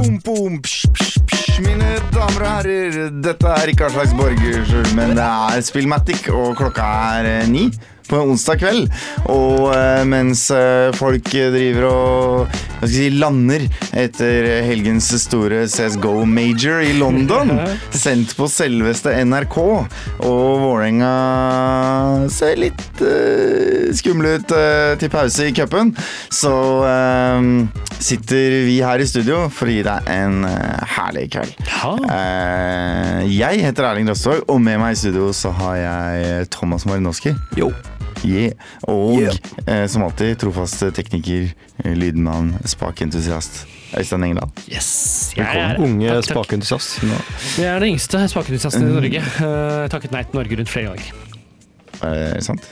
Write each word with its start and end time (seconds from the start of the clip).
Boom, 0.00 0.16
boom, 0.24 0.62
psh, 0.64 0.88
psh, 0.96 1.18
psh. 1.28 1.56
Mine 1.60 1.98
damer 2.08 2.40
og 2.40 2.46
herrer, 2.48 3.10
dette 3.20 3.50
er 3.52 3.68
ikke 3.68 3.84
Aslaks 3.90 4.14
Borger, 4.16 4.70
men 4.96 5.12
det 5.18 5.26
er 5.26 5.60
Spillmatic, 5.60 6.30
og 6.32 6.54
klokka 6.56 6.86
er 7.18 7.28
eh, 7.28 7.50
ni 7.52 7.66
på 8.10 8.18
en 8.18 8.34
onsdag 8.34 8.60
kveld. 8.60 8.90
Og 9.30 9.70
eh, 9.74 10.02
mens 10.08 10.46
eh, 10.54 10.90
folk 10.98 11.30
driver 11.30 11.88
og 11.90 12.58
hva 12.80 12.88
skal 12.88 12.94
si, 12.94 13.08
lander 13.12 13.66
etter 14.00 14.46
helgens 14.64 15.10
store 15.20 15.66
CSGO 15.68 16.24
Major 16.28 16.80
i 16.80 16.94
London, 16.96 17.52
sendt 18.04 18.32
på 18.38 18.48
selveste 18.48 19.12
NRK, 19.28 19.58
og 19.60 20.62
Vålerenga 20.62 21.10
ser 22.32 22.56
litt 22.62 23.02
eh, 23.04 23.90
skumle 23.96 24.38
ut 24.40 24.56
eh, 24.56 24.94
til 25.00 25.12
pause 25.12 25.50
i 25.50 25.54
cupen, 25.56 25.92
så 26.32 26.54
eh, 26.88 27.52
sitter 28.00 28.60
vi 28.64 28.80
her 28.84 29.04
i 29.04 29.08
studio 29.08 29.44
for 29.52 29.68
å 29.68 29.76
gi 29.76 29.84
deg 29.84 30.10
en 30.16 30.48
eh, 30.48 30.96
herlig 30.96 31.28
kveld. 31.36 31.56
Eh, 32.08 33.28
jeg 33.28 33.64
heter 33.66 33.90
Erling 33.92 34.08
Røstvåg, 34.08 34.46
og 34.48 34.60
med 34.64 34.80
meg 34.80 34.96
i 34.96 35.00
studio 35.04 35.30
så 35.36 35.52
har 35.60 35.80
jeg 35.84 36.50
Thomas 36.56 36.88
Marinowski. 36.88 37.36
Jo. 37.60 37.74
Yeah. 38.24 38.52
Og 38.88 39.20
Yeah. 39.20 39.36
eh, 39.66 39.86
som 39.88 40.02
alltid 40.02 40.38
trofast 40.38 40.82
tekniker, 40.94 41.52
eh, 41.84 41.94
lydmann, 41.96 42.54
spakentusiast 42.64 43.66
Øystein 43.98 44.24
Engdahl. 44.24 44.50
Yes! 44.70 45.32
Jeg 45.36 45.46
er, 45.46 45.68
Velkommen, 45.68 46.02
unge 46.08 46.22
spakentusiast. 46.22 47.00
Jeg 47.58 47.66
er 47.66 47.78
den 47.82 47.88
yngste 47.96 48.28
spakentusiasten 48.28 48.86
i 48.86 48.92
Norge. 48.92 49.22
Uh, 49.40 49.88
takket 49.90 50.12
nei 50.14 50.22
til 50.22 50.38
Norge 50.38 50.56
rundt 50.60 50.70
flere 50.70 50.92
ganger. 50.92 51.29
Eh, 52.06 52.38
sant? 52.44 52.64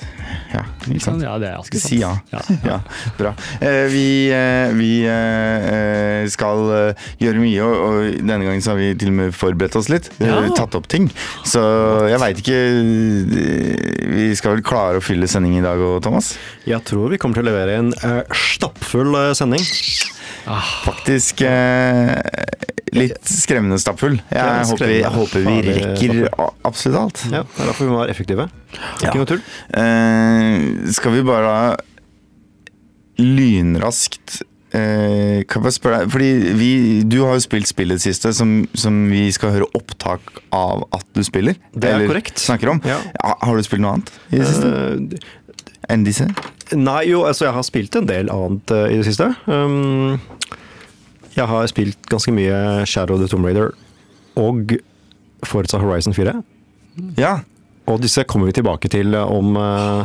Ja, 0.52 0.62
ikke 0.88 1.02
sant? 1.04 1.22
Ja, 1.24 1.34
det 1.40 1.50
er 1.50 1.58
ganske 1.58 1.80
sant. 1.80 1.90
Si 1.90 2.00
ja. 2.00 2.14
Ja. 2.32 2.40
Ja, 2.64 2.78
bra. 3.18 3.32
Eh, 3.60 3.84
vi 3.92 4.04
eh, 4.34 4.72
vi 4.76 4.90
eh, 5.08 5.68
eh, 5.72 6.28
skal 6.32 6.64
eh, 6.74 7.06
gjøre 7.20 7.42
mye, 7.42 7.66
og, 7.66 7.76
og 7.84 8.18
denne 8.22 8.40
gangen 8.46 8.64
så 8.64 8.72
har 8.74 8.80
vi 8.80 8.90
til 8.98 9.12
og 9.12 9.18
med 9.20 9.36
forberedt 9.36 9.76
oss 9.78 9.90
litt. 9.92 10.10
Ja. 10.22 10.40
Tatt 10.56 10.76
opp 10.78 10.88
ting. 10.90 11.10
Så 11.48 11.62
jeg 12.08 12.20
veit 12.22 12.40
ikke 12.42 12.58
Vi 14.08 14.28
skal 14.38 14.56
vel 14.56 14.64
klare 14.66 15.00
å 15.00 15.04
fylle 15.04 15.28
sending 15.30 15.58
i 15.58 15.64
dag 15.64 15.80
òg, 15.80 16.00
Thomas? 16.04 16.34
Jeg 16.68 16.80
tror 16.88 17.12
vi 17.12 17.20
kommer 17.20 17.38
til 17.38 17.46
å 17.46 17.50
levere 17.50 17.78
en 17.82 17.92
uh, 18.02 18.22
stappfull 18.32 19.16
sending. 19.38 19.64
Faktisk 20.84 21.42
eh, 21.44 22.14
litt 22.96 23.28
skremmende 23.28 23.78
stappfull. 23.82 24.16
Jeg, 24.30 24.38
Ja, 24.38 24.62
håper, 24.68 24.86
vi, 24.88 24.98
jeg 25.02 25.12
håper 25.14 25.44
vi 25.44 25.56
rekker 25.66 26.22
absolutt 26.68 27.00
alt. 27.02 27.24
Ja, 27.32 27.42
det 27.44 27.64
er 27.64 27.70
derfor 27.72 27.84
vi 27.88 27.92
må 27.92 27.98
være 28.02 28.14
effektive. 28.14 28.48
Ja. 29.02 29.10
Ikke 29.10 29.18
noe 29.20 29.28
tull. 29.28 29.42
Eh, 29.76 30.92
skal 30.96 31.16
vi 31.18 31.24
bare 31.28 31.56
lynraskt 33.18 34.42
eh, 34.76 35.40
Kan 35.50 35.64
jeg 35.66 35.74
spørre 35.74 36.02
deg 36.04 36.12
Fordi 36.12 36.28
vi, 36.58 36.68
du 37.08 37.16
har 37.24 37.34
jo 37.38 37.42
spilt 37.42 37.66
spillet 37.70 38.02
siste, 38.04 38.30
som, 38.36 38.60
som 38.78 39.00
vi 39.10 39.24
skal 39.34 39.56
høre 39.56 39.68
opptak 39.78 40.22
av 40.54 40.84
at 40.94 41.06
du 41.16 41.22
spiller. 41.26 41.58
Det 41.74 41.88
er 41.90 41.96
eller 41.98 42.12
korrekt. 42.12 42.38
Snakker 42.42 42.70
om. 42.76 42.82
Ja. 42.86 43.00
Ja, 43.18 43.34
Har 43.42 43.58
du 43.58 43.66
spilt 43.66 43.82
noe 43.84 43.96
annet 43.98 44.12
i 44.30 44.38
det 44.40 44.46
siste? 44.48 44.70
Eh, 44.70 45.34
Enn 45.88 46.04
disse? 46.04 46.26
nei, 46.76 47.04
jo, 47.08 47.22
altså 47.24 47.46
jeg 47.46 47.54
har 47.56 47.64
spilt 47.64 47.94
en 47.96 48.08
del 48.08 48.28
annet 48.32 48.72
uh, 48.74 48.86
i 48.92 48.96
det 48.98 49.06
siste. 49.08 49.30
Um, 49.48 50.18
jeg 51.36 51.46
har 51.48 51.68
spilt 51.70 52.00
ganske 52.10 52.34
mye 52.34 52.84
Shadow 52.84 53.14
of 53.16 53.22
the 53.22 53.28
Tomb 53.30 53.46
Raider 53.46 53.70
og 54.36 54.74
Forza 55.46 55.78
Horizon 55.80 56.12
4. 56.16 56.34
Ja. 57.16 57.38
Og 57.88 58.02
disse 58.02 58.24
kommer 58.28 58.50
vi 58.50 58.56
tilbake 58.58 58.90
til 58.92 59.14
om 59.16 59.56
uh, 59.56 60.04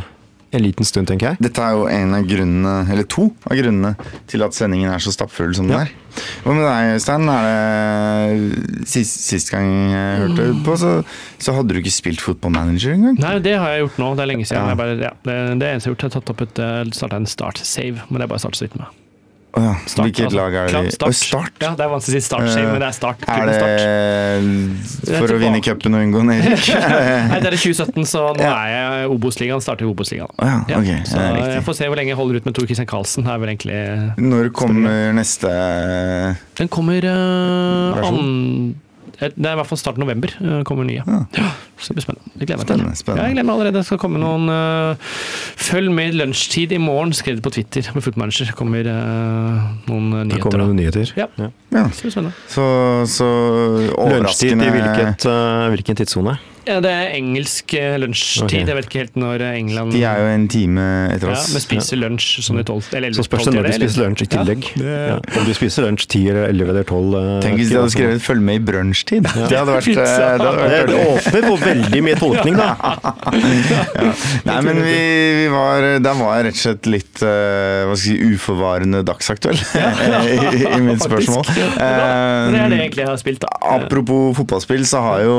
en 0.54 0.62
liten 0.64 0.86
stund, 0.88 1.10
tenker 1.10 1.34
jeg. 1.34 1.42
Dette 1.50 1.66
er 1.66 1.76
jo 1.76 1.88
en 1.90 2.14
av 2.16 2.28
grunnene, 2.30 2.76
eller 2.94 3.08
to 3.10 3.28
av 3.50 3.58
grunnene 3.60 3.96
til 4.32 4.46
at 4.46 4.56
sendingen 4.56 4.94
er 4.94 5.02
så 5.04 5.12
stappfull 5.12 5.56
som 5.58 5.68
den 5.68 5.76
Ja. 5.80 5.84
er. 5.88 6.00
Hva 6.44 6.56
med 6.56 6.66
deg, 6.68 7.02
Stein? 7.04 7.30
Er 7.34 8.34
sist, 8.90 9.24
sist 9.28 9.54
gang 9.54 9.70
jeg 9.94 10.24
hørte 10.24 10.50
på, 10.66 10.78
så, 10.80 10.96
så 11.42 11.56
hadde 11.58 11.76
du 11.76 11.82
ikke 11.82 11.94
spilt 11.94 12.24
fotballmanager 12.24 12.96
engang? 12.98 13.20
Nei, 13.22 13.38
det 13.44 13.56
har 13.60 13.76
jeg 13.76 13.86
gjort 13.88 14.02
nå. 14.04 14.12
Det 14.18 14.26
er 14.26 14.32
lenge 14.34 14.50
siden. 14.50 14.64
Ja. 14.64 14.74
Jeg 14.74 14.82
bare, 14.84 14.98
ja, 15.10 15.14
det, 15.28 15.38
det 15.62 15.72
eneste 15.72 15.90
jeg 15.90 15.94
har 15.94 15.96
gjort, 15.96 16.10
er 16.10 16.18
tatt 16.18 16.34
opp 16.36 16.44
et 16.48 16.66
starta 17.00 17.22
en 17.22 17.30
start-save, 17.30 18.06
men 18.10 18.20
det 18.22 18.28
er 18.28 18.36
bare 18.36 18.46
start 18.46 18.60
så 18.60 18.68
vidt 18.68 18.78
med. 18.82 19.03
Å 19.54 19.62
ja. 19.62 19.74
Start, 19.86 20.08
Hvilket 20.08 20.26
altså. 20.26 20.38
lag 20.40 20.56
er 20.58 20.72
det? 20.74 20.92
Start. 20.96 21.14
Start. 21.14 21.58
Ja, 21.62 21.70
det 21.78 21.84
er 21.86 21.90
vanskelig 21.92 22.18
å 22.18 22.22
si 22.24 22.26
start-save, 22.26 22.64
Eh, 22.64 22.72
men 22.74 22.80
det 22.82 22.88
er 22.88 22.96
start. 22.98 23.20
Er 23.30 23.44
det 23.46 23.58
start. 23.60 25.20
for 25.22 25.34
å 25.36 25.38
vinne 25.44 25.60
cupen 25.62 25.94
og 25.94 26.02
unngå 26.08 26.24
nedrykk? 26.26 26.72
Nei, 27.30 27.38
det 27.44 27.52
er 27.52 27.58
i 27.58 27.60
2017, 27.62 28.08
så 28.10 28.24
nå 28.34 28.42
Ja. 28.42 28.54
er 28.64 28.72
jeg 28.74 29.12
Obos-ligaen. 29.14 29.62
Starter 29.62 29.86
i 29.86 29.90
Obos-ligaen. 29.92 30.34
Oh, 30.42 30.48
ja, 30.50 30.58
Ja, 30.74 30.80
ok. 30.82 31.06
så 31.06 31.22
jeg 31.54 31.64
får 31.68 31.78
se 31.78 31.90
hvor 31.92 32.02
lenge 32.02 32.14
jeg 32.16 32.18
holder 32.18 32.42
ut 32.42 32.46
med 32.50 32.56
Tor 32.58 32.66
Christian 32.66 32.90
Karlsen. 32.90 33.28
Er 33.30 33.38
vel 33.44 33.54
egentlig 33.54 33.78
Når 34.18 34.50
kommer 34.58 35.14
neste 35.14 35.54
Den 36.58 36.68
kommer 36.74 37.06
uh, 37.06 38.10
an... 38.10 38.76
Det 39.22 39.30
er 39.38 39.54
i 39.54 39.60
hvert 39.62 39.70
fall 39.70 39.78
starten 39.80 40.02
november. 40.02 40.34
uh, 40.42 40.64
kommer 40.66 40.84
nye. 40.90 41.04
Ja. 41.06 41.52
Ja, 41.84 41.88
så 41.88 41.92
det 41.92 41.96
blir 41.98 42.06
spennende. 42.06 42.32
Jeg 42.40 42.48
gleder 42.48 42.58
meg 42.58 42.68
til 42.68 42.68
Spennende, 42.68 42.92
det. 42.92 42.98
spennende. 42.98 43.24
Ja, 43.24 43.28
jeg 43.28 43.36
gleder 43.36 43.48
meg 43.48 43.54
allerede. 43.54 43.78
Det 43.78 43.86
skal 43.86 44.00
komme 44.00 44.22
noen 44.22 44.48
uh, 44.48 44.96
Følg 45.68 45.92
med 45.92 46.16
lunsjtid 46.16 46.72
i 46.72 46.80
morgen, 46.80 47.12
skrev 47.14 47.36
det 47.36 47.44
på 47.44 47.52
Twitter 47.58 47.90
med 47.94 48.06
Footmanager. 48.06 48.54
Kommer 48.56 48.88
uh, 48.88 49.68
noen 49.90 50.10
nyheter. 50.14 50.38
Da 50.38 50.40
kommer 50.46 50.64
det 50.64 50.70
noen 50.70 50.80
nyheter. 50.80 51.14
Ja. 51.20 51.28
Ja. 51.38 51.52
Så 51.92 52.00
det 52.00 52.08
blir 52.08 52.16
spennende. 52.16 52.34
Så, 52.48 53.30
overraskende 54.00 54.16
Lunsjtid 54.24 54.64
i 54.64 54.74
hvilket, 54.78 55.28
uh, 55.28 55.68
hvilken 55.76 56.00
tidssone? 56.00 56.40
Ja, 56.64 56.78
det 56.80 56.92
er 56.96 57.10
engelsk 57.18 57.74
lunsjtid. 58.00 58.46
Okay. 58.46 58.62
Jeg 58.64 58.76
vet 58.78 58.86
ikke 58.88 59.00
helt 59.02 59.18
når 59.20 59.42
England 59.50 59.92
De 59.92 60.04
er 60.08 60.20
jo 60.22 60.28
en 60.32 60.46
time 60.48 60.84
etter 61.12 61.28
ja, 61.28 61.36
oss. 61.36 61.50
men 61.52 61.64
spiser 61.64 62.00
lunsj 62.00 62.28
som 62.46 62.60
de 62.60 62.64
tolv 62.68 62.88
eller 62.96 63.16
Så 63.18 63.26
spørs 63.28 63.50
det 63.50 63.54
når 63.58 63.68
de 63.68 63.74
spiser 63.82 64.06
lunsj 64.06 64.24
i 64.24 64.28
tillegg. 64.32 64.70
Ja. 64.80 65.18
Om 65.20 65.50
de 65.50 65.56
spiser 65.58 65.88
lunsj 65.88 66.08
10 66.08 66.22
eller 66.32 66.48
11 66.54 66.72
eller 66.74 66.88
12 66.88 67.18
eh, 67.20 67.32
Tenk 67.44 67.60
hvis 67.60 67.74
de 67.74 67.80
hadde 67.82 67.94
skrevet 67.98 68.24
'følg 68.24 68.46
med 68.48 68.62
i 68.62 68.64
brunsjtid'. 68.72 69.28
Det 69.28 69.58
hadde 69.60 69.76
vært, 69.76 69.90
det 69.92 70.08
hadde 70.08 70.24
vært, 70.24 70.40
det 70.40 70.48
hadde 70.48 70.72
vært 70.72 70.94
det, 70.94 71.02
åpner 71.12 71.48
for 71.50 71.60
veldig 71.74 72.02
mye 72.06 72.18
tolkning, 72.20 72.56
da. 72.58 72.70
Nei, 74.48 74.58
men 74.66 74.80
vi, 74.84 74.96
vi 75.38 75.46
var 75.52 75.86
Der 76.04 76.18
var 76.18 76.38
jeg 76.38 76.48
rett 76.48 76.58
og 76.58 76.62
slett 76.64 76.90
litt 76.92 77.22
uh, 77.24 77.86
Hva 77.90 77.96
skal 77.98 78.14
jeg 78.14 78.20
si 78.20 78.34
uforvarende 78.36 79.04
dagsaktuell 79.08 79.58
i, 79.60 80.64
i 80.68 80.82
mitt 80.84 81.04
spørsmål. 81.04 81.46
Det 81.54 81.68
er 81.84 82.54
det 82.54 82.62
Eh, 82.64 82.78
egentlig 82.84 83.04
jeg 83.04 83.10
har 83.10 83.20
spilt, 83.20 83.42
da. 83.44 83.50
Apropos 83.76 84.34
fotballspill, 84.38 84.84
så 84.88 85.02
har 85.04 85.22
jo 85.26 85.36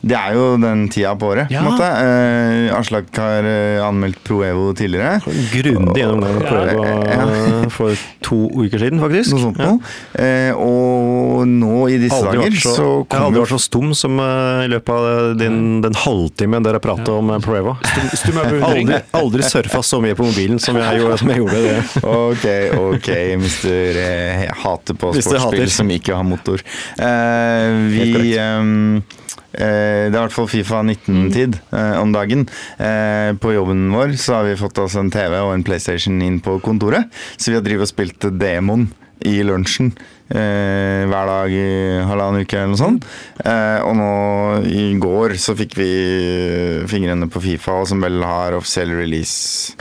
Det 0.00 0.16
er 0.16 0.34
jo 0.36 0.44
den 0.60 0.86
tida 0.92 1.12
på 1.18 1.30
året. 1.34 1.50
Ja. 1.52 1.62
på 1.64 1.70
en 1.70 1.74
måte. 1.74 1.88
Uh, 2.70 2.78
Aslak 2.78 3.10
har 3.20 3.46
anmeldt 3.86 4.20
Pro 4.26 4.40
Evo 4.46 4.70
tidligere. 4.76 5.18
Grundig 5.52 6.00
gjennomgang 6.02 6.40
av 6.46 6.48
Ja. 7.10 7.68
for 7.72 7.96
to 8.24 8.38
uker 8.62 8.80
siden, 8.82 9.00
faktisk. 9.02 9.34
Noe 9.34 9.42
sånt 9.46 9.60
Ja. 9.60 9.70
noe. 9.72 9.94
Eh, 10.20 10.52
og 10.56 11.44
nå 11.50 11.80
i 11.90 11.98
disse 12.02 12.18
Aldri 12.20 12.38
dager 12.44 12.58
så, 12.60 12.74
så 12.76 12.86
jeg 12.86 12.94
har 12.94 13.08
kommer 13.10 13.26
aldri 13.30 13.42
vært 13.44 13.54
så 13.56 13.60
stum 13.66 13.94
som 13.96 14.20
i 14.20 14.68
løpet 14.70 14.94
av 14.94 15.39
den, 15.40 15.60
den 15.84 15.96
halvtimen 15.98 16.66
dere 16.66 16.80
pratet 16.82 17.10
om 17.12 17.32
Preva. 17.44 17.76
Stum. 18.14 18.40
Aldri, 18.40 19.00
aldri 19.16 19.46
surfa 19.46 19.82
så 19.86 20.00
mye 20.04 20.16
på 20.18 20.26
mobilen 20.28 20.60
som 20.62 20.78
jeg 20.80 21.00
gjorde, 21.00 21.18
som 21.22 21.32
jeg 21.32 21.42
gjorde 21.42 21.62
det. 21.64 21.78
Ok, 22.10 22.46
ok, 22.80 23.08
mister 23.40 24.00
eh, 24.04 24.44
hater 24.62 24.98
på 25.00 25.14
sportsspill 25.16 25.42
hater. 25.46 25.72
som 25.80 25.90
ikke 25.94 26.16
har 26.16 26.26
motor. 26.26 26.62
Eh, 27.00 27.80
vi 27.90 28.36
eh, 28.38 29.18
det 29.50 29.66
er 29.66 30.12
i 30.12 30.14
hvert 30.14 30.34
fall 30.34 30.48
Fifa 30.50 30.80
19-tid 30.84 31.58
eh, 31.74 31.96
om 31.98 32.12
dagen. 32.14 32.46
Eh, 32.78 33.32
på 33.40 33.54
jobben 33.56 33.88
vår 33.94 34.14
så 34.20 34.38
har 34.38 34.46
vi 34.46 34.58
fått 34.60 34.78
oss 34.78 34.94
en 35.00 35.10
TV 35.10 35.34
og 35.40 35.54
en 35.56 35.66
PlayStation 35.66 36.20
inn 36.22 36.38
på 36.44 36.60
kontoret, 36.62 37.10
så 37.36 37.50
vi 37.50 37.58
har 37.58 37.66
drivet 37.66 37.88
og 37.88 37.90
spilt 37.90 38.30
demon 38.38 38.88
i 39.26 39.40
lunsjen. 39.44 39.90
Eh, 40.30 41.08
hver 41.10 41.26
dag 41.26 41.50
i 41.50 41.70
halvannen 42.06 42.44
uke 42.44 42.54
eller 42.54 42.70
noe 42.70 42.78
sånt. 42.78 43.06
Eh, 43.42 43.80
og 43.82 43.96
nå 43.98 44.10
i 44.70 44.84
går 45.02 45.34
så 45.42 45.56
fikk 45.58 45.74
vi 45.80 45.90
fingrene 46.90 47.26
på 47.30 47.42
Fifa, 47.42 47.80
som 47.90 48.02
vel 48.04 48.22
har 48.22 48.54
offisiell 48.54 48.94
release 48.94 49.74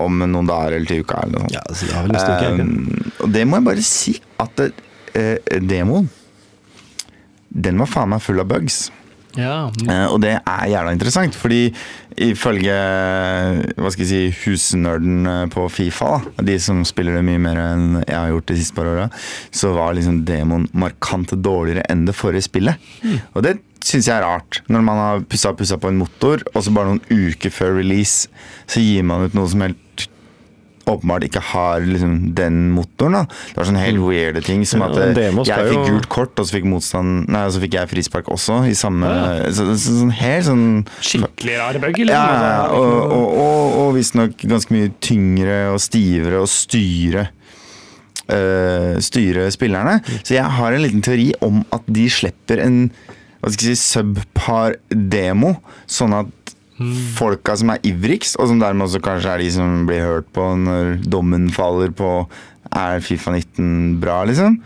om 0.00 0.24
noen 0.24 0.48
dager 0.48 0.78
eller 0.78 0.88
til 0.88 1.04
uka 1.04 1.20
eller 1.20 1.36
noe 1.36 1.44
sånt. 1.44 1.56
Ja, 1.58 1.64
så 1.68 1.88
det 1.90 1.98
har 1.98 2.06
vel 2.06 2.16
neste 2.16 2.32
uke, 2.32 2.50
ikke? 2.54 2.64
Um, 2.64 3.12
og 3.26 3.34
det 3.36 3.44
må 3.44 3.60
jeg 3.60 3.68
bare 3.68 3.86
si 3.86 4.16
at 4.40 4.64
uh, 4.64 5.58
demoen 5.62 6.08
Den 7.54 7.78
var 7.78 7.86
faen 7.86 8.10
meg 8.10 8.24
full 8.24 8.40
av 8.42 8.48
bugs. 8.50 8.88
Ja. 9.38 9.66
Eh, 9.88 10.06
og 10.06 10.20
det 10.22 10.36
er 10.38 10.70
jævla 10.70 10.94
interessant, 10.94 11.36
fordi 11.38 11.66
ifølge 12.24 12.74
hva 13.74 13.90
skal 13.90 14.04
jeg 14.04 14.10
si, 14.10 14.22
husnerden 14.44 15.48
på 15.50 15.66
Fifa, 15.72 16.20
de 16.46 16.56
som 16.62 16.84
spiller 16.86 17.18
det 17.18 17.24
mye 17.26 17.42
mer 17.42 17.60
enn 17.64 17.86
jeg 18.04 18.14
har 18.14 18.30
gjort 18.30 18.50
de 18.52 18.58
siste 18.60 18.76
par 18.76 18.90
åra, 18.92 19.08
så 19.50 19.72
var 19.74 19.96
liksom 19.98 20.22
Demon 20.28 20.68
markant 20.72 21.34
dårligere 21.34 21.86
enn 21.90 22.06
det 22.06 22.14
forrige 22.16 22.46
spillet. 22.46 22.90
Og 23.34 23.42
det 23.46 23.58
syns 23.84 24.08
jeg 24.08 24.16
er 24.16 24.24
rart. 24.24 24.62
Når 24.72 24.84
man 24.86 25.00
har 25.00 25.24
pussa 25.28 25.52
pussa 25.56 25.78
på 25.80 25.90
en 25.90 26.00
motor, 26.00 26.44
og 26.54 26.64
så 26.64 26.72
bare 26.74 26.94
noen 26.94 27.02
uker 27.10 27.52
før 27.52 27.76
release, 27.80 28.30
så 28.70 28.82
gir 28.82 29.04
man 29.06 29.26
ut 29.26 29.36
noe 29.36 29.50
som 29.50 29.64
helt 29.66 29.80
åpenbart 30.90 31.24
ikke 31.26 31.40
har 31.52 31.84
liksom 31.86 32.34
den 32.36 32.70
motoren. 32.74 33.12
da 33.16 33.22
Det 33.26 33.56
var 33.58 33.68
sånne 33.70 33.84
helt 33.84 34.02
weirde 34.04 34.42
ting 34.44 34.64
som 34.68 34.82
at 34.86 34.96
ja, 34.96 35.06
jeg 35.14 35.70
fikk 35.72 35.86
gult 35.88 36.08
kort, 36.12 36.34
og 36.38 36.46
så 36.48 36.58
fikk 36.58 36.68
motstand 36.68 37.28
Nei, 37.32 37.44
så 37.50 37.62
fikk 37.62 37.78
jeg 37.78 37.90
frispark 37.92 38.28
også, 38.32 38.60
i 38.68 38.74
samme 38.78 39.08
Ja. 39.08 39.52
så, 39.54 39.68
så, 39.76 39.96
Sånn 40.00 40.12
helt 40.18 40.48
sånn 40.48 40.66
Skikkelig 41.00 41.56
rar 41.60 41.78
bug, 41.82 41.98
liksom. 42.02 42.12
ja, 42.12 42.26
ja, 42.44 42.60
Altså, 42.68 42.82
og, 42.82 43.16
og, 43.16 43.38
og, 43.44 43.78
og 43.84 43.94
visstnok 43.98 44.46
ganske 44.54 44.74
mye 44.76 44.92
tyngre 45.04 45.58
og 45.72 45.80
stivere 45.82 46.42
å 46.42 46.48
styre 46.50 47.28
øh, 48.28 48.94
Styre 49.04 49.48
spillerne. 49.54 49.98
Så 50.22 50.36
jeg 50.38 50.44
har 50.58 50.72
en 50.76 50.84
liten 50.84 51.04
teori 51.04 51.30
om 51.44 51.62
at 51.74 51.84
de 51.88 52.08
slipper 52.12 52.62
en 52.64 52.88
hva 53.44 53.50
skal 53.52 53.74
jeg 53.74 53.76
si, 53.76 53.90
subpar 53.98 54.78
demo, 54.88 55.50
sånn 55.90 56.14
at 56.16 56.43
folka 57.14 57.54
som 57.58 57.70
er 57.74 57.84
ivrigst, 57.86 58.38
og 58.40 58.50
som 58.50 58.60
dermed 58.62 58.88
også 58.88 59.02
kanskje 59.04 59.30
er 59.30 59.44
de 59.44 59.50
som 59.54 59.84
blir 59.88 60.02
hørt 60.02 60.30
på 60.34 60.48
når 60.58 60.96
dommen 61.06 61.46
faller 61.54 61.92
på 61.94 62.10
er 62.74 63.02
Fifa 63.04 63.34
19 63.34 64.00
bra, 64.02 64.22
liksom. 64.26 64.58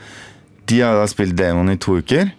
De 0.69 0.81
har 0.85 0.97
da 0.97 1.09
spilt 1.11 1.37
demoen 1.37 1.75
i 1.75 1.81
to 1.81 1.99
uker, 2.01 2.31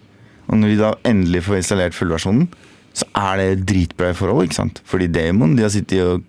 og 0.50 0.58
når 0.58 0.72
de 0.72 0.80
da 0.80 0.90
endelig 1.06 1.44
får 1.46 1.60
installert 1.60 1.94
fullversjonen, 1.94 2.48
så 2.96 3.06
er 3.14 3.38
det 3.38 3.68
dritbra 3.70 4.10
i 4.10 4.18
forhold, 4.18 4.48
ikke 4.48 4.58
sant? 4.58 4.82
Fordi 4.88 5.06
demoen 5.12 5.54
de 5.58 5.62
har 5.66 5.72
sittet 5.72 6.02
og 6.02 6.26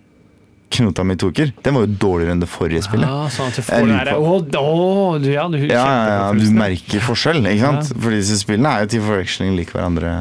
knota 0.71 1.03
med 1.03 1.17
i 1.17 1.21
to 1.23 1.31
uker, 1.33 1.49
den 1.65 1.75
var 1.75 1.87
jo 1.87 1.95
dårligere 1.99 2.35
enn 2.35 2.43
det 2.43 2.49
forrige 2.51 2.83
spillet. 2.85 3.09
Ja, 3.09 3.31
sånn 3.33 3.49
at 3.51 3.57
du 3.57 3.65
får 3.65 3.89
der 3.89 4.11
Å, 4.13 4.35
å, 4.61 4.99
du, 5.19 5.31
ja, 5.33 5.47
du 5.51 5.57
Ja, 5.59 5.65
ja, 5.81 6.03
ja, 6.11 6.27
du 6.37 6.45
merker 6.55 7.03
forskjell, 7.03 7.41
ikke 7.49 7.65
sant? 7.65 7.95
For 7.97 8.15
disse 8.15 8.37
spillene 8.39 8.75
er 8.77 8.85
jo 8.85 8.93
til 8.93 9.03
forveksling 9.09 9.57
lik 9.57 9.73
hverandre. 9.75 10.13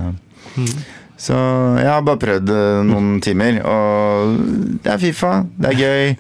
Så 1.20 1.37
jeg 1.76 1.90
har 1.90 2.05
bare 2.06 2.20
prøvd 2.22 2.52
eh, 2.55 2.78
noen 2.88 3.19
timer, 3.25 3.58
og 3.69 4.38
det 4.81 4.94
er 4.94 5.02
Fifa, 5.02 5.32
det 5.61 5.75
er 5.75 5.81
gøy. 5.82 6.14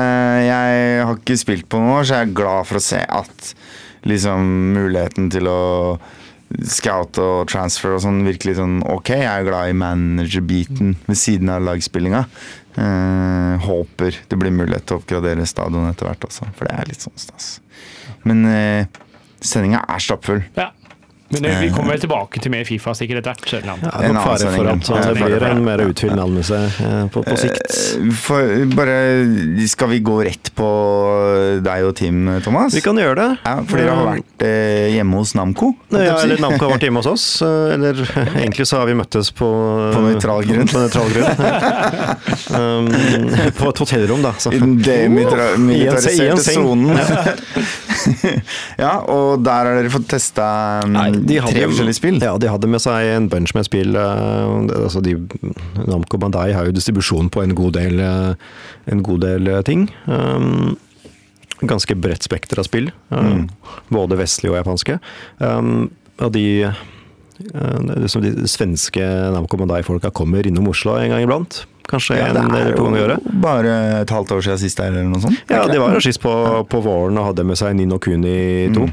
Eh, 0.00 0.38
Jeg 0.46 1.02
har 1.04 1.18
ikke 1.18 1.36
spilt 1.40 1.68
på 1.68 1.80
noen 1.80 1.98
år, 1.98 2.06
så 2.08 2.16
jeg 2.22 2.30
er 2.30 2.38
glad 2.40 2.70
for 2.70 2.80
å 2.80 2.84
se 2.84 3.02
at 3.04 3.50
liksom 4.08 4.48
muligheten 4.78 5.28
til 5.34 5.50
å 5.50 5.60
scout 6.66 7.20
og 7.22 7.44
transfer 7.52 7.92
og 7.94 8.00
sånn 8.02 8.24
virkelig 8.26 8.56
sånn 8.58 8.80
ok. 8.90 9.12
Jeg 9.20 9.28
er 9.28 9.46
glad 9.46 9.70
i 9.70 9.76
manager-biten 9.76 10.96
ved 11.06 11.20
siden 11.20 11.52
av 11.52 11.62
lagspillinga. 11.68 12.24
Eh, 12.80 13.68
håper 13.68 14.18
det 14.30 14.40
blir 14.40 14.56
mulighet 14.56 14.88
til 14.88 14.96
å 14.96 15.02
oppgradere 15.02 15.46
stadion 15.46 15.88
etter 15.92 16.08
hvert 16.08 16.26
også, 16.26 16.48
for 16.56 16.64
det 16.66 16.80
er 16.80 16.90
litt 16.90 17.04
sånn 17.04 17.20
stas. 17.20 17.52
Men 18.24 18.42
uh, 18.48 19.00
sendinga 19.40 19.84
er 19.88 20.02
stappfull. 20.04 20.42
Ja. 20.58 20.70
Men 21.30 21.42
det, 21.44 21.50
vi 21.60 21.68
kommer 21.70 21.94
vel 21.94 22.00
tilbake 22.02 22.40
til 22.42 22.50
mer 22.50 22.64
Fifa 22.66 22.90
sikkert 22.98 23.20
etter 23.22 23.36
hvert. 23.38 23.66
Ja, 23.70 23.74
det 23.78 23.90
En 24.02 24.10
er 24.10 24.14
nok 24.16 24.24
fare 24.26 24.50
for 24.50 24.70
at 24.72 24.88
det 25.06 25.12
blir 25.20 25.44
en 25.46 25.60
mer 25.62 25.82
utfyllende 25.84 26.24
anmeldelse 26.26 26.58
eh, 26.88 27.04
på, 27.14 27.22
på 27.26 27.36
sikt. 27.38 27.60
Eh, 27.70 28.08
For, 28.18 28.54
bare, 28.74 28.96
skal 29.70 29.92
vi 29.92 30.00
gå 30.04 30.16
rett 30.26 30.50
på 30.58 30.70
deg 31.62 31.86
og 31.86 31.94
Tim, 32.00 32.24
Thomas? 32.42 32.74
Vi 32.74 32.82
kan 32.82 32.98
gjøre 32.98 33.14
det. 33.20 33.28
Ja, 33.46 33.54
for 33.62 33.78
dere 33.78 33.94
har 33.94 34.08
vært 34.10 34.44
eh, 34.48 34.88
hjemme 34.96 35.20
hos 35.22 35.34
Namco? 35.38 35.70
Ja, 35.94 36.16
eller 36.18 36.42
Namco 36.42 36.66
har 36.66 36.74
vært 36.74 36.88
hjemme 36.88 37.02
hos 37.04 37.10
oss. 37.12 37.26
eh, 37.46 37.74
Eller 37.76 38.02
egentlig 38.42 38.66
så 38.66 38.80
har 38.82 38.90
vi 38.90 38.98
møttes 38.98 39.30
på 39.38 39.48
På 39.94 40.02
nøytral 40.04 40.42
grunn. 40.50 40.66
På 40.70 40.82
nøytral 40.82 41.14
grunn. 41.14 41.30
um, 42.58 42.90
på 43.60 43.70
et 43.70 43.84
hotellrom, 43.84 44.26
da. 44.26 44.34
Så. 44.42 44.50
I 44.54 44.58
den 44.62 44.76
demilitariserte 44.82 46.30
en 46.34 46.42
seng. 46.42 46.58
sonen. 46.58 46.90
ja, 48.84 48.92
og 49.06 49.42
der 49.46 49.70
har 49.70 49.78
dere 49.80 49.92
fått 49.92 50.08
testa 50.10 50.46
um, 50.84 50.94
Nei, 50.96 51.08
de 51.26 51.36
hadde- 51.40 51.52
tre 51.54 51.66
forskjellige 51.68 51.94
spill. 51.98 52.18
Ja, 52.22 52.36
de 52.38 52.48
hadde 52.48 52.68
med 52.68 52.80
seg 52.80 53.06
en 53.16 53.28
bunch 53.28 53.54
med 53.54 53.64
spill. 53.64 53.94
eh, 53.96 54.82
altså 54.84 55.02
de, 55.02 55.14
Namco 55.86 56.18
Bandai 56.18 56.52
har 56.52 56.66
jo 56.66 56.72
distribusjon 56.72 57.30
på 57.30 57.42
en 57.42 57.54
god 57.54 57.72
del, 57.74 58.00
eh, 58.00 58.34
en 58.92 59.02
god 59.02 59.20
del 59.20 59.48
eh, 59.48 59.62
ting. 59.62 59.88
Um, 60.06 60.76
ganske 61.60 61.94
bredt 62.00 62.22
spekter 62.24 62.58
av 62.58 62.64
spill. 62.64 62.90
eh, 63.12 63.42
Både 63.90 64.16
vestlige 64.16 64.52
og 64.54 64.64
japanske. 64.64 64.98
Um, 65.38 65.90
og 66.20 66.32
de 66.32 66.46
eh, 66.64 66.72
det 67.40 68.04
er 68.04 68.08
som 68.12 68.22
de 68.22 68.32
svenske 68.48 69.00
Namco 69.32 69.56
Bandai-folka 69.56 70.10
kommer 70.12 70.44
innom 70.46 70.68
Oslo 70.68 70.96
en 71.00 71.08
gang 71.10 71.22
iblant. 71.24 71.64
Kanskje 71.90 72.18
Ja, 72.20 72.26
en 72.30 72.36
eller 72.36 72.68
er 72.70 72.76
to 72.76 72.84
ganger 72.84 72.98
i 73.00 73.04
året. 73.08 73.40
bare 73.42 74.00
et 74.02 74.10
halvt 74.10 74.30
år 74.36 74.42
siden 74.44 74.58
sist, 74.60 74.78
eller 74.78 75.02
noe 75.08 75.18
sånt. 75.20 75.40
Ja, 75.50 75.66
de 75.66 75.78
var 75.80 75.92
jo 75.96 76.00
sist 76.04 76.20
på, 76.22 76.30
på 76.70 76.82
våren 76.84 77.18
og 77.18 77.26
hadde 77.32 77.44
med 77.44 77.56
seg 77.58 77.74
Nino 77.74 77.98
Kuni 77.98 78.68
2. 78.76 78.84
Eh, 78.84 78.90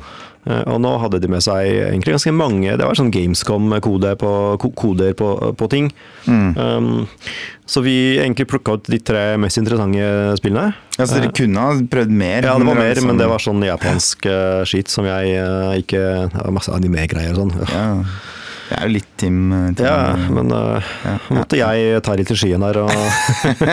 Og 0.47 0.77
nå 0.79 0.91
hadde 1.01 1.19
de 1.19 1.27
med 1.27 1.43
seg 1.43 1.65
egentlig 1.89 2.13
ganske 2.15 2.31
mange 2.31 2.75
Det 2.79 2.85
var 2.87 2.95
sånn 2.95 3.09
Gamescom-koder 3.11 4.15
på, 4.21 4.29
ko- 4.61 4.71
koder 4.79 5.11
på, 5.19 5.27
på 5.59 5.67
ting. 5.73 5.89
Um, 6.27 7.07
så 7.67 7.81
vi 7.83 7.95
egentlig 8.21 8.47
plukka 8.47 8.77
ut 8.77 8.87
de 8.87 8.99
tre 9.03 9.25
mest 9.41 9.59
interessante 9.59 10.37
spillene. 10.39 10.71
Ja, 10.95 11.03
så 11.05 11.17
dere 11.19 11.33
kunne 11.35 11.65
ha 11.65 11.73
prøvd 11.91 12.13
mer? 12.23 12.47
Ja, 12.47 12.55
det 12.57 12.69
var 12.69 12.79
mer, 12.79 12.93
sånn- 12.95 13.09
men 13.11 13.19
det 13.19 13.27
var 13.27 13.43
sånn 13.43 13.65
japansk 13.67 14.29
uh, 14.31 14.63
skit 14.69 14.87
som 14.93 15.03
jeg 15.09 15.35
uh, 15.41 15.75
ikke 15.81 15.99
ja, 16.31 16.47
Masse 16.55 16.71
anime-greier 16.71 17.35
og 17.35 17.43
sånn. 17.43 17.67
Ja, 17.73 17.87
det 18.67 18.75
er 18.79 18.87
jo 18.89 18.93
litt 18.97 19.11
Tim. 19.19 19.37
eh, 19.55 19.67
Tim 19.79 19.85
Ja, 19.87 19.99
men 20.31 20.51
uh, 20.51 20.89
Ja. 21.07 21.13
måtte 21.37 21.55
jeg 21.59 22.01
ta 22.03 22.15
litt 22.19 22.31
i 22.31 22.35
skyen 22.39 22.63
her. 22.67 22.79
Og, 22.83 22.91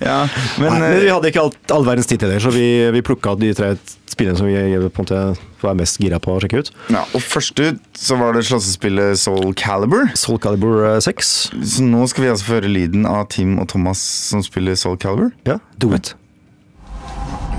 ja, 0.00 0.18
men, 0.60 0.70
Nei, 0.70 0.78
men 0.80 0.86
eh, 0.92 1.00
vi 1.04 1.10
hadde 1.12 1.30
ikke 1.32 1.46
all 1.76 1.84
verdens 1.88 2.08
tid 2.10 2.22
til 2.22 2.32
det, 2.32 2.40
så 2.44 2.52
vi, 2.54 2.66
vi 2.96 3.02
plukka 3.04 3.34
de 3.40 3.52
tre 3.56 3.74
spillene 4.16 4.38
som 4.40 4.48
vi 4.48 4.56
på 4.88 5.02
en 5.02 5.04
måte 5.04 5.20
var 5.60 5.76
mest 5.76 6.00
gira 6.00 6.16
på 6.22 6.32
å 6.32 6.40
sjekke 6.40 6.62
ut. 6.64 6.70
ja, 6.88 7.02
og 7.12 7.20
først 7.20 7.60
ut 7.60 7.80
så 8.00 8.16
var 8.16 8.32
det 8.36 8.46
slåssespillet 8.48 9.20
Soul 9.20 9.52
Calibur. 9.54 10.08
Soul 10.16 10.40
Calibur 10.40 10.86
eh, 10.88 11.00
6. 11.04 11.32
Så 11.60 11.84
nå 11.84 12.06
skal 12.08 12.24
vi 12.24 12.30
altså 12.32 12.48
få 12.48 12.58
høre 12.58 12.72
lyden 12.72 13.04
av 13.08 13.26
Tim 13.34 13.58
og 13.60 13.68
Thomas 13.72 14.00
som 14.30 14.44
spiller 14.46 14.74
Soul 14.80 14.96
Calibur. 15.02 15.34
Ja, 15.48 15.58
do 15.82 15.92
it. 15.96 16.14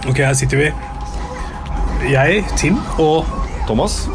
Ok, 0.08 0.18
her 0.24 0.34
sitter 0.40 0.58
vi. 0.66 0.72
Jeg, 2.10 2.44
Tim, 2.58 2.78
og 3.02 3.26
Thomas. 3.68 4.06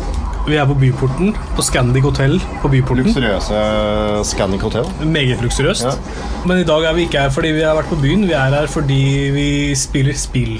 vi 0.49 0.57
er 0.59 0.67
på 0.67 0.75
Byporten. 0.75 1.35
På 1.55 1.63
Scandic 1.63 2.03
hotell 2.07 2.41
på 2.63 2.71
Byporten. 2.73 3.05
Luksuriøse 3.07 4.25
Scandic 4.27 4.65
Hotel. 4.67 4.89
Meget 5.07 5.43
luksuriøst. 5.45 5.85
Ja. 5.87 5.93
Men 6.49 6.63
i 6.63 6.67
dag 6.67 6.89
er 6.89 6.97
vi 6.97 7.05
ikke 7.07 7.21
her 7.27 7.31
fordi 7.31 7.53
vi 7.55 7.63
har 7.63 7.77
vært 7.79 7.91
på 7.93 8.01
byen. 8.03 8.25
Vi 8.27 8.35
er 8.35 8.55
her 8.57 8.67
fordi 8.71 9.03
vi 9.37 9.49
spiller 9.79 10.17
spill. 10.19 10.57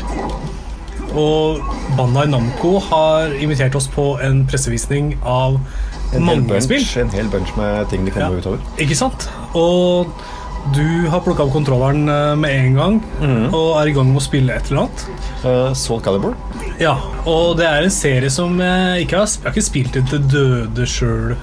Og 1.19 1.63
Bandai 1.99 2.27
Namco 2.31 2.79
har 2.91 3.35
invitert 3.37 3.77
oss 3.79 3.89
på 3.93 4.15
en 4.25 4.45
pressevisning 4.49 5.17
av 5.23 5.59
mange 6.21 6.61
spill. 6.65 6.85
en 7.01 7.11
hel 7.11 7.29
bunch 7.33 7.57
med 7.57 7.89
ting 7.91 8.05
de 8.05 8.13
Ja. 8.17 8.31
Ikke 8.79 8.97
sant? 8.97 9.29
Og 9.55 10.13
du 10.77 11.09
har 11.11 11.21
plukka 11.21 11.43
opp 11.43 11.53
kontrolleren 11.53 12.09
eh, 12.09 12.35
med 12.39 12.51
en 12.55 12.75
gang 12.75 13.01
og 13.53 13.81
er 13.81 13.89
i 13.91 13.95
gang 13.97 14.13
med 14.13 14.21
å 14.21 14.25
spille 14.25 14.55
et 14.55 14.71
eller 14.71 14.85
annet. 14.85 15.05
Uh, 15.43 15.73
Soul 15.75 16.01
Calibur. 16.01 16.37
Ja, 16.79 16.95
og 17.27 17.57
det 17.59 17.67
er 17.67 17.83
en 17.83 17.91
serie 17.91 18.31
som 18.31 18.61
jeg 18.63 19.07
ikke 19.07 19.19
har, 19.19 19.27
jeg 19.27 19.49
har 19.49 19.57
ikke 19.57 19.67
spilt 19.67 19.99
til 19.99 20.29
døde 20.31 20.87
sjøl. 20.87 21.35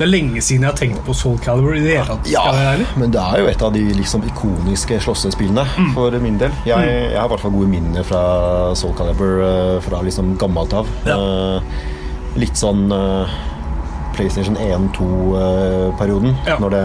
Det 0.00 0.06
er 0.06 0.12
lenge 0.14 0.40
siden 0.40 0.62
jeg 0.64 0.70
har 0.70 0.78
tenkt 0.80 1.02
på 1.04 1.12
Soul 1.14 1.36
Calibur 1.44 1.74
i 1.76 1.82
det 1.84 1.90
hele 1.98 2.06
tatt. 2.08 2.30
ærlig. 2.56 2.86
men 2.96 3.10
det 3.12 3.20
er 3.20 3.42
jo 3.42 3.48
et 3.50 3.62
av 3.66 3.72
de 3.74 3.82
liksom 3.98 4.22
ikoniske 4.30 4.96
slåssespillene 5.04 5.66
Mm. 5.76 5.90
for 5.94 6.10
min 6.24 6.38
del. 6.40 6.50
Jeg, 6.64 6.88
jeg 7.12 7.18
har 7.20 7.26
i 7.26 7.32
hvert 7.34 7.40
fall 7.44 7.52
gode 7.52 7.68
minner 7.68 8.02
fra 8.08 8.22
Soul 8.74 8.94
Calibur 8.96 9.42
eh, 9.44 9.80
fra 9.84 10.00
liksom 10.02 10.32
gammelt 10.40 10.72
av. 10.72 10.88
Ja. 11.04 11.18
Eh, 11.20 12.40
litt 12.40 12.56
sånn 12.56 12.86
eh, 12.96 13.28
PlayStation 14.16 14.56
1-2-perioden, 14.56 16.36
Ja. 16.46 16.56
når, 16.58 16.70
det, 16.70 16.84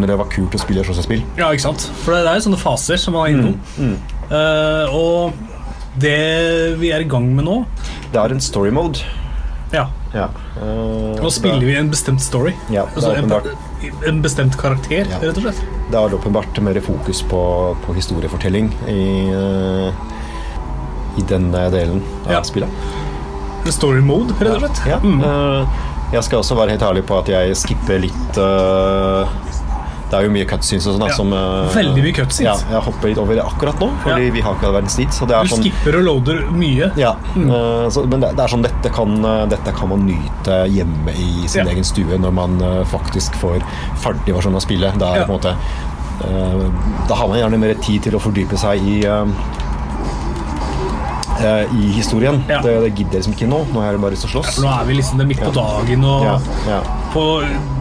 når 0.00 0.06
det 0.12 0.18
var 0.18 0.30
kult 0.32 0.54
å 0.56 0.60
spille 0.60 0.84
slåssespill. 0.86 1.22
Ja, 1.38 1.50
ikke 1.52 1.66
sant? 1.68 1.84
For 2.04 2.14
det 2.16 2.24
er 2.26 2.38
jo 2.40 2.46
sånne 2.48 2.60
faser 2.60 2.96
som 3.00 3.14
man 3.16 3.26
er 3.26 3.34
innom. 3.36 3.98
Eh, 4.30 4.94
og 4.94 5.34
det 6.00 6.78
vi 6.80 6.90
er 6.90 7.04
i 7.04 7.06
gang 7.08 7.28
med 7.36 7.44
nå 7.46 7.58
Det 8.12 8.18
er 8.18 8.32
en 8.34 8.40
story 8.42 8.70
mode. 8.74 8.98
Ja, 9.74 9.86
Ja. 10.14 10.28
Uh, 10.56 11.14
nå 11.18 11.30
spiller 11.34 11.64
vi 11.66 11.76
en 11.76 11.90
bestemt 11.90 12.22
story. 12.22 12.52
Ja, 12.70 12.86
Altså 12.94 13.14
en, 13.18 13.32
en 14.06 14.20
bestemt 14.22 14.56
karakter, 14.60 15.08
Ja. 15.10 15.18
rett 15.20 15.36
og 15.40 15.48
slett. 15.48 15.62
Det 15.90 15.98
er 16.00 16.14
åpenbart 16.16 16.60
mer 16.62 16.78
fokus 16.80 17.22
på, 17.22 17.40
på 17.84 17.94
historiefortelling 17.98 18.70
i, 18.88 19.00
uh, 19.34 19.90
i 21.18 21.26
denne 21.28 21.66
delen 21.74 22.02
av 22.26 22.38
Ja. 22.38 22.42
spillet. 22.46 22.70
Story 23.74 24.00
mode, 24.04 24.34
rett 24.40 24.54
og 24.54 24.62
slett. 24.64 24.86
Ja. 24.86 25.00
Mm. 25.02 25.20
Uh, 25.24 25.66
jeg 26.14 26.22
skal 26.28 26.38
også 26.38 26.54
være 26.54 26.76
helt 26.76 26.84
ærlig 26.86 27.02
på 27.08 27.16
at 27.18 27.28
jeg 27.32 27.56
skipper 27.58 27.98
litt 27.98 28.36
eh, 28.38 29.32
Det 30.14 30.20
er 30.20 30.28
jo 30.28 30.32
mye 30.34 30.46
cutscenes 30.46 30.84
og 30.86 30.94
sånn. 30.94 31.08
Ja. 31.10 31.14
som, 31.18 31.32
eh, 31.34 31.72
Veldig 31.74 32.02
mye 32.04 32.14
cutscenes. 32.14 32.60
Ja, 32.68 32.76
jeg 32.76 32.82
hopper 32.86 33.10
litt 33.10 33.18
over 33.18 33.34
det 33.34 33.42
akkurat 33.42 33.80
nå, 33.82 33.88
fordi 34.04 34.28
vi 34.36 34.42
har 34.44 34.54
ikke 34.54 34.68
all 34.68 34.76
verdens 34.76 34.94
tid. 34.94 35.10
Så 35.16 35.26
det 35.26 35.40
Du 35.42 35.50
sånn, 35.50 35.64
skipper 35.64 35.98
og 35.98 36.04
loader 36.06 36.44
mye. 36.54 36.90
ja, 37.00 37.16
eh, 37.34 37.88
så, 37.90 38.04
men 38.06 38.22
det, 38.22 38.30
det 38.38 38.44
er 38.44 38.52
sånn 38.54 38.62
dette 38.62 38.92
kan, 38.94 39.16
eh, 39.24 39.46
dette 39.50 39.74
kan 39.74 39.90
man 39.90 40.06
nyte 40.06 40.60
hjemme 40.70 41.10
i 41.18 41.48
sin 41.50 41.66
egen 41.66 41.84
stue 41.84 42.18
når 42.22 42.32
man 42.32 42.54
faktisk 42.86 43.34
får 43.42 43.58
ferdig 44.04 44.36
versjonen 44.36 44.60
av 44.60 44.64
spillet. 44.64 44.98
Da, 45.02 45.26
måte, 45.26 45.56
da 47.08 47.14
har 47.18 47.28
man 47.28 47.38
gjerne 47.40 47.58
mer 47.58 47.74
tid 47.82 48.06
til 48.06 48.14
å 48.14 48.22
fordype 48.22 48.56
seg 48.60 48.78
i 48.86 49.00
eh, 51.40 51.74
i 51.80 51.90
historien. 51.96 52.38
Ja. 52.48 52.60
Det, 52.64 52.74
det 52.84 52.92
gidder 52.94 53.18
jeg 53.18 53.24
liksom 53.24 53.34
ikke 53.36 53.48
nå. 53.50 53.60
Nå 53.74 53.82
har 53.82 53.92
jeg 53.96 54.02
bare 54.04 54.14
lyst 54.14 54.26
til 54.26 54.30
å 54.30 54.34
slåss. 54.38 54.58
Ja, 54.58 54.64
nå 54.64 54.72
er 54.76 54.88
vi 54.88 54.96
liksom 55.00 55.18
det 55.20 55.24
er 55.26 55.30
midt 55.32 55.42
på 55.44 55.52
dagen, 55.56 56.04
og 56.04 56.48
på, 57.14 57.24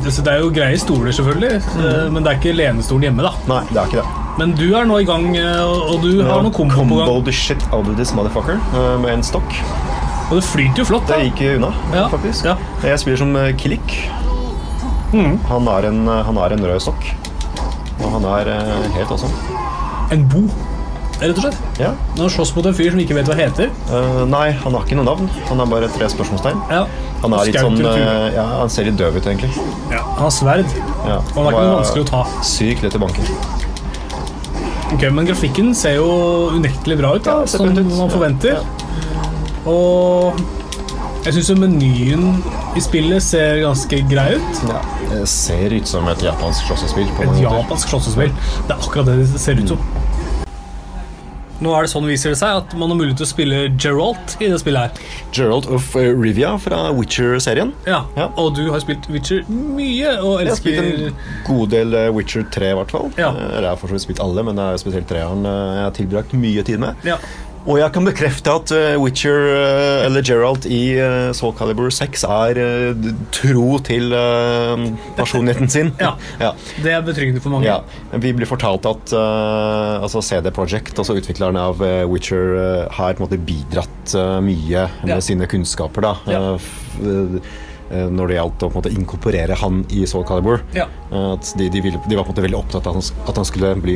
altså 0.06 0.26
det 0.26 0.34
er 0.34 0.44
jo 0.44 0.50
greie 0.54 0.78
stoler, 0.82 1.14
selvfølgelig, 1.18 1.62
eh, 1.84 2.04
men 2.14 2.26
det 2.26 2.34
er 2.34 2.40
ikke 2.42 2.56
lenestolen 2.58 3.08
hjemme, 3.10 3.26
da. 3.26 3.34
Nei, 3.50 3.62
det 3.72 3.80
er 3.82 3.92
ikke 3.92 4.02
det. 4.04 4.20
Men 4.40 4.54
du 4.58 4.64
er 4.74 4.88
nå 4.90 4.96
i 5.04 5.06
gang, 5.06 5.28
eh, 5.38 5.62
og 5.94 6.02
du 6.02 6.24
har 6.26 6.42
noe 6.46 6.54
kombo 6.54 6.74
på 6.82 6.98
gang. 6.98 7.08
Combo 7.10 7.22
the 7.28 7.34
shit 7.36 7.62
out 7.72 7.86
of 7.90 7.96
this 8.00 8.14
motherfucker 8.18 8.58
eh, 8.58 8.96
med 9.04 9.20
en 9.20 9.26
stokk. 9.26 9.54
Og 10.32 10.40
det 10.40 10.44
flyter 10.48 10.82
jo 10.82 10.86
flott, 10.90 11.06
da. 11.10 11.20
Det 11.22 11.30
gikk 11.32 11.60
unna, 11.60 11.70
Ja, 11.94 12.08
faktisk. 12.10 12.48
ja. 12.50 12.56
Jeg 12.82 13.02
spiller 13.04 13.20
som 13.22 13.36
Kilik. 13.60 13.98
Mm. 15.14 15.36
Han, 15.46 15.68
er 15.70 15.86
en, 15.92 16.00
han 16.10 16.40
er 16.42 16.56
en 16.56 16.66
rød 16.66 16.82
stokk. 16.82 17.06
Og 18.02 18.08
han 18.16 18.26
er 18.32 18.50
helt 18.96 19.12
awesome. 19.14 19.36
En 20.12 20.24
bo, 20.30 20.42
rett 21.32 21.40
og 21.40 21.46
slett. 21.48 21.58
Ja. 21.80 21.92
Når 22.16 22.22
han 22.26 22.34
slåss 22.36 22.52
mot 22.56 22.66
en 22.70 22.76
fyr 22.78 22.92
som 22.94 23.02
ikke 23.04 23.16
vet 23.18 23.30
hva 23.32 23.36
heter. 23.38 23.70
Uh, 23.90 24.24
nei, 24.30 24.46
han 24.64 24.76
har 24.78 24.86
ikke 24.86 24.98
noe 25.00 25.08
navn. 25.08 25.30
Han 25.50 25.64
har 25.64 25.70
bare 25.72 25.90
tre 25.96 26.10
spørsmålstegn. 26.12 26.64
Ja. 26.72 26.84
Han 27.24 27.36
er 27.38 27.50
litt 27.50 27.60
sånn 27.64 27.80
uh, 27.80 28.30
Ja, 28.36 28.46
han 28.60 28.72
ser 28.74 28.90
litt 28.90 28.98
døv 29.00 29.18
ut, 29.20 29.26
egentlig. 29.26 29.52
Ja. 29.92 30.02
Han 30.18 30.26
har 30.28 30.34
sverd, 30.36 30.78
Ja. 31.08 31.20
og 31.22 31.38
han 31.40 31.46
er 31.46 31.52
ikke 31.54 31.68
noe 31.68 31.78
vanskelig 31.82 32.06
å 32.06 32.10
ta. 32.14 32.24
Sykt 32.54 32.84
lett 32.86 32.98
i 33.00 33.04
banken. 33.04 33.36
Ok, 34.94 35.08
Men 35.12 35.26
grafikken 35.26 35.72
ser 35.76 35.96
jo 35.98 36.10
unektelig 36.54 37.00
bra 37.00 37.16
ut, 37.16 37.24
da, 37.26 37.40
Ja, 37.42 37.48
som 37.50 37.66
pent 37.68 37.80
ut. 37.80 37.96
man 37.98 38.12
forventer. 38.14 38.60
Ja. 38.60 39.70
Og 39.70 40.44
jeg 41.24 41.38
syns 41.38 41.54
menyen 41.56 42.44
i 42.76 42.82
spillet 42.84 43.24
ser 43.24 43.62
ganske 43.64 44.00
grei 44.12 44.34
ut. 44.36 44.64
Ja. 44.68 44.82
Det 45.10 45.22
ser 45.32 45.72
ut 45.74 45.88
som 45.88 46.08
et 46.12 46.22
japansk 46.26 46.68
slåssespill. 46.68 47.08
Et 47.24 47.42
japansk 47.46 47.88
slåssespill. 47.94 48.34
Det 48.68 48.76
er 48.76 48.80
akkurat 48.82 49.06
det 49.08 49.18
det 49.22 49.40
ser 49.42 49.62
ut 49.62 49.72
som. 49.72 49.80
Nå 51.64 51.72
er 51.78 51.86
det 51.88 51.92
sånn 51.94 52.08
viser 52.10 52.34
det 52.34 52.40
seg 52.42 52.58
at 52.60 52.74
man 52.76 52.92
har 52.92 52.98
mulighet 53.00 53.22
til 53.22 53.28
å 53.28 53.30
spille 53.30 53.60
Geralt 53.80 54.36
i 54.44 54.50
det 54.52 54.58
spillet 54.62 54.98
her. 54.98 55.12
Geralt 55.36 55.70
of 55.72 55.86
eh, 56.00 56.10
Rivia 56.20 56.54
fra 56.60 56.82
Witcher-serien. 56.98 57.72
Ja, 57.88 58.02
Ja. 58.20 58.28
Og 58.42 58.54
du 58.58 58.66
har 58.74 58.82
spilt 58.84 59.08
Witcher 59.14 59.46
mye 59.48 60.18
og 60.20 60.42
elsker 60.44 60.74
Jeg 60.74 60.82
har 60.82 60.90
spilt 60.92 61.08
en 61.08 61.48
god 61.48 61.72
del 61.74 61.96
eh, 62.02 62.10
Witcher 62.16 62.44
3, 62.52 62.74
i 62.74 62.78
hvert 62.82 62.92
fall. 62.94 63.10
Ja. 63.18 63.32
Eh, 63.32 63.56
Jeg 63.62 63.70
har 63.70 63.80
for 63.80 63.88
så 63.94 63.98
vidt 63.98 64.06
spilt 64.10 64.22
alle, 64.24 64.44
men 64.44 64.60
det 64.60 64.68
er 64.74 64.82
spesielt 64.84 65.08
treeren 65.10 65.48
jeg 65.48 65.84
har 65.88 65.96
tilbrakt 65.96 66.36
mye 66.38 66.64
tid 66.68 66.84
med. 66.84 67.00
Ja. 67.08 67.18
Og 67.64 67.78
jeg 67.80 67.94
kan 67.96 68.04
bekrefte 68.04 68.52
at 68.52 68.72
eh, 68.76 68.98
Witcher, 69.00 69.46
eh, 69.56 70.06
eller 70.10 70.26
Geralt 70.28 70.66
i 70.68 70.98
uh, 71.00 71.30
Soul 71.32 71.54
Calibur 71.56 71.88
6, 71.96 72.26
er 72.28 72.60
eh, 72.60 73.06
tro 73.32 73.78
til 73.88 74.12
eh, 74.18 74.84
personligheten 75.16 75.72
sin. 75.72 75.94
Ja. 76.02 76.12
ja. 76.42 76.50
Det 76.84 76.92
er 76.92 77.06
betryggende 77.08 77.40
for 77.44 77.56
mange. 77.56 77.70
Ja, 77.70 77.80
Vi 78.20 78.34
blir 78.36 78.50
fortalt 78.50 78.84
at 78.90 79.16
eh, 79.16 80.04
altså 80.04 80.20
CD 80.28 80.52
Projekt, 80.52 81.00
altså 81.00 81.16
utviklerne 81.16 81.64
av 81.72 81.80
eh, 81.88 82.04
Witcher, 82.12 82.52
eh, 82.60 82.88
har 83.00 83.16
på 83.16 83.24
en 83.24 83.30
måte 83.30 83.40
bidratt 83.48 84.18
eh, 84.20 84.40
mye 84.44 84.88
med 85.06 85.16
Ja. 85.16 85.22
sine 85.24 85.48
kunnskaper. 85.48 86.04
da, 86.04 86.16
eh, 86.28 86.72
eh, 87.00 88.08
når 88.12 88.28
det 88.32 88.38
gjaldt 88.42 88.64
å 88.66 88.70
på 88.72 88.74
en 88.74 88.80
måte 88.82 88.92
inkorporere 88.98 89.56
han 89.64 89.84
i 89.94 90.04
Soul 90.10 90.26
Calibur. 90.28 90.64
Ja. 90.76 90.88
Eh, 91.14 91.32
at 91.38 91.54
de, 91.60 91.70
de, 91.72 91.82
ville, 91.86 92.00
de 92.10 92.18
var 92.20 92.26
på 92.28 92.34
en 92.34 92.36
måte 92.36 92.46
veldig 92.50 92.60
opptatt 92.60 92.88
av 92.92 93.00
at 93.00 93.38
han, 93.40 93.48
skulle 93.48 93.76
bli 93.80 93.96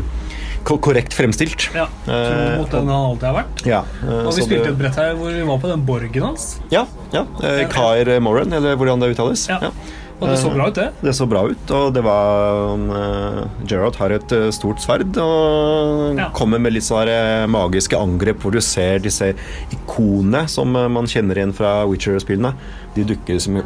korrekt 0.75 1.13
fremstilt. 1.15 1.69
Ja. 1.73 1.85
Tro 2.03 2.13
Eh, 2.13 2.57
mot 2.59 2.69
den 2.71 2.87
han 2.91 3.05
alltid 3.13 3.23
har 3.29 3.37
vært. 3.43 3.65
Ja, 3.65 3.79
eh, 4.03 4.25
Og 4.27 4.33
vi 4.35 4.41
spilte 4.41 4.65
det- 4.65 4.73
et 4.73 4.77
brett 4.79 4.95
her 4.99 5.13
hvor 5.15 5.31
vi 5.31 5.41
var 5.47 5.57
på 5.63 5.67
den 5.71 5.85
borgen 5.87 6.21
hans. 6.27 6.59
Ja, 6.69 6.85
ja. 7.13 7.23
Eh, 7.41 7.63
Kair 7.71 8.19
Moran, 8.19 8.51
eller 8.51 8.75
hvordan 8.75 8.99
det 8.99 9.15
uttales. 9.15 9.47
Ja. 9.47 9.71
Og 10.19 10.27
det 10.29 10.39
så 10.39 10.49
bra 10.51 10.67
ut, 10.67 10.73
det. 10.73 10.89
Det 11.03 11.11
så 11.13 11.27
bra 11.29 11.43
ut, 11.45 11.69
og 11.71 11.93
det 11.93 12.01
var 12.03 12.73
uh, 12.75 13.47
Gerard 13.67 13.95
har 13.97 14.09
et 14.15 14.31
eh, 14.31 14.49
stort 14.49 14.79
sverd 14.81 15.15
og 15.21 16.17
Ja. 16.17 16.29
kommer 16.33 16.59
med 16.59 16.73
litt 16.73 16.81
sånne 16.81 17.43
eh, 17.43 17.45
magiske 17.45 17.93
angrep 17.95 18.39
hvor 18.41 18.51
du 18.51 18.59
ser 18.59 18.97
disse 18.97 19.35
ikonene 19.71 20.47
som 20.49 20.75
eh, 20.75 20.87
man 20.87 21.05
kjenner 21.05 21.37
igjen 21.37 21.53
fra 21.53 21.85
Witcher-spillene. 21.85 22.53
De 22.95 23.03
dukker 23.03 23.35
liksom, 23.37 23.61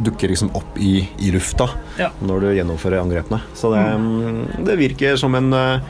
dukker 0.00 0.28
liksom 0.30 0.52
opp 0.54 0.78
i, 0.78 1.08
i 1.18 1.32
lufta 1.32 1.68
Ja. 1.98 2.10
når 2.22 2.40
du 2.40 2.48
gjennomfører 2.54 3.00
angrepene. 3.02 3.40
Så 3.58 3.72
det, 3.74 3.84
mm, 3.98 4.64
det 4.66 4.78
virker 4.78 5.16
som, 5.18 5.34
en, 5.34 5.52
eh, 5.52 5.80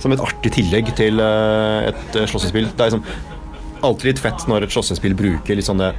som 0.00 0.12
et 0.14 0.22
artig 0.24 0.52
tillegg 0.56 0.90
til 0.98 1.20
eh, 1.20 1.90
et 1.90 2.16
eh, 2.16 2.26
slåssespill. 2.30 2.70
Det 2.72 2.80
er 2.86 2.90
liksom 2.94 3.04
alltid 3.86 4.10
litt 4.10 4.22
fett 4.24 4.46
når 4.50 4.66
et 4.66 4.74
slåssespill 4.74 5.14
bruker 5.16 5.56
litt 5.56 5.68
sånne 5.68 5.92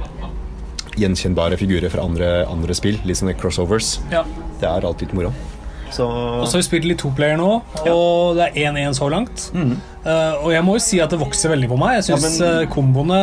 gjenkjennbare 0.98 1.56
figurer 1.60 1.90
fra 1.92 2.04
andre, 2.04 2.32
andre 2.50 2.74
spill. 2.76 2.98
Litt 3.08 3.20
sånne 3.22 3.34
crossovers. 3.38 3.96
Ja. 4.12 4.24
Det 4.60 4.68
er 4.68 4.84
alltid 4.88 5.08
litt 5.08 5.18
moro. 5.22 5.32
Så 5.92 6.06
Og 6.08 6.46
så 6.48 6.56
har 6.56 6.62
vi 6.62 6.64
spilt 6.64 6.86
litt 6.88 7.02
toplayer 7.02 7.36
nå, 7.36 7.48
og 7.92 8.38
det 8.38 8.46
er 8.56 8.70
1-1 8.72 8.94
så 8.96 9.10
langt. 9.12 9.50
Eh, 9.52 10.34
og 10.40 10.48
jeg 10.54 10.64
må 10.64 10.78
jo 10.78 10.84
si 10.84 11.02
at 11.04 11.12
det 11.12 11.18
vokser 11.20 11.52
veldig 11.52 11.68
på 11.68 11.76
meg. 11.80 11.98
Jeg 12.00 12.06
syns 12.16 12.38
Ja, 12.40 12.46
men- 12.62 12.70
komboene 12.72 13.18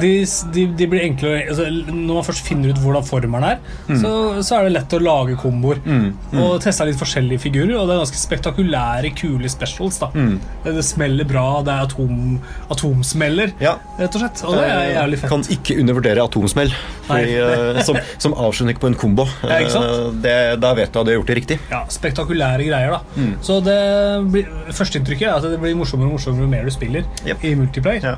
de, 0.00 0.10
de, 0.54 0.64
de 0.78 0.86
blir 0.90 1.02
enklere 1.04 1.42
altså, 1.50 1.66
Når 1.92 2.14
man 2.18 2.24
først 2.26 2.44
finner 2.46 2.72
ut 2.72 2.78
hvordan 2.82 3.04
formelen 3.06 3.44
er, 3.48 3.58
så, 4.00 4.10
så 4.44 4.56
er 4.58 4.68
det 4.68 4.72
lett 4.78 4.96
å 4.96 5.00
lage 5.02 5.36
komboer. 5.40 5.80
Og 6.34 6.56
teste 6.64 6.86
litt 6.88 6.98
forskjellige 7.00 7.42
figurer, 7.44 7.74
og 7.78 7.88
det 7.90 7.96
er 7.96 8.02
ganske 8.04 8.20
spektakulære, 8.22 9.10
kule 9.18 9.50
specials. 9.52 9.98
da 10.02 10.08
det, 10.14 10.74
det 10.78 10.84
smeller 10.86 11.26
bra, 11.28 11.46
det 11.66 11.74
er 11.74 11.84
atom, 11.88 12.38
atomsmeller, 12.72 13.52
Ja. 13.60 13.76
rett 13.98 14.14
og 14.16 14.20
slett. 14.24 14.42
Og 14.48 14.56
det 14.58 14.64
er 14.70 14.92
jævlig 14.94 15.18
fett. 15.20 15.30
Kan 15.34 15.44
ikke 15.56 15.76
undervurdere 15.82 16.24
atomsmell 16.24 16.72
fordi, 17.04 17.34
eh, 17.36 17.80
som, 17.84 17.98
som 18.22 18.34
avslutning 18.40 18.78
på 18.80 18.88
en 18.92 18.98
kombo. 18.98 19.26
Ja? 19.44 19.58
Eh, 19.60 20.10
Det, 20.24 20.34
da 20.62 20.72
vet 20.76 20.92
du 20.94 20.98
at 21.00 21.06
du 21.06 21.12
har 21.12 21.18
gjort 21.18 21.30
det 21.30 21.36
riktig. 21.40 21.58
Ja, 21.70 21.82
spektakulære 21.92 22.64
greier, 22.66 22.94
da. 22.96 23.20
Mm. 23.20 23.34
Så 23.44 23.58
det 23.64 23.76
blir, 24.32 24.48
førsteinntrykket 24.72 25.28
er 25.28 25.36
at 25.36 25.46
det 25.52 25.60
blir 25.62 25.76
morsommere 25.78 26.08
og 26.10 26.16
morsommere 26.16 26.46
jo 26.46 26.50
mer 26.56 26.64
du 26.68 26.72
spiller 26.74 27.04
Yep. 27.26 27.44
i 27.44 27.54
multiplayer. 27.58 28.04
Ja. 28.04 28.16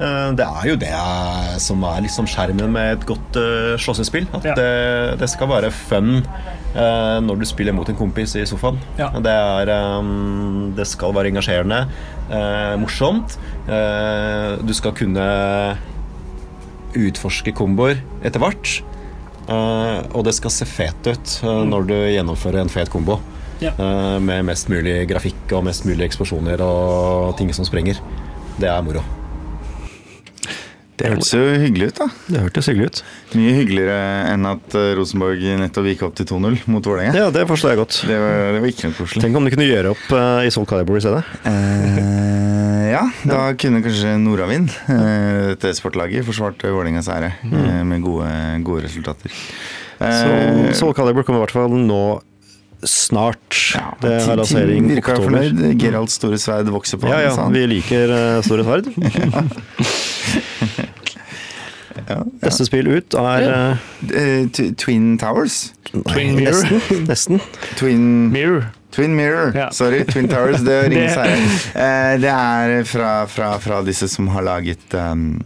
Eh, 0.00 0.32
Det 0.34 0.44
er 0.46 0.68
jo 0.72 0.76
det 0.80 0.90
eh, 1.04 1.54
som 1.62 1.84
er 1.88 2.02
liksom 2.06 2.26
skjermen 2.30 2.72
med 2.74 2.92
et 2.96 3.06
godt 3.08 3.36
uh, 3.40 3.74
slåssespill. 3.80 4.26
At 4.34 4.44
Ja. 4.48 4.54
det, 4.58 5.18
det 5.20 5.28
skal 5.32 5.50
være 5.50 5.70
fun 5.74 6.16
uh, 6.24 7.18
når 7.24 7.40
du 7.42 7.46
spiller 7.48 7.76
mot 7.76 7.88
en 7.88 7.98
kompis 7.98 8.34
i 8.40 8.44
sofaen. 8.48 8.80
Ja. 8.98 9.10
Det, 9.20 9.34
er, 9.34 9.72
um, 10.00 10.72
det 10.76 10.86
skal 10.90 11.14
være 11.16 11.30
engasjerende, 11.34 11.84
uh, 12.32 12.74
morsomt. 12.80 13.36
Du 14.64 14.72
skal 14.76 14.92
kunne 14.96 15.24
utforske 16.94 17.54
komboer 17.56 18.02
etter 18.24 18.42
hvert. 18.42 18.74
Og 19.48 20.20
det 20.24 20.34
skal 20.36 20.52
se 20.52 20.66
fet 20.68 21.08
ut 21.08 21.32
eh, 21.44 21.62
når 21.68 21.88
du 21.88 21.94
gjennomfører 21.96 22.60
en 22.62 22.70
fet 22.72 22.88
kombo. 22.92 23.18
Ja. 23.60 23.72
Med 24.20 24.44
mest 24.48 24.68
mulig 24.72 25.02
grafikk 25.08 25.52
og 25.56 25.64
mest 25.68 25.84
mulig 25.88 26.04
eksplosjoner 26.10 26.60
og 26.64 27.34
ting 27.38 27.52
som 27.56 27.64
sprenger. 27.68 28.00
Det 28.60 28.68
er 28.68 28.84
moro. 28.84 29.02
Det 30.94 31.08
hørtes 31.10 31.32
jo 31.34 31.40
hyggelig 31.58 31.88
ut, 31.90 31.96
da. 31.98 32.06
Det 32.30 32.40
hørtes 32.44 32.68
hyggelig 32.70 32.86
ut. 32.92 32.98
Mye 33.34 33.54
hyggeligere 33.56 33.96
enn 34.30 34.44
at 34.46 34.76
eh, 34.78 34.92
Rosenborg 34.94 35.40
nettopp 35.58 35.88
gikk 35.90 36.04
opp 36.06 36.14
til 36.20 36.28
2-0 36.30 36.60
mot 36.70 36.86
Vålerenga. 36.86 37.16
Ja, 37.18 37.30
det 37.34 37.42
forstår 37.50 37.72
jeg 37.74 37.80
godt. 37.80 37.96
Det, 38.06 38.18
var- 38.22 38.52
det 38.54 38.60
var 38.62 38.68
ikke 38.70 38.86
noe 38.92 38.98
koselig. 39.00 39.22
Tenk 39.24 39.38
om 39.40 39.48
de 39.48 39.52
kunne 39.56 39.66
gjøre 39.66 39.90
opp 39.96 40.04
uh, 40.14 40.44
i 40.46 40.52
Soul 40.54 40.68
Calibur 40.70 41.00
i 41.00 41.02
stedet. 41.02 41.24
Uh, 41.42 42.84
ja, 42.94 43.02
da 43.26 43.40
kunne 43.58 43.82
kanskje 43.82 44.12
Nordavind, 44.22 44.70
uh, 44.86 45.54
dette 45.56 45.74
sportlaget, 45.80 46.22
forsvart 46.28 46.62
Vålerengas 46.62 47.10
ære 47.10 47.32
eh, 47.42 47.80
med 47.90 48.04
gode, 48.06 48.30
gode 48.66 48.86
resultater. 48.86 49.34
Så 49.34 49.42
Eh, 50.04 50.72
Soul 50.74 50.90
Calibur 50.94 51.22
kommer 51.26 51.38
i 51.38 51.44
hvert 51.44 51.52
fall 51.54 51.70
nå 51.74 51.98
snart. 52.84 53.60
det 54.02 54.10
er 54.18 54.36
lansering 54.36 54.88
i 54.90 54.96
Virka 54.98 55.14
oktober. 55.14 55.38
fornøyd. 55.46 55.78
Geralds 55.80 56.18
store 56.18 56.36
sverd 56.42 56.68
vokser 56.74 56.98
på 57.00 57.08
Ja, 57.08 57.20
ja, 57.30 57.46
vi 57.54 57.62
liker 57.70 58.12
store 58.44 58.66
sverd. 58.66 58.90
Ja, 62.08 62.14
ja. 62.18 62.22
Neste 62.42 62.66
spill 62.68 62.88
ut 62.92 63.14
er 63.14 63.78
Eh, 64.12 64.46
Twin 64.76 65.16
Towers? 65.18 65.72
nei, 65.94 66.02
Twin 66.12 66.34
Mirror. 66.36 66.64
Nesten. 66.64 67.06
nesten. 67.08 67.40
Twin 67.76 68.06
Mirror. 68.32 68.66
Twin 68.94 69.14
Mirror. 69.16 69.52
Ja. 69.56 69.70
Sorry, 69.74 70.04
Twin 70.04 70.28
Towers. 70.28 70.60
Det 70.62 70.76
ringer 70.90 71.08
seg. 71.14 71.26
Det- 71.26 71.80
Eh, 71.80 72.16
det 72.22 72.30
er 72.30 72.84
fra, 72.86 73.24
fra, 73.26 73.56
fra 73.58 73.80
disse 73.82 74.08
som 74.08 74.28
har 74.28 74.42
laget 74.46 74.94
um, 74.94 75.40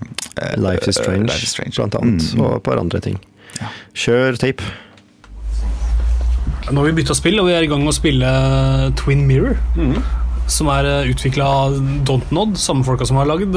Life 0.57 0.89
is 0.89 0.97
Strange, 0.99 1.27
Life 1.31 1.43
is 1.43 1.51
Strange. 1.55 1.73
blant 1.77 1.95
annet. 1.95 2.23
Mm. 2.35 2.41
Og 2.45 2.57
et 2.59 2.63
par 2.63 2.79
andre 2.79 3.01
ting. 3.01 3.17
Kjør 3.95 4.37
tape. 4.39 4.63
Nå 6.71 6.77
har 6.83 6.91
vi 6.91 6.97
bytta 7.01 7.15
spill, 7.17 7.39
og 7.41 7.47
vi 7.49 7.55
er 7.57 7.65
i 7.65 7.69
gang 7.71 7.81
med 7.81 7.95
å 7.95 7.97
spille 7.97 8.29
Twin 9.01 9.23
Mirror. 9.29 9.57
Mm. 9.79 9.95
Som 10.53 10.69
er 10.73 10.85
utvikla 11.09 11.47
av 11.65 11.79
Dontnod, 12.09 12.57
samme 12.61 12.85
folka 12.85 13.07
som 13.09 13.17
har 13.21 13.29
lagd 13.29 13.57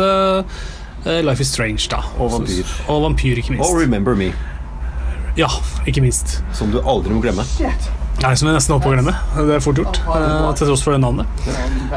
Life 1.05 1.41
is 1.41 1.49
Strange. 1.51 1.87
da 1.89 2.01
Og 2.19 2.31
Vampyr. 2.35 2.67
Og 2.87 3.01
Vampyr, 3.07 3.37
ikke 3.41 3.55
minst. 3.55 3.65
Og 3.69 3.79
Remember 3.81 4.15
Me, 4.15 4.31
Ja, 5.37 5.47
ikke 5.87 6.01
minst. 6.03 6.41
som 6.53 6.71
du 6.71 6.79
aldri 6.81 7.13
må 7.15 7.21
glemme. 7.23 7.45
Nei, 8.21 8.33
som 8.37 8.47
jeg 8.51 8.53
nesten 8.57 8.75
holdt 8.75 8.83
på 8.85 8.91
å 8.91 8.97
glemme. 8.97 9.15
Det 9.47 9.55
er 9.55 9.63
fort 9.63 9.79
gjort, 9.81 10.01
Uh, 10.05 10.51
til 10.53 10.67
tross 10.67 10.83
for 10.85 10.93
det 10.93 11.01
navnet. 11.01 11.25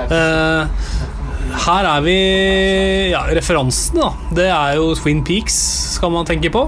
Uh, 0.09 0.65
her 1.67 1.85
er 1.87 2.01
vi 2.03 2.15
Ja, 3.13 3.21
referansen, 3.37 3.99
da. 4.01 4.09
Det 4.35 4.47
er 4.49 4.77
jo 4.79 4.95
Twin 4.97 5.21
Peaks, 5.27 5.55
skal 5.99 6.11
man 6.15 6.25
tenke 6.27 6.51
på. 6.55 6.65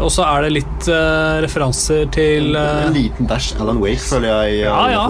Og 0.00 0.10
så 0.10 0.24
er 0.26 0.42
det 0.48 0.52
litt 0.58 0.88
uh, 0.90 1.38
referanser 1.44 2.10
til 2.12 2.56
eh, 2.58 2.86
En 2.88 2.92
liten 2.96 3.26
dash 3.30 3.54
Alan 3.60 3.78
Wake, 3.80 4.00
føler 4.02 4.28
jeg. 4.48 4.64
Ja, 4.64 4.88
ja. 4.90 5.06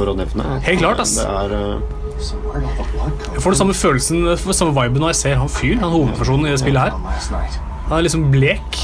Helt 0.67 0.79
klart, 0.83 1.01
ass. 1.01 1.17
Det 1.17 1.27
er, 1.27 1.57
eh, 1.57 1.97
Jeg 2.21 3.43
får 3.43 3.55
den 3.55 3.59
samme 3.63 3.75
følelsen, 3.75 4.29
samme 4.37 4.75
viben 4.77 5.01
når 5.01 5.15
jeg 5.15 5.21
ser 5.23 5.41
han 5.41 5.51
fyren, 5.53 5.83
han 5.85 5.95
hovedpersonen 5.95 6.49
i 6.49 6.55
det 6.55 6.61
spillet 6.63 6.91
her. 6.91 7.61
Han 7.91 7.99
er 7.99 8.05
liksom 8.07 8.29
blek. 8.31 8.79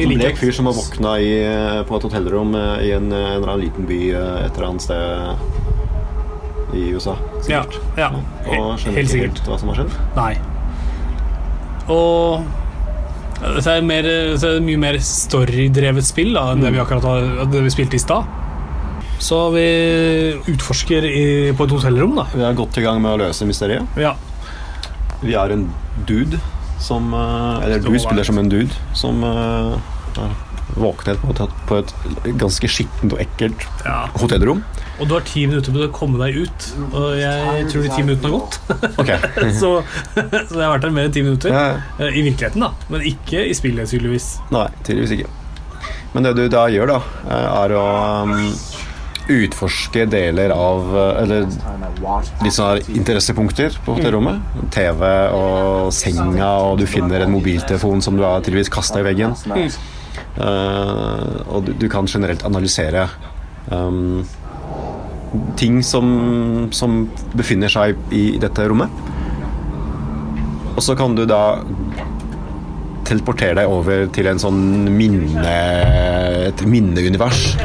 En 0.00 0.10
blek 0.12 0.36
fyr 0.40 0.52
som 0.52 0.68
har 0.68 0.74
våkna 0.76 1.14
i, 1.24 1.30
eh, 1.46 1.80
på 1.88 1.96
et 1.96 2.04
hotellrom 2.04 2.54
eh, 2.58 2.82
i 2.88 2.92
en, 2.92 3.06
en 3.08 3.36
eller 3.38 3.48
annen 3.54 3.62
liten 3.64 3.86
by 3.88 4.00
eh, 4.10 4.44
et 4.44 4.58
eller 4.58 4.66
annet 4.68 4.84
sted 4.84 6.76
i 6.76 6.90
USA. 6.94 7.16
Ja, 7.48 7.62
Sikkert. 7.64 7.78
ja. 7.96 8.10
Og 8.12 8.76
skjønner 8.78 9.00
helt 9.00 9.14
ikke 9.14 9.24
helt 9.24 9.40
hva 9.48 9.58
som 9.62 9.72
har 9.72 9.80
skjedd. 9.80 9.96
Nei. 10.18 10.34
Og 11.90 12.44
ja, 13.40 13.54
dette 13.56 13.72
er, 13.78 13.88
mer, 13.88 14.04
dette 14.34 14.52
er 14.58 14.62
mye 14.68 14.80
mer 14.84 15.00
storydrevet 15.04 16.04
spill 16.06 16.34
da, 16.36 16.50
enn 16.52 16.60
det 16.64 16.74
vi 16.74 16.82
akkurat 16.82 17.06
har 17.08 17.48
det 17.50 17.64
vi 17.64 17.72
spilte 17.72 17.96
i 17.96 18.02
stad. 18.02 18.28
Så 19.20 19.38
vi 19.52 19.66
utforsker 20.48 21.04
i, 21.04 21.24
på 21.56 21.66
et 21.66 21.74
hotellrom, 21.76 22.16
da. 22.16 22.26
Vi 22.32 22.44
er 22.46 22.56
godt 22.56 22.78
i 22.80 22.84
gang 22.84 23.02
med 23.04 23.14
å 23.14 23.20
løse 23.26 23.48
mysteriet. 23.48 24.00
Ja. 24.00 24.14
Vi 25.20 25.36
er 25.36 25.52
en 25.52 25.66
dude 26.08 26.40
som 26.80 27.12
eh, 27.12 27.66
Eller 27.66 27.82
du 27.84 27.92
spiller 28.00 28.24
som 28.24 28.38
en 28.40 28.48
dude 28.48 28.72
som 28.96 29.20
eh, 29.26 29.74
har 30.16 30.32
våknet 30.80 31.20
på 31.68 31.76
et, 31.76 31.92
ganske 32.38 32.68
skittent 32.70 33.12
og 33.12 33.20
ekkelt 33.22 33.64
ja. 33.84 34.04
hotellrom. 34.20 34.62
Og 35.00 35.08
du 35.08 35.14
har 35.16 35.24
ti 35.26 35.46
minutter 35.48 35.74
på 35.74 35.82
å 35.86 35.90
komme 35.94 36.20
deg 36.20 36.42
ut, 36.44 36.66
og 36.92 37.06
jeg 37.16 37.68
tror 37.72 37.84
de 37.86 37.92
ti 37.92 38.04
minuttene 38.04 38.30
har 38.30 38.34
gått. 38.36 38.58
Okay. 39.00 39.50
så, 39.60 39.72
så 40.14 40.58
jeg 40.60 40.64
har 40.64 40.74
vært 40.74 40.86
her 40.88 40.94
mer 40.96 41.08
enn 41.08 41.16
ti 41.16 41.24
minutter. 41.26 41.52
Ja, 41.54 41.66
Eh, 42.00 42.16
I 42.16 42.24
virkeligheten, 42.24 42.62
da. 42.64 42.72
Men 42.92 43.04
ikke 43.08 43.42
i 43.48 43.54
spillet, 43.56 43.90
tydeligvis. 43.90 44.34
Nei, 44.54 44.66
tydeligvis 44.86 45.18
ikke. 45.18 45.32
Men 46.14 46.26
det 46.26 46.34
du 46.38 46.44
da 46.52 46.64
gjør, 46.72 46.94
da, 46.94 47.00
er 47.36 47.74
å 47.76 47.84
um, 48.26 48.36
utforske 49.30 50.06
deler 50.10 50.52
av 50.54 50.90
eller 50.96 51.44
Eller 51.44 51.46
litt 52.44 52.56
sånne 52.56 52.96
interessepunkter 52.96 53.78
på 53.84 53.96
hotellrommet. 53.98 54.42
TV 54.74 55.04
og 55.36 55.92
senga, 55.94 56.50
og 56.66 56.80
du 56.80 56.86
finner 56.90 57.24
en 57.24 57.32
mobiltelefon 57.34 58.02
som 58.04 58.18
du 58.18 58.24
har 58.26 58.42
tydeligvis 58.44 58.72
kasta 58.72 59.02
i 59.02 59.06
veggen. 59.06 59.36
Uh, 60.40 61.42
og 61.50 61.66
du, 61.66 61.74
du 61.78 61.88
kan 61.90 62.08
generelt 62.10 62.44
analysere 62.46 63.06
um, 63.70 64.24
ting 65.60 65.80
som, 65.86 66.68
som 66.74 67.04
befinner 67.36 67.70
seg 67.72 67.98
i 68.14 68.24
dette 68.42 68.66
rommet. 68.70 68.90
Og 70.76 70.82
så 70.84 70.96
kan 70.96 71.14
du 71.18 71.26
da 71.28 71.60
teleportere 73.08 73.54
deg 73.60 73.68
over 73.70 74.06
til 74.14 74.26
en 74.30 74.38
sånn 74.42 74.60
minne 74.94 75.44
et 76.50 76.62
minneunivers. 76.66 77.56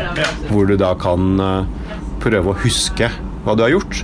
Hvor 0.50 0.68
du 0.70 0.76
da 0.80 0.94
kan 1.00 1.40
eh, 1.40 1.66
prøve 2.24 2.54
å 2.54 2.60
huske 2.64 3.10
hva 3.46 3.56
du 3.58 3.64
har 3.66 3.74
gjort. 3.76 4.04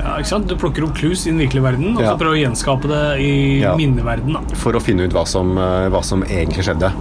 Ja, 0.00 0.14
ikke 0.20 0.28
sant? 0.30 0.46
Du 0.48 0.54
plukker 0.60 0.84
opp 0.86 0.94
clues 0.96 1.24
i 1.26 1.32
den 1.32 1.40
virkelige 1.42 1.64
verden, 1.66 1.96
og 1.96 2.02
Ja. 2.04 2.12
så 2.14 2.18
prøver 2.20 2.36
å 2.36 2.42
gjenskape 2.44 2.86
det 2.88 3.20
i 3.24 3.60
Ja. 3.60 3.74
minneverden. 3.76 4.32
da. 4.32 4.40
For 4.54 4.72
å 4.72 4.80
finne 4.80 5.04
ut 5.04 5.12
hva 5.12 5.26
som, 5.26 5.56
eh, 5.58 5.88
hva 5.90 6.02
som 6.04 6.22
egentlig 6.22 6.64
skjedde. 6.64 6.92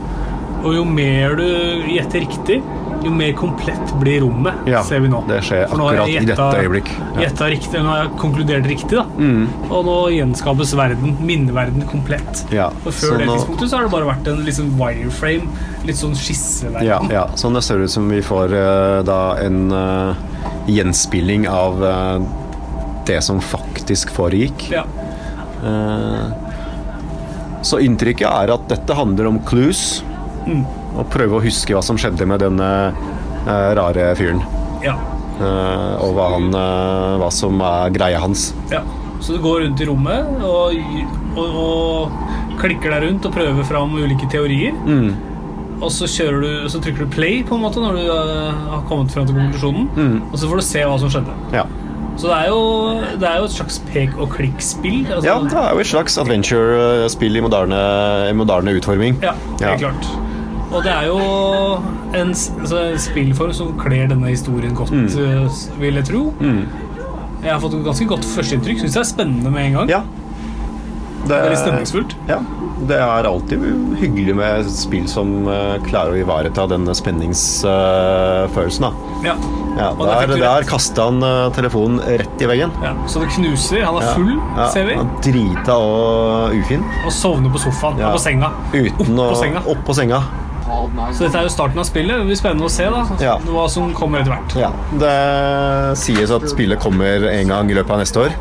Og 0.66 0.74
jo 0.74 0.84
mer 0.90 1.36
du 1.38 1.46
gjetter 1.94 2.24
riktig, 2.26 2.56
jo 3.06 3.12
mer 3.14 3.36
komplett 3.38 3.92
blir 4.02 4.24
rommet, 4.24 4.64
Ja, 4.66 4.80
ser 4.84 5.04
vi 5.04 5.10
nå. 5.12 5.20
det 5.30 5.44
skjer 5.46 5.68
akkurat 5.68 6.10
i 6.10 6.16
dette 6.26 6.48
øyeblikk. 6.64 6.90
Ja. 7.22 7.28
Mm. 7.30 7.42
Riktig, 7.54 7.82
nå 7.84 7.92
har 7.92 8.00
jeg 8.00 8.14
konkludert 8.18 8.66
riktig, 8.66 8.98
da. 8.98 9.04
Og 9.70 9.84
nå 9.86 9.98
gjenskapes 10.16 10.74
verden, 10.78 11.14
minneverden, 11.22 11.86
komplett. 11.92 12.42
Ja, 12.52 12.72
Og 12.86 12.94
før 12.98 13.20
det 13.22 13.28
nå- 13.28 13.36
tidspunktet 13.38 13.70
så 13.70 13.78
har 13.78 13.86
det 13.86 13.92
bare 13.94 14.10
vært 14.10 14.28
en 14.32 14.42
liksom 14.48 14.72
wireframe, 14.80 15.46
litt 15.86 16.00
sånn 16.02 16.16
skisseverden. 16.18 16.88
Ja, 16.88 17.00
ja. 17.14 17.28
Sånn 17.38 17.54
det 17.54 17.62
ser 17.64 17.84
ut 17.86 17.92
som 17.94 18.10
vi 18.10 18.24
får 18.26 18.56
uh, 18.58 19.04
da 19.06 19.36
en 19.46 19.70
uh, 19.72 20.16
gjenspilling 20.66 21.46
av 21.48 21.78
uh, 21.86 22.20
det 23.06 23.22
som 23.22 23.38
faktisk 23.40 24.10
foregikk. 24.18 24.72
Ja. 24.74 24.86
Så 27.66 27.80
inntrykket 27.82 28.28
er 28.30 28.52
at 28.54 28.68
dette 28.70 28.94
handler 28.98 29.30
om 29.32 29.40
clues. 29.46 30.04
Og 30.96 31.10
prøve 31.12 31.40
å 31.40 31.44
huske 31.44 31.76
hva 31.76 31.82
som 31.86 31.98
skjedde 32.00 32.28
med 32.30 32.40
denne 32.44 32.70
eh, 32.92 33.72
rare 33.80 34.12
fyren. 34.20 34.42
Ja. 34.86 34.96
Eh, 35.36 35.94
og 36.06 36.14
hva, 36.16 36.30
han, 36.38 36.50
eh, 36.56 37.16
hva 37.22 37.32
som 37.34 37.60
er 37.66 37.96
greia 37.96 38.22
hans. 38.24 38.54
ja. 38.72 38.84
Så 39.26 39.34
du 39.34 39.40
går 39.42 39.62
rundt 39.64 39.80
i 39.82 39.86
rommet 39.88 40.44
og, 40.46 40.76
og, 41.40 41.56
og 41.58 42.58
klikker 42.60 42.92
deg 42.94 43.06
rundt 43.08 43.24
og 43.26 43.32
prøver 43.34 43.66
fram 43.66 43.96
ulike 43.98 44.28
teorier. 44.30 44.76
Mm. 44.86 45.16
Og 45.82 45.90
så, 45.92 46.06
du, 46.44 46.68
så 46.70 46.82
trykker 46.84 47.08
du 47.08 47.16
play 47.16 47.40
på 47.48 47.58
en 47.58 47.64
måte 47.64 47.82
når 47.82 47.98
du 47.98 48.04
eh, 48.06 48.60
har 48.76 48.84
kommet 48.90 49.16
frem 49.16 49.26
til 49.26 49.40
konklusjonen. 49.40 49.88
Mm. 49.96 50.20
Og 50.30 50.38
så 50.38 50.52
får 50.52 50.62
du 50.62 50.66
se 50.68 50.84
hva 50.86 51.00
som 51.02 51.12
skjedde. 51.16 51.34
Ja. 51.56 51.66
Så 52.16 52.30
det 52.30 52.36
er 52.38 52.52
jo, 52.54 52.62
det 53.20 53.28
er 53.28 53.42
jo 53.42 53.48
et 53.50 53.56
slags 53.58 53.80
pek 53.90 54.14
og 54.24 54.30
klikk-spill. 54.38 55.02
Altså, 55.10 55.26
ja, 55.28 55.36
det 55.44 55.58
er 55.64 55.74
jo 55.76 55.84
et 55.84 55.90
slags 55.90 56.20
adventure-spill 56.22 57.42
i 57.42 57.44
i 58.30 58.38
moderne 58.40 58.78
utforming. 58.78 59.18
Ja, 59.26 59.34
helt 59.60 59.66
Ja. 59.66 59.76
klart. 59.90 60.12
Og 60.76 60.84
det 60.84 60.92
er 60.92 61.06
jo 61.08 61.20
en, 62.16 62.34
altså, 62.36 62.82
en 62.92 63.00
spillform 63.00 63.54
som 63.56 63.74
kler 63.80 64.10
denne 64.12 64.28
historien 64.34 64.76
godt, 64.76 64.92
Mm. 64.92 65.08
eh, 65.08 65.64
vil 65.80 65.96
jeg 66.02 66.06
tro. 66.12 66.26
Jeg 67.46 67.52
har 67.54 67.60
fått 67.62 67.74
et 67.78 67.84
ganske 67.86 68.08
godt 68.10 68.26
førsteinntrykk. 68.26 68.80
Syns 68.84 68.94
det 68.94 69.02
er 69.04 69.10
spennende 69.10 69.52
med 69.54 69.66
en 69.70 69.74
gang. 69.80 69.90
Ja. 69.90 70.02
Det, 71.26 71.34
Veldig 71.42 71.58
stemningsfullt. 71.58 72.12
Ja, 72.30 72.38
det 72.86 72.98
er 73.02 73.26
alltid 73.26 73.64
hyggelig 73.98 74.36
med 74.38 74.68
spill 74.70 75.08
som 75.10 75.48
uh, 75.50 75.78
klarer 75.88 76.14
å 76.14 76.20
ivareta 76.22 76.68
denne 76.70 76.94
spenningsfølelsen. 76.94 78.86
da. 78.86 78.92
Ja. 79.26 79.36
Ja, 79.76 79.90
der 80.00 80.28
der, 80.30 80.38
der 80.40 80.64
kasta 80.70 81.10
han 81.10 81.18
uh, 81.26 81.50
telefonen 81.52 81.98
rett 82.06 82.42
i 82.42 82.46
veggen. 82.48 82.72
ja. 82.84 82.94
Så 83.10 83.20
det 83.26 83.32
knuser. 83.34 83.82
Han 83.84 83.98
er 84.00 84.14
full, 84.14 84.36
ser 84.72 84.86
vi. 84.92 84.96
han 85.00 85.10
er 85.10 85.22
Drita 85.26 85.76
og 85.82 86.54
ufin. 86.62 86.86
Og 87.06 87.12
sovner 87.12 87.50
på 87.52 87.58
sofaen. 87.66 87.98
Ja. 88.00 88.12
På 88.14 88.22
senga. 88.22 88.52
Uten 88.74 89.18
Opp 89.20 89.34
på 89.34 89.42
senga. 89.42 89.66
Opp 89.74 89.86
på 89.90 89.94
senga. 89.98 90.22
Så 90.66 91.26
dette 91.28 91.38
er 91.38 91.44
jo 91.46 91.50
starten 91.54 91.80
av 91.80 91.86
spillet. 91.86 92.18
Det 92.18 92.26
blir 92.26 92.40
spennende 92.40 92.66
å 92.66 92.72
se 92.74 92.86
da 92.90 93.06
Ja. 93.22 93.38
hva 93.38 93.68
som 93.70 93.94
kommer 93.94 94.20
etter 94.22 94.34
hvert. 94.34 94.56
Ja, 94.58 94.72
Det 94.98 95.98
sies 95.98 96.32
at 96.32 96.42
spillet 96.50 96.80
kommer 96.80 97.28
en 97.30 97.48
gang 97.48 97.70
i 97.70 97.74
løpet 97.78 97.92
av 97.92 98.00
neste 98.00 98.18
år. 98.26 98.32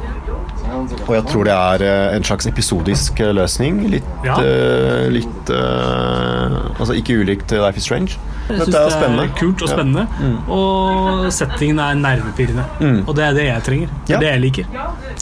Og 1.07 1.15
jeg 1.15 1.25
tror 1.31 1.45
det 1.45 1.53
er 1.55 1.83
eh, 1.85 2.17
en 2.17 2.23
slags 2.25 2.47
episodisk 2.47 3.21
eh, 3.21 3.33
løsning. 3.33 3.83
Litt, 3.91 4.05
Ja. 4.25 4.35
uh, 4.37 5.09
litt 5.13 5.51
uh, 5.51 6.73
Altså 6.81 6.97
ikke 6.99 7.17
ulikt 7.23 7.53
Life 7.53 7.77
is 7.79 7.85
Strange. 7.85 8.17
Jeg 8.49 8.59
synes 8.61 8.75
er 8.75 8.85
det 8.85 8.93
spennende. 8.93 9.25
er 9.25 9.39
kult 9.39 9.63
og 9.63 9.69
Ja. 9.69 9.75
spennende. 9.75 10.07
Og 10.49 11.33
settingen 11.33 11.79
er 11.81 11.95
nervepirrende. 11.95 12.65
Og 13.07 13.15
det 13.17 13.25
er 13.25 13.33
det 13.35 13.45
jeg 13.47 13.63
trenger. 13.63 13.89
Det 14.07 14.11
Ja. 14.11 14.17
er 14.17 14.21
det 14.21 14.31
jeg 14.33 14.41
liker. 14.41 14.65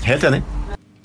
Helt 0.05 0.23
enig. 0.25 0.43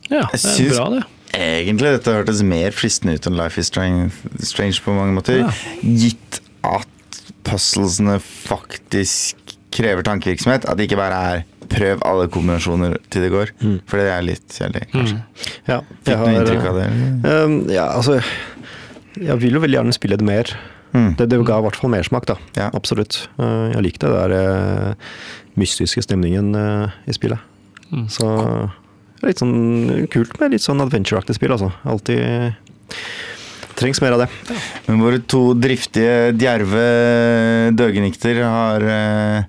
Ja, 0.10 0.21
det 0.31 0.71
er 0.71 0.75
bra, 0.77 0.89
det. 0.95 1.03
Egentlig 1.36 1.96
dette 1.98 2.13
hørtes 2.13 2.44
mer 2.46 2.76
fristende 2.76 3.18
ut 3.18 3.28
enn 3.28 3.38
Life 3.40 3.60
is 3.62 3.72
Strange, 3.72 4.12
strange 4.44 4.82
på 4.84 4.96
mange 4.96 5.16
måter. 5.18 5.44
Ja. 5.44 5.52
Gitt 5.82 6.40
at 6.68 7.22
puzzlesene 7.48 8.18
faktisk 8.24 9.56
krever 9.76 10.06
tankevirksomhet. 10.08 10.66
At 10.68 10.80
det 10.80 10.88
ikke 10.88 11.00
bare 11.00 11.22
er 11.34 11.46
prøv 11.72 12.02
alle 12.08 12.30
kombinasjoner 12.32 12.96
til 13.12 13.26
det 13.26 13.34
går. 13.34 13.52
For 13.90 14.00
det 14.00 14.08
er 14.13 14.26
litt 14.26 14.56
kjedelig, 14.56 14.88
kanskje. 14.94 15.20
Ja, 15.68 15.82
Fikk 16.08 16.24
du 16.24 16.32
inntrykk 16.32 16.70
av 16.72 16.80
det? 16.80 16.88
Um, 17.28 17.58
ja, 17.72 17.90
altså 17.92 18.22
Jeg 19.18 19.40
vil 19.42 19.58
jo 19.58 19.63
veldig 19.63 19.80
gjerne 19.80 19.96
spille 19.96 20.20
det 20.20 20.28
mer. 20.28 20.54
Mm. 20.94 21.13
Det, 21.20 21.28
det 21.30 21.42
ga 21.46 21.60
i 21.60 21.66
hvert 21.66 21.80
fall 21.80 21.92
mersmak, 21.92 22.28
da. 22.30 22.38
Ja. 22.58 22.70
Absolutt. 22.78 23.26
Uh, 23.40 23.74
jeg 23.74 23.84
likte 23.90 24.12
det 24.12 24.24
der 24.32 24.94
uh, 24.94 25.13
mystiske 25.60 26.04
stemningen 26.06 26.54
uh, 26.56 26.94
i 27.10 27.16
spillet. 27.18 27.42
Så 28.13 28.28
litt 29.25 29.41
sånn 29.41 30.08
kult 30.13 30.38
med 30.39 30.53
litt 30.53 30.65
sånn 30.65 30.84
adventure-aktig 30.84 31.38
spill, 31.39 31.56
altså. 31.58 31.71
Alltid 31.89 32.53
Trengs 33.77 33.99
mer 34.01 34.15
av 34.15 34.23
det. 34.23 34.27
Men 34.88 35.03
våre 35.03 35.19
to 35.30 35.51
driftige, 35.53 36.32
djerve 36.34 36.86
døgenikter 37.77 38.39
har 38.41 38.86
uh, 38.89 39.43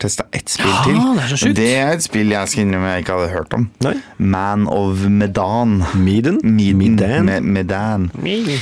testa 0.00 0.24
ett 0.32 0.48
spill 0.48 0.70
Ja, 0.70 0.84
til. 0.86 0.96
det 0.96 1.24
er 1.24 1.28
så 1.28 1.38
sjukt. 1.42 1.58
Det 1.58 1.68
er 1.76 1.92
et 1.98 2.06
spill 2.06 2.32
jeg 2.32 2.48
skal 2.52 2.64
innrømme 2.64 2.94
jeg 2.94 3.04
ikke 3.04 3.18
hadde 3.18 3.32
hørt 3.34 3.56
om. 3.58 3.66
Nei. 3.84 3.94
Man 4.16 4.64
of 4.72 5.04
Medan. 5.04 5.82
Medan? 6.00 6.40
Miden. 6.42 6.80
Medan? 6.80 7.28
Me 7.28 7.40
Medan. 7.58 8.08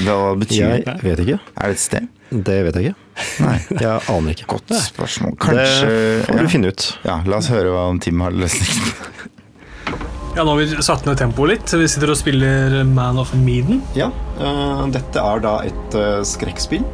Hva 0.03 0.35
betyr 0.41 0.59
Jeg 0.65 0.99
vet 1.05 1.23
ikke. 1.23 1.39
Er 1.55 1.71
det 1.71 1.79
et 1.79 1.85
sted? 1.87 2.11
Det 2.31 2.61
vet 2.67 2.79
jeg 2.79 2.91
ikke. 2.91 3.07
Nei. 3.43 3.57
Jeg 3.85 4.03
aner 4.11 4.35
ikke. 4.35 4.47
Godt 4.57 4.75
spørsmål. 4.85 5.35
Kanskje 5.43 5.89
det 5.91 6.29
får 6.29 6.43
ja. 6.43 6.51
finne 6.53 6.71
ut. 6.71 6.87
Ja, 7.07 7.21
la 7.27 7.41
oss 7.41 7.51
høre 7.51 7.73
hva 7.75 7.87
Tim 8.03 8.23
har 8.27 8.35
løsningen. 8.35 9.31
Ja, 10.41 10.45
Nå 10.45 10.55
har 10.55 10.63
vi 10.63 10.83
satt 10.83 11.03
ned 11.05 11.19
tempoet 11.21 11.51
litt. 11.51 11.73
Vi 11.77 11.85
sitter 11.85 12.15
og 12.15 12.17
spiller 12.17 12.79
Man 12.89 13.19
of 13.21 13.35
Meaden. 13.37 13.83
Ja, 13.93 14.07
uh, 14.39 14.87
dette 14.89 15.21
er 15.21 15.43
da 15.45 15.51
et 15.69 15.97
uh, 16.01 16.23
skrekkspill. 16.25 16.87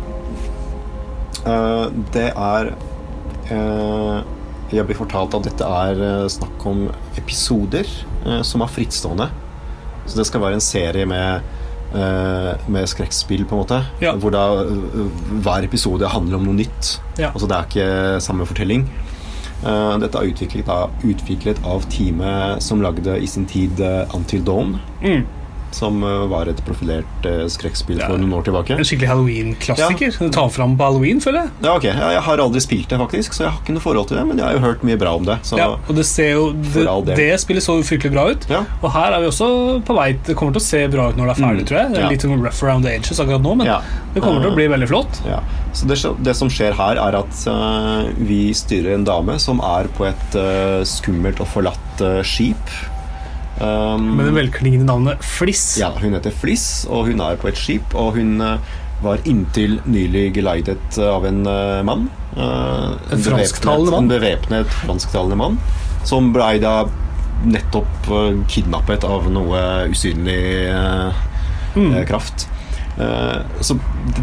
Uh, 1.46 1.86
det 2.10 2.32
er 2.32 2.72
Jeg 3.46 4.82
blir 4.88 4.98
fortalt 4.98 5.36
at 5.38 5.46
dette 5.46 5.62
er 5.62 6.26
snakk 6.34 6.64
om 6.66 6.88
episoder 7.14 7.86
som 8.42 8.64
er 8.66 8.72
frittstående. 8.80 9.28
Så 10.10 10.18
det 10.18 10.26
skal 10.26 10.42
være 10.42 10.58
en 10.58 10.66
serie 10.72 11.06
med 11.06 11.54
med 12.66 12.88
skrekkspill, 12.90 13.44
på 13.46 13.54
en 13.54 13.60
måte. 13.62 13.76
Ja. 14.02 14.16
Hvor 14.18 14.34
da 14.34 14.42
hver 14.66 15.64
episode 15.64 16.10
handler 16.10 16.40
om 16.40 16.48
noe 16.48 16.58
nytt. 16.58 16.96
Ja. 17.14 17.30
Altså 17.30 17.46
det 17.46 17.54
er 17.56 17.68
ikke 17.70 18.24
samme 18.26 18.48
fortelling. 18.50 18.88
Eh, 19.64 19.98
dette 20.02 20.20
er 20.20 20.30
utviklet 20.30 20.68
av, 20.68 20.92
utviklet 21.06 21.60
av 21.64 21.86
teamet 21.92 22.62
som 22.62 22.82
lagde 22.84 23.16
i 23.18 23.26
sin 23.30 23.46
tid 23.48 23.80
eh, 23.80 24.16
Until 24.16 24.44
Dawn. 24.44 24.76
Mm. 25.02 25.24
Som 25.74 26.02
eh, 26.02 26.26
var 26.30 26.46
et 26.48 26.60
profilert 26.64 27.26
uh, 27.26 27.46
skrekkspill 27.50 27.98
for 28.00 28.16
noen 28.20 28.32
år 28.38 28.44
tilbake. 28.46 28.76
En 28.76 28.86
skikkelig 28.86 29.08
Halloween-klassiker. 29.10 30.16
Du 30.18 30.30
tar 30.32 30.48
fram 30.54 30.76
på 30.78 30.86
halloween, 30.86 31.20
føler 31.20 31.42
jeg. 31.44 31.50
Ja, 31.66 31.74
ok. 31.76 31.84
Ja, 31.90 32.10
jeg 32.14 32.22
har 32.28 32.42
aldri 32.46 32.60
spilt 32.64 32.88
det, 32.88 32.98
faktisk, 33.02 33.34
så 33.36 33.44
jeg 33.44 33.52
har 33.52 33.60
ikke 33.60 33.74
noe 33.76 33.84
forhold 33.84 34.08
til 34.08 34.16
det. 34.20 34.24
Men 34.30 34.38
jeg 34.40 34.46
har 34.46 34.56
jo 34.56 34.62
hørt 34.64 34.84
mye 34.86 34.96
bra 35.00 35.14
om 35.18 35.26
det. 35.26 35.38
Så 35.46 35.58
Ja, 35.58 35.68
og 35.76 35.92
det 35.96 36.06
ser 36.06 36.30
jo 36.32 36.46
Det, 36.52 37.16
det 37.16 37.28
spillet 37.42 37.62
så 37.64 37.76
fryktelig 37.82 38.12
bra 38.14 38.28
ut. 38.30 38.46
Ja. 38.50 38.62
Og 38.80 38.90
her 38.94 39.12
er 39.16 39.20
vi 39.24 39.30
også 39.30 39.48
på 39.86 39.96
vei 39.96 40.08
Det 40.26 40.36
kommer 40.38 40.56
til 40.56 40.62
å 40.62 40.66
se 40.66 40.82
bra 40.92 41.10
ut 41.10 41.16
når 41.18 41.26
det 41.32 41.36
er 41.36 41.42
ferdig, 41.44 41.62
Mm. 41.62 41.68
tror 41.68 41.78
jeg. 41.80 41.92
Det 41.92 41.98
er 41.98 42.02
Ja. 42.06 42.08
Litt 42.14 42.22
sånn 42.22 42.42
rough 42.42 42.62
around 42.64 42.84
the 42.84 42.92
edges 42.94 43.20
akkurat 43.20 43.42
nå, 43.42 43.56
men 43.56 43.66
Ja. 43.66 43.80
det 44.14 44.22
kommer 44.22 44.40
til 44.42 44.50
å 44.52 44.54
bli 44.54 44.68
veldig 44.68 44.88
flott. 44.88 45.20
Ja. 45.26 45.40
Så 45.72 45.86
det, 45.86 45.98
det 46.24 46.34
som 46.36 46.48
skjer 46.48 46.72
her, 46.72 46.96
er 46.96 47.16
at 47.18 47.46
uh, 47.48 48.08
vi 48.16 48.52
styrer 48.54 48.94
en 48.94 49.04
dame 49.04 49.38
som 49.38 49.60
er 49.60 49.88
på 49.96 50.06
et 50.08 50.36
uh, 50.36 50.80
skummelt 50.84 51.40
og 51.40 51.48
forlatt 51.52 52.00
uh, 52.00 52.22
skip. 52.22 52.56
Um, 53.60 54.10
Med 54.18 54.26
det 54.28 54.34
velklingende 54.36 54.84
navnet 54.84 55.22
Fliss. 55.24 55.78
Ja, 55.80 55.88
hun 56.02 56.12
heter 56.12 56.34
Fliss, 56.34 56.84
og 56.92 57.06
hun 57.08 57.22
er 57.24 57.38
på 57.40 57.48
et 57.48 57.56
skip, 57.56 57.94
og 57.96 58.18
hun 58.18 58.34
eh, 58.44 58.58
var 59.04 59.22
inntil 59.28 59.78
nylig 59.88 60.26
geleidet 60.36 60.98
av 61.00 61.24
en 61.28 61.40
eh, 61.48 61.80
mann. 61.88 62.08
eh, 62.36 62.90
En 63.16 63.24
fransktalende 63.24 63.94
mann? 63.94 64.04
En 64.04 64.12
bevæpnet 64.12 64.76
fransktalende 64.82 65.38
mann, 65.40 65.56
som 66.04 66.32
blei 66.36 66.58
da 66.60 66.82
nettopp 67.46 68.06
kidnappet 68.48 69.04
av 69.08 69.30
noe 69.32 69.62
usynlig 69.92 70.42
eh, 70.68 71.24
Mm. 71.76 71.90
eh, 71.94 72.04
kraft. 72.08 72.46
Eh, 72.98 73.42
så 73.60 73.74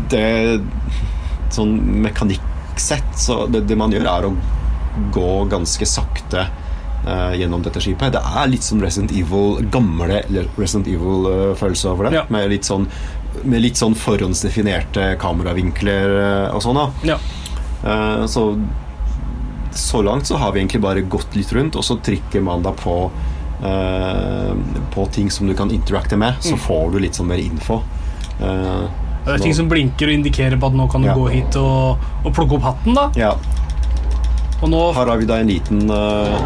det 0.09 0.59
Sånn 1.53 1.75
mekanikksett 2.01 3.11
så 3.21 3.43
det, 3.45 3.67
det 3.69 3.75
man 3.77 3.91
gjør, 3.93 4.07
er 4.09 4.25
å 4.25 4.31
gå 5.13 5.27
ganske 5.51 5.85
sakte 5.85 6.47
eh, 7.07 7.33
gjennom 7.39 7.61
dette 7.65 7.81
skipet. 7.83 8.11
Det 8.13 8.21
er 8.23 8.47
litt 8.51 8.63
som 8.63 8.81
Resident 8.81 9.11
Evil, 9.11 9.65
gamle 9.71 10.21
Resident 10.57 10.87
Evil-følelse 10.87 11.89
over 11.91 12.09
det. 12.09 12.15
Ja. 12.19 12.23
Med, 12.29 12.49
litt 12.49 12.63
sånn, 12.69 12.87
med 13.43 13.61
litt 13.61 13.75
sånn 13.79 13.95
forhåndsdefinerte 13.95 15.15
kameravinkler 15.21 16.17
eh, 16.21 16.55
og 16.55 16.61
sånn. 16.63 16.81
Ja. 17.03 17.17
Eh, 17.83 18.25
Så 18.27 18.47
så 19.73 20.03
langt 20.05 20.27
så 20.29 20.37
har 20.37 20.51
vi 20.53 20.59
egentlig 20.61 20.81
bare 20.83 21.01
gått 21.01 21.33
litt 21.35 21.49
rundt, 21.53 21.75
og 21.75 21.81
så 21.83 21.95
trykker 21.97 22.43
man 22.45 22.61
da 22.61 22.69
på 22.77 23.09
eh, 23.65 24.51
På 24.93 25.05
ting 25.09 25.31
som 25.33 25.47
du 25.47 25.55
kan 25.57 25.71
interacte 25.73 26.17
med, 26.17 26.35
så 26.45 26.57
får 26.61 26.91
du 26.93 26.99
litt 27.01 27.17
sånn 27.17 27.27
mer 27.31 27.41
info. 27.41 27.79
Eh, 28.39 28.83
Det 29.25 29.31
er 29.31 29.37
nå- 29.37 29.43
ting 29.43 29.53
som 29.55 29.69
blinker 29.71 30.07
og 30.11 30.13
indikerer 30.13 30.59
på 30.59 30.67
at 30.67 30.73
nå 30.77 30.85
kan 30.91 31.01
du 31.01 31.07
Ja. 31.07 31.15
gå 31.15 31.25
hit 31.31 31.55
og, 31.55 31.97
og 32.25 32.33
plukke 32.35 32.53
opp 32.59 32.61
hatten. 32.69 32.93
da 32.93 33.09
Ja, 33.15 33.31
Og 34.61 34.69
nå, 34.69 34.93
her 34.93 35.05
har 35.07 35.17
vi 35.17 35.25
da 35.25 35.35
en 35.39 35.47
liten 35.47 35.89
eh, 35.89 36.37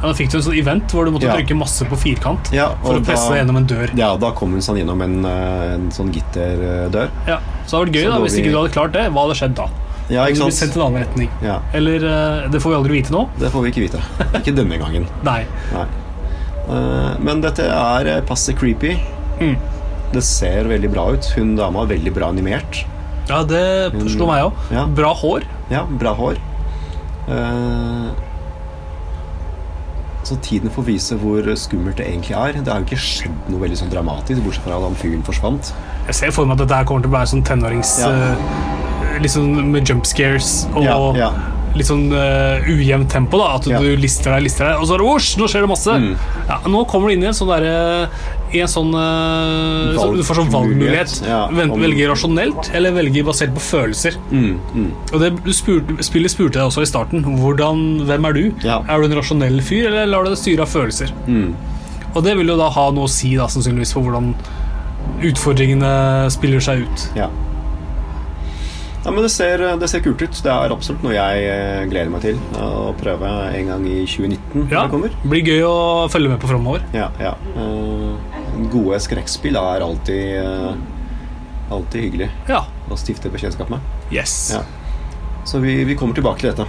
ja, 0.00 0.06
Da 0.08 0.12
fikk 0.14 0.30
du 0.30 0.36
en 0.38 0.42
sånn 0.44 0.58
event 0.58 0.92
hvor 0.92 1.04
du 1.04 1.10
måtte 1.10 1.22
Ja. 1.28 1.34
trykke 1.36 1.56
masse 1.56 1.84
på 1.88 1.96
firkant 1.96 2.52
Ja, 2.52 2.68
for 2.82 2.98
å 2.98 3.04
presse 3.04 3.28
deg 3.32 3.40
gjennom 3.46 3.56
en 3.56 3.66
dør. 3.66 3.90
Ja, 3.96 4.16
da 4.16 4.30
kom 4.32 4.52
hun 4.52 4.60
sånn 4.60 4.76
gjennom 4.78 5.02
en, 5.02 5.24
eh, 5.24 5.74
en 5.74 5.90
sånn 5.90 6.12
gitterdør. 6.12 7.08
Ja. 7.26 7.38
Så 7.66 7.70
det 7.70 7.78
hadde 7.78 7.86
vært 7.86 7.96
gøy 7.96 8.04
Så 8.04 8.10
da 8.12 8.18
hvis 8.24 8.32
vi- 8.34 8.42
ikke 8.42 8.52
du 8.52 8.56
hadde 8.62 8.72
klart 8.72 8.92
det. 8.92 9.04
Hva 9.12 9.26
hadde 9.26 9.36
skjedd 9.40 9.54
da? 9.54 9.66
Ja, 10.08 10.24
ikke 10.26 10.36
du 10.36 10.42
blitt 10.44 10.54
sendt 10.54 10.72
sant? 10.72 10.76
en 10.76 10.82
annen 10.86 11.02
retning? 11.04 11.28
Ja, 11.42 11.58
Eller 11.74 11.96
eh, 11.96 12.48
Det 12.48 12.60
får 12.62 12.70
vi 12.70 12.76
aldri 12.76 13.02
vite 13.02 13.10
nå. 13.10 13.28
Det 13.38 13.50
får 13.50 13.62
vi 13.62 13.70
ikke 13.72 13.90
vite. 13.90 14.00
Ikke 14.38 14.54
denne 14.54 14.78
gangen. 14.78 15.06
Nei. 15.24 15.44
Nei. 15.72 15.86
Eh, 16.68 17.16
men 17.20 17.40
dette 17.40 17.60
er 17.66 18.20
passe 18.22 18.52
creepy. 18.54 18.98
Mm. 19.40 19.56
Det 20.12 20.22
ser 20.22 20.64
veldig 20.64 20.92
bra 20.92 21.08
ut. 21.12 21.24
Hun 21.36 21.56
dama 21.56 21.82
er 21.82 21.86
veldig 21.96 22.14
bra 22.14 22.28
animert. 22.28 22.84
Ja, 23.28 23.42
det 23.42 23.92
slo 24.12 24.26
meg 24.28 24.44
òg. 24.44 24.52
Ja. 24.70 24.84
Bra 24.86 25.12
hår. 25.14 25.42
Ja, 25.70 25.82
bra 25.84 26.14
hår. 26.14 26.36
Eh, 27.28 28.10
så 30.26 30.36
tiden 30.42 30.72
får 30.74 30.86
vise 30.88 31.16
hvor 31.22 31.46
skummelt 31.58 32.00
det 32.00 32.08
egentlig 32.08 32.34
er. 32.34 32.56
Det 32.58 32.72
har 32.72 32.82
jo 32.82 32.88
ikke 32.88 32.98
skjedd 32.98 33.50
noe 33.52 33.62
veldig 33.62 33.78
sånn 33.78 33.92
dramatisk, 33.92 34.42
bortsett 34.42 34.66
fra 34.66 34.78
at 34.80 34.86
han 34.88 34.98
fyren 34.98 35.22
forsvant. 35.26 35.70
Jeg 36.08 36.18
ser 36.18 36.34
for 36.34 36.48
meg 36.48 36.56
at 36.58 36.64
dette 36.64 36.80
her 36.80 36.88
kommer 36.88 37.06
til 37.06 37.12
å 37.12 37.18
være 37.18 37.32
sånn 37.34 37.44
tenårings... 37.46 37.98
Ja. 38.02 38.10
eh, 38.10 39.22
litt 39.22 39.32
sånn 39.32 39.52
med 39.72 39.86
jump 39.88 40.04
scares 40.08 40.66
og 40.74 40.84
Ja, 40.84 40.96
ja. 41.16 41.28
litt 41.76 41.88
sånn 41.88 42.08
uh, 42.12 42.66
ujevnt 42.68 43.08
tempo. 43.12 43.38
da 43.40 43.54
At 43.56 43.68
du 43.68 43.86
lister 44.00 44.34
deg, 44.34 44.46
lister 44.48 44.68
deg, 44.68 44.80
og 44.80 44.88
så 44.88 44.96
er 44.96 45.04
det 45.04 45.08
osj, 45.14 45.30
nå 45.40 45.48
skjer 45.52 45.64
det 45.64 45.70
masse. 45.70 45.96
Mm. 46.02 46.12
Ja, 46.50 46.58
nå 46.72 46.82
kommer 46.90 47.08
du 47.08 47.16
inn 47.16 47.24
i 47.24 47.30
en 47.30 47.36
sånn 47.36 47.52
derre 47.52 48.10
I 48.54 48.60
en 48.62 48.70
sånn 48.70 48.92
uh, 48.94 49.96
så 49.96 50.08
Du 50.14 50.22
får 50.26 50.38
sånn 50.38 50.50
valgmulighet. 50.52 51.16
Ja, 51.26 51.46
om- 51.50 51.80
Velge 51.82 52.06
rasjonelt 52.10 52.70
eller 52.76 52.94
velge 52.94 53.24
basert 53.26 53.54
på 53.56 53.62
følelser. 53.64 54.18
Mm, 54.30 54.60
mm. 54.74 54.90
Og 55.12 55.22
det, 55.22 55.32
spurte, 55.56 55.96
Spillet 56.06 56.30
spurte 56.30 56.60
deg 56.60 56.68
også 56.68 56.84
i 56.84 56.90
starten 56.90 57.24
hvordan, 57.26 58.04
hvem 58.06 58.28
er 58.30 58.36
du. 58.36 58.44
Ja. 58.66 58.82
Er 58.86 59.02
du 59.02 59.08
en 59.10 59.18
rasjonell 59.18 59.58
fyr, 59.66 59.88
eller 59.90 60.06
lar 60.12 60.24
du 60.24 60.30
deg 60.30 60.38
styre 60.40 60.66
av 60.66 60.70
følelser? 60.70 61.10
Mm. 61.26 61.50
Og 62.14 62.22
det 62.24 62.36
vil 62.38 62.48
jo 62.48 62.56
da 62.56 62.70
ha 62.72 62.86
noe 62.96 63.08
å 63.08 63.12
si 63.12 63.34
da, 63.36 63.48
sannsynligvis 63.52 63.92
for 63.96 64.06
hvordan 64.06 64.30
utfordringene 65.26 66.30
spiller 66.32 66.62
seg 66.64 66.86
ut. 66.86 67.04
Ja. 67.18 67.28
ja 69.04 69.12
men 69.12 69.22
det 69.24 69.30
ser, 69.34 69.62
det 69.80 69.90
ser 69.92 70.02
kult 70.04 70.22
ut. 70.22 70.40
Det 70.44 70.52
er 70.52 70.74
absolutt 70.74 71.04
noe 71.04 71.16
jeg 71.16 71.44
eh, 71.50 71.84
gleder 71.90 72.12
meg 72.12 72.24
til 72.24 72.40
å 72.62 72.94
prøve 73.00 73.32
en 73.52 73.72
gang 73.72 73.86
i 73.90 74.00
2019. 74.08 74.66
Ja, 74.72 74.86
det 74.86 74.94
kommer. 74.94 75.20
blir 75.26 75.52
gøy 75.52 75.66
å 75.68 75.76
følge 76.12 76.32
med 76.32 76.42
på 76.42 76.50
framover. 76.50 76.84
Ja, 76.96 77.10
ja. 77.22 77.36
Eh, 77.56 78.35
gode 78.72 78.98
skrekkspill 79.04 79.56
er 79.60 79.84
alltid, 79.84 80.36
eh, 80.42 81.70
alltid 81.70 82.02
hyggelig 82.08 82.30
Ja. 82.48 82.64
å 82.90 82.96
stifte 82.98 83.30
bekjentskap 83.32 83.70
med. 83.70 83.80
Yes. 84.12 84.52
Ja. 84.54 84.62
Så 85.46 85.60
vi, 85.62 85.84
vi 85.84 85.94
kommer 85.94 86.14
tilbake 86.14 86.40
til 86.42 86.50
dette. 86.52 86.66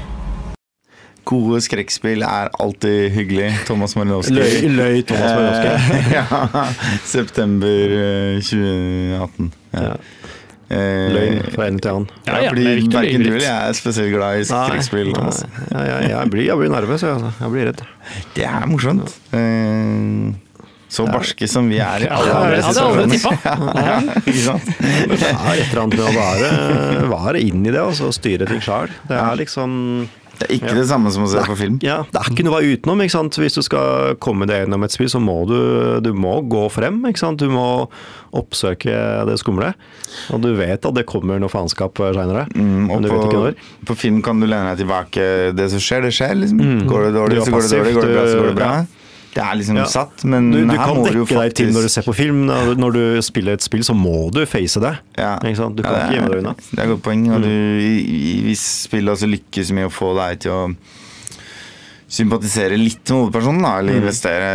Gode 1.27 1.59
skrekkspill 1.59 2.21
er 2.23 2.47
alltid 2.63 3.11
hyggelig. 3.11 3.49
Thomas 3.67 3.95
Marinowski. 3.99 4.31
Løy, 4.37 4.69
løy 4.77 5.01
Thomas 5.03 5.33
Marinowski. 5.35 5.97
Eh, 5.97 6.13
ja, 6.17 6.67
september 7.03 7.95
eh, 7.97 8.39
2018. 8.39 9.51
Ja. 9.73 9.81
Ja. 9.81 9.95
Eh, 10.67 11.09
Løgn 11.15 11.43
fra 11.53 11.67
en 11.67 11.77
til 11.79 11.91
annen. 11.93 12.07
Ja, 12.27 12.31
Ja, 12.33 12.39
ja, 12.43 12.49
fordi 12.51 12.63
er 12.67 12.79
verken 12.91 13.21
du 13.23 13.29
eller 13.29 13.43
jeg 13.45 13.69
er 13.69 13.75
spesielt 13.77 14.11
glad 14.15 14.39
i 14.39 14.47
skrekkspill. 14.47 15.11
Ja, 15.15 15.83
jeg, 15.83 16.09
jeg, 16.11 16.31
blir, 16.33 16.43
jeg 16.47 16.59
blir 16.59 16.71
nervøs, 16.73 17.03
jeg, 17.03 17.11
altså. 17.15 17.31
Jeg 17.43 17.53
blir 17.53 17.69
redd. 17.69 17.83
Det 18.35 18.47
er 18.47 18.65
morsomt. 18.71 19.13
Eh, 19.35 20.33
så 20.89 21.03
barske 21.11 21.47
som 21.51 21.67
vi 21.69 21.79
er 21.83 22.05
i 22.05 22.11
alle 22.11 22.35
andre. 22.37 22.61
Ja, 23.87 23.97
ikke 24.21 24.43
sant? 24.45 24.69
Det 24.77 25.17
er 25.33 25.49
et 25.57 25.65
eller 25.71 25.81
annet 25.83 25.97
med 25.97 26.05
å 26.05 26.13
være, 26.15 26.53
være 27.11 27.41
inn 27.43 27.65
i 27.67 27.73
det 27.75 27.81
altså, 27.83 28.07
og 28.11 28.15
styre 28.15 28.47
ting 28.47 28.61
sjøl. 28.63 28.93
Det 29.09 29.17
er 29.19 29.35
liksom 29.41 29.73
Det 30.37 30.45
er 30.47 30.53
ikke 30.59 30.73
det 30.77 30.85
samme 30.87 31.09
som 31.11 31.23
å 31.25 31.27
se 31.31 31.41
på 31.47 31.55
film. 31.57 31.79
Ja, 31.81 32.03
det 32.13 32.19
er 32.21 32.27
ikke 32.31 32.43
noe 32.45 32.59
vei 32.59 32.75
utenom. 32.77 32.99
ikke 33.01 33.15
sant? 33.15 33.39
Hvis 33.41 33.55
du 33.57 33.63
skal 33.65 34.15
komme 34.21 34.45
deg 34.45 34.63
gjennom 34.63 34.83
et 34.85 34.93
spill, 34.93 35.09
så 35.09 35.17
må 35.19 35.39
du, 35.49 35.57
du 36.05 36.11
må 36.13 36.35
gå 36.45 36.63
frem. 36.71 36.99
ikke 37.09 37.23
sant? 37.23 37.41
Du 37.41 37.49
må 37.49 37.65
oppsøke 38.37 38.93
det 39.27 39.37
skumle. 39.41 39.71
Og 40.35 40.41
du 40.43 40.51
vet 40.59 40.85
at 40.85 40.93
det 40.97 41.05
kommer 41.09 41.39
noe 41.41 41.49
faenskap 41.51 41.97
seinere, 41.99 42.45
Mm, 42.53 42.85
og 42.93 43.01
på, 43.09 43.17
på 43.89 43.95
film 43.97 44.21
kan 44.25 44.39
du 44.39 44.45
lene 44.47 44.71
deg 44.75 44.83
tilbake. 44.85 45.25
Det 45.57 45.67
som 45.73 45.81
skjer, 45.83 46.05
det 46.07 46.13
skjer. 46.15 46.35
liksom. 46.43 46.61
Går 46.87 47.07
det 47.09 47.11
dårlig, 47.17 47.41
så 47.43 47.51
går 47.51 47.65
det 47.65 47.73
dårlig. 47.81 47.95
Går 47.97 48.07
det 48.07 48.13
bra, 48.15 48.25
så 48.29 48.37
går 48.39 48.47
det 48.51 48.55
bra. 48.61 48.71
ja. 48.77 48.85
Det 49.37 49.43
er 49.45 49.57
liksom 49.59 49.77
Ja. 49.77 49.85
satt, 49.85 50.23
men 50.25 50.49
Du, 50.51 50.57
du 50.65 50.71
her 50.73 50.81
kan 50.81 50.97
må 50.97 51.05
du 51.11 51.19
jo 51.19 51.25
dekke 51.29 51.43
deg 51.45 51.53
til 51.59 51.71
når 51.75 51.85
du 51.85 51.89
ser 51.93 52.05
på 52.07 52.15
film. 52.17 52.45
Når, 52.49 52.91
du 52.97 53.21
spiller 53.21 53.53
et 53.59 53.61
spill, 53.65 53.83
så 53.85 53.93
må 53.93 54.31
du 54.33 54.41
face 54.49 54.81
det. 54.81 54.95
ja. 55.17 55.35
Du 55.37 55.45
kan 55.83 55.93
ikke 55.93 56.13
gjemme 56.15 56.31
deg 56.33 56.39
unna. 56.41 56.55
Det 56.57 56.79
er 56.79 56.83
et 56.87 56.93
godt 56.95 57.03
poeng. 57.05 57.27
Og 57.35 57.43
du, 57.45 57.49
i, 57.51 57.93
i, 58.01 58.31
hvis 58.47 58.63
spillet 58.87 59.13
også 59.13 59.29
lykkes 59.29 59.71
med 59.77 59.87
å 59.87 59.93
få 59.93 60.15
deg 60.17 60.39
til 60.47 60.51
å 60.55 60.61
sympatisere 62.07 62.77
litt 62.79 63.01
med 63.11 63.17
hovedpersonen, 63.19 63.61
da, 63.61 63.71
Mm. 63.73 63.79
eller 63.81 63.97
investere 63.99 64.49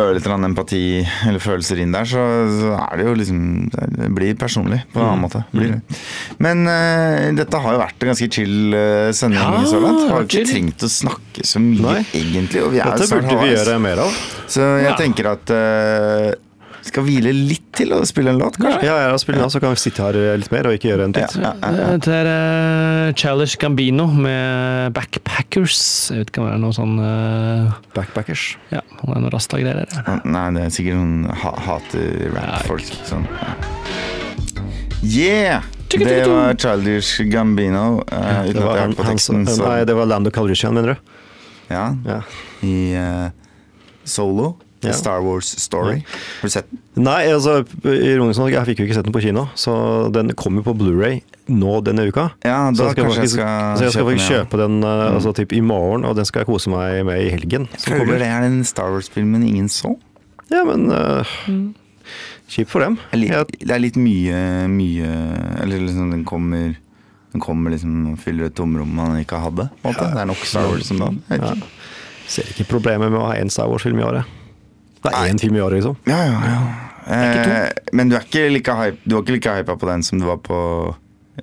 ørlite 0.00 0.24
grann 0.30 0.44
empati 0.48 0.80
eller 1.28 1.38
følelser 1.42 1.82
inn 1.82 1.92
der, 1.92 2.04
så, 2.08 2.22
så 2.48 2.70
er 2.80 2.96
det 2.96 3.04
jo 3.06 3.14
liksom 3.20 3.40
Det 3.70 4.08
blir 4.16 4.34
personlig 4.40 4.80
på 4.92 5.00
en 5.00 5.06
annen 5.10 5.20
Mm. 5.20 5.24
måte. 5.26 5.42
Blir. 5.52 5.80
Men 6.38 6.64
uh, 6.66 7.32
dette 7.36 7.60
har 7.60 7.72
jo 7.76 7.82
vært 7.82 8.02
en 8.02 8.08
ganske 8.14 8.30
chill 8.32 8.74
eh, 8.74 9.10
sending 9.12 9.38
Ja, 9.40 9.60
så 9.68 9.80
langt. 9.82 10.08
Har 10.10 10.24
ikke 10.24 10.46
trengt 10.48 10.80
å 10.84 10.88
snakke 10.90 11.44
så 11.44 11.60
mye, 11.60 11.80
Nei. 11.84 12.06
egentlig. 12.14 12.62
Og 12.64 12.72
vi 12.72 12.80
er 12.80 12.90
Dette 12.96 13.10
burde 13.12 13.36
vi 13.42 13.52
gjøre 13.52 13.78
mer 13.80 13.98
av. 14.06 14.10
Så 14.48 14.60
jeg 14.80 14.88
Ja. 14.88 14.96
tenker 14.96 15.26
at 15.32 15.50
eh, 15.50 16.34
skal 16.84 17.06
hvile 17.06 17.32
litt 17.34 17.66
til 17.74 17.92
og 17.96 18.04
spille 18.08 18.32
en 18.34 18.40
låt, 18.40 18.58
kanskje? 18.60 18.84
Ja, 18.86 18.96
ja 19.02 19.10
har 19.12 19.20
spille 19.22 19.40
nå, 19.40 19.48
så 19.52 19.60
kan 19.62 19.74
vi 19.74 19.80
sitte 19.82 20.04
her 20.04 20.18
litt 20.40 20.52
mer 20.52 20.68
og 20.68 20.76
ikke 20.76 20.90
gjøre 20.92 21.08
en 21.08 21.14
titt. 21.16 21.36
ja, 21.40 21.52
ja, 21.58 21.70
ja. 21.80 21.90
Det 22.04 22.16
er 22.20 22.30
uh, 22.30 23.12
Chalice 23.18 23.58
Gambino 23.60 24.06
med 24.12 24.94
Backpackers. 24.96 25.78
Jeg 26.12 26.24
vet 26.24 26.32
ikke 26.32 26.44
om 26.44 26.48
det 26.50 26.56
er 26.56 26.64
noe 26.64 26.76
sånn 26.76 26.96
uh, 27.00 27.76
Backpackers. 27.96 28.46
Ja, 28.74 28.82
om 29.00 29.12
det 29.12 29.18
er 29.18 29.24
noe 29.26 29.34
rasta-greier 29.34 29.84
der. 29.84 30.24
Nei, 30.24 30.48
det 30.56 30.66
er 30.66 30.74
sikkert 30.76 31.00
noen 31.00 31.38
ha 31.44 31.54
hater 31.68 32.28
rap-folk. 32.34 32.92
Sånn. 33.08 33.28
Yeah! 35.04 35.64
Det 35.94 36.26
var 36.26 36.56
Childish 36.58 37.22
Gambino, 37.30 38.02
Uh, 38.12 38.48
uten 38.48 38.54
Det 38.54 38.56
at 38.56 38.64
var, 38.64 38.76
jeg 38.76 38.82
han, 38.82 38.90
hørte 38.90 38.96
på 39.02 39.08
teksten. 39.12 39.46
Så, 39.46 39.62
nei, 39.62 39.84
det 39.86 39.94
var 39.94 40.08
Lando 40.10 40.30
Calrissian, 40.34 40.74
mener 40.74 40.94
du? 40.94 41.12
ja, 41.70 41.94
Ja. 42.04 42.20
I 42.62 42.76
uh, 42.96 43.30
Solo, 44.04 44.56
Ja. 44.90 44.96
Star 44.96 45.20
Wars 45.24 45.48
Story. 45.60 46.00
Har 46.40 46.48
du 46.48 46.52
sett 46.52 46.68
den? 46.70 46.80
Nei, 47.04 47.20
altså, 47.32 47.60
ironisk 47.84 48.38
nok, 48.40 48.50
jeg 48.54 48.68
fikk 48.70 48.82
jo 48.82 48.84
ikke 48.88 48.94
sett 48.98 49.06
den 49.08 49.14
på 49.16 49.22
kino, 49.24 49.46
så 49.58 49.74
den 50.14 50.30
kommer 50.38 50.62
på 50.66 50.74
Blu-ray 50.78 51.22
nå 51.50 51.78
denne 51.84 52.06
uka. 52.08 52.30
Ja, 52.44 52.70
Så 52.72 52.78
da 52.78 52.90
jeg 52.90 52.92
skal 52.94 53.04
jeg 53.04 53.14
faktisk, 53.14 53.34
skal 53.34 53.78
så 53.78 53.84
jeg 53.88 53.92
skal 53.92 54.04
kjøpe 54.04 54.10
faktisk 54.10 54.28
den. 54.28 54.36
ja. 54.36 54.42
kjøpe 54.44 54.60
den 54.62 54.76
eh, 54.84 55.14
altså, 55.14 55.32
typ, 55.40 55.52
i 55.52 55.60
morgen, 55.60 56.04
og 56.08 56.16
den 56.16 56.24
skal 56.28 56.44
jeg 56.44 56.50
kose 56.52 56.70
meg 56.72 57.00
med 57.08 57.20
i 57.24 57.30
helgen. 57.34 57.68
Jeg 57.72 57.80
Føler 57.88 58.04
kommer. 58.04 58.18
det 58.22 58.28
er 58.28 58.46
den 58.46 58.60
Star 58.64 58.92
Wars-filmen 58.94 59.42
ingen 59.42 59.68
så? 59.68 59.96
Ja, 60.52 60.62
men 60.68 60.86
uh, 60.92 61.24
Kjipt 62.52 62.68
for 62.70 62.84
dem. 62.84 62.98
Det 63.10 63.16
er 63.16 63.22
litt, 63.24 63.54
det 63.64 63.72
er 63.74 63.80
litt 63.80 63.96
mye, 63.96 64.38
mye 64.68 65.06
Eller 65.64 65.80
liksom 65.80 66.10
den 66.12 66.24
kommer 66.28 66.74
Den 67.32 67.40
kommer 67.42 67.72
liksom 67.72 68.12
og 68.12 68.18
fyller 68.20 68.50
et 68.50 68.54
tomrom 68.54 68.92
man 68.94 69.16
ikke 69.18 69.40
hadde. 69.40 69.70
Måte. 69.82 70.04
Det 70.12 70.20
er 70.20 70.28
nok 70.28 70.44
Star 70.46 70.68
Wars 70.68 70.86
som 70.86 71.00
da. 71.00 71.08
Ja. 71.32 71.54
ser 72.30 72.46
ikke 72.52 72.68
problemet 72.76 73.10
med 73.10 73.18
å 73.18 73.24
ha 73.30 73.38
én 73.40 73.50
Star 73.50 73.66
Wars-film 73.72 73.98
i 73.98 74.04
året. 74.06 74.28
Det 75.04 75.12
er 75.20 75.32
én 75.34 75.40
film 75.40 75.56
i 75.56 75.60
året, 75.60 75.78
liksom. 75.82 75.96
Ja, 76.08 76.18
ja, 76.24 76.40
ja. 76.48 76.58
Eh, 77.14 77.70
men 77.92 78.08
du 78.08 78.16
er 78.16 78.22
ikke 78.24 78.46
like 78.48 78.72
hype 78.78 78.96
Du 79.04 79.14
var 79.18 79.22
ikke 79.26 79.34
like 79.36 79.50
hypa 79.58 79.74
på 79.76 79.86
den 79.90 80.02
som 80.02 80.18
du 80.22 80.24
var 80.24 80.38
på 80.40 80.56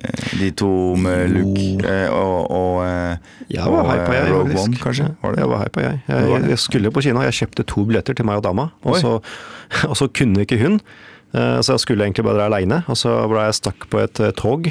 eh, 0.02 0.32
de 0.40 0.48
to 0.58 0.70
med 0.98 1.30
Luke 1.30 1.86
eh, 1.86 2.08
og, 2.10 2.50
og, 2.50 2.80
eh, 2.82 3.16
Jeg 3.48 3.70
var 3.70 3.86
hypa, 3.92 4.12
jeg. 4.16 4.24
eh, 4.26 4.32
Rogue. 4.32 4.56
One, 4.64 4.80
kanskje? 4.82 5.06
Var 5.22 5.36
det? 5.36 5.38
Jeg 5.44 5.48
var 5.52 5.62
hypa, 5.62 5.80
jeg. 5.86 6.00
Jeg, 6.08 6.28
Jeg, 6.32 6.48
jeg 6.50 6.58
skulle 6.58 6.90
på 6.90 7.00
kino. 7.06 7.22
Jeg 7.22 7.32
kjøpte 7.38 7.62
to 7.70 7.84
billetter 7.86 8.14
til 8.18 8.26
meg 8.26 8.40
og 8.42 8.44
dama, 8.48 8.68
og 8.82 8.96
så, 8.98 9.14
og 9.90 9.96
så 10.00 10.08
kunne 10.10 10.42
ikke 10.42 10.58
hun. 10.64 10.80
Eh, 11.32 11.60
Så 11.62 11.76
jeg 11.76 11.80
skulle 11.86 12.04
egentlig 12.08 12.24
bare 12.26 12.40
dra 12.40 12.50
aleine, 12.50 12.82
og 12.88 12.96
så 12.98 13.14
ble 13.30 13.46
jeg 13.46 13.54
stakk 13.62 13.86
på 13.92 14.02
et 14.02 14.18
tog. 14.36 14.66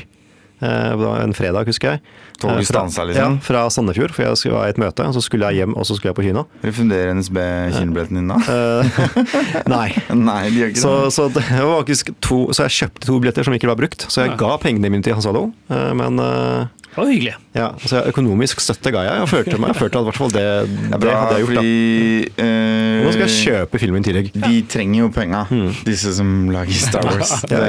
eh, 0.62 0.91
en 1.23 1.34
fredag, 1.34 1.65
husker 1.71 1.95
jeg. 1.95 2.01
Toget 2.41 2.63
Eh, 2.65 2.67
stansa, 2.67 3.06
liksom? 3.08 3.38
Ja, 3.38 3.45
fra 3.45 3.63
Sandefjord, 3.73 4.13
for 4.15 4.25
jeg 4.25 4.39
skulle 4.41 4.58
ha 4.62 4.71
et 4.71 4.80
møte. 4.82 5.06
Så 5.15 5.21
skulle 5.25 5.49
jeg 5.51 5.62
hjem, 5.62 5.75
og 5.77 5.86
så 5.88 5.95
skulle 5.97 6.12
jeg 6.12 6.17
på 6.19 6.25
kino. 6.27 6.45
Refunderer 6.65 7.13
NSB 7.17 7.38
kinobilletten 7.77 8.19
din 8.21 8.34
da? 8.34 8.39
Eh, 8.41 9.01
Nei. 9.75 9.88
Nei, 10.30 10.41
de 10.49 10.62
gjør 10.63 10.73
ikke 10.73 10.84
Så, 10.84 10.93
det. 11.06 11.13
så, 11.17 11.27
det 11.38 11.45
var 11.62 11.77
faktisk 11.84 12.13
to, 12.25 12.41
så 12.56 12.65
jeg 12.67 12.77
kjøpte 12.82 13.08
to 13.12 13.19
billetter 13.21 13.47
som 13.47 13.56
ikke 13.58 13.69
var 13.71 13.80
brukt. 13.80 14.08
Så 14.12 14.25
jeg 14.25 14.38
ga 14.41 14.56
pengene 14.62 14.91
mine 14.93 15.06
til 15.06 15.15
Hans 15.17 15.30
Hallo, 15.30 15.47
eh, 15.71 15.91
men 15.97 16.19
eh, 16.23 16.65
Det 16.91 16.97
var 16.99 17.08
hyggelig. 17.08 17.34
ja, 17.56 17.67
altså 17.71 18.01
økonomisk 18.10 18.60
støtte 18.60 18.91
ga 18.91 19.04
jeg. 19.06 19.19
Jeg 19.21 19.30
følte 19.32 19.58
meg, 19.63 19.69
jeg 19.71 19.80
følte 19.80 19.97
at 19.97 20.01
i 20.04 20.08
hvert 20.10 20.17
fall 20.19 20.34
det, 20.36 20.43
Det 20.91 20.99
det 21.06 21.13
hadde 21.15 21.38
jeg 21.38 21.45
gjort. 21.45 21.56
da. 21.56 21.62
fordi 21.62 22.45
eh, 22.45 23.06
Nå 23.06 23.13
skal 23.15 23.23
jeg 23.23 23.36
kjøpe 23.45 23.80
filmen 23.80 24.04
i 24.04 24.08
tillegg. 24.10 24.32
De 24.36 24.62
trenger 24.75 24.99
jo 25.06 25.10
penga, 25.15 25.45
disse 25.88 26.12
som 26.17 26.34
lager 26.51 26.75
Star 26.75 27.08
Wars. 27.08 27.32
Det, 27.51 27.62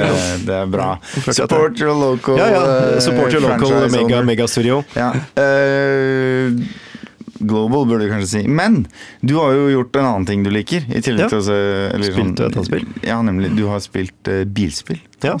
det 0.47 0.57
er 0.59 0.67
bra. 0.75 0.89
Support 1.23 1.79
your 1.79 1.95
local 1.95 2.37
Ja, 2.41 2.49
ja. 2.51 2.63
eh, 2.95 2.99
Support 3.05 3.31
your 3.37 3.45
local 3.47 3.71
mega, 3.71 3.89
studio 3.95 4.23
megastudio. 4.27 4.81
Ja. 4.99 5.13
eh, 5.39 6.51
global, 7.43 7.85
burde 7.89 8.05
du 8.05 8.11
kanskje 8.11 8.27
si. 8.29 8.41
Men 8.47 8.85
du 9.23 9.33
har 9.39 9.55
jo 9.55 9.65
gjort 9.73 9.95
en 9.99 10.05
annen 10.09 10.27
ting 10.29 10.43
du 10.45 10.51
liker. 10.53 10.83
I 10.91 11.01
tillegg 11.03 11.25
Ja. 11.25 11.31
til 11.31 11.39
å 11.41 11.47
se 11.47 11.57
eller 11.95 12.11
Spilt 12.13 12.39
et 12.39 12.53
annet 12.55 12.69
spill. 12.69 12.85
Ja, 13.03 13.21
nemlig. 13.25 13.55
Du 13.57 13.65
har 13.71 13.79
spilt 13.83 14.29
uh, 14.31 14.43
bilspill. 14.47 14.99
Ja. 15.23 15.35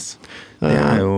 Det 0.63 0.71
er 0.79 0.99
jo 1.03 1.13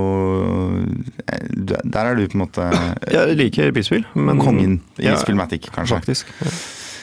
Der 1.94 2.00
er 2.00 2.16
du 2.16 2.26
på 2.28 2.38
en 2.38 2.44
måte 2.46 2.70
Jeg 3.12 3.36
liker 3.38 3.72
bispill, 3.76 4.06
men 4.16 4.40
kongen 4.40 4.82
i 4.98 5.08
Ja, 5.10 5.18
Spillmatic, 5.22 5.70
kanskje. 5.76 5.98
Faktisk. 6.00 6.32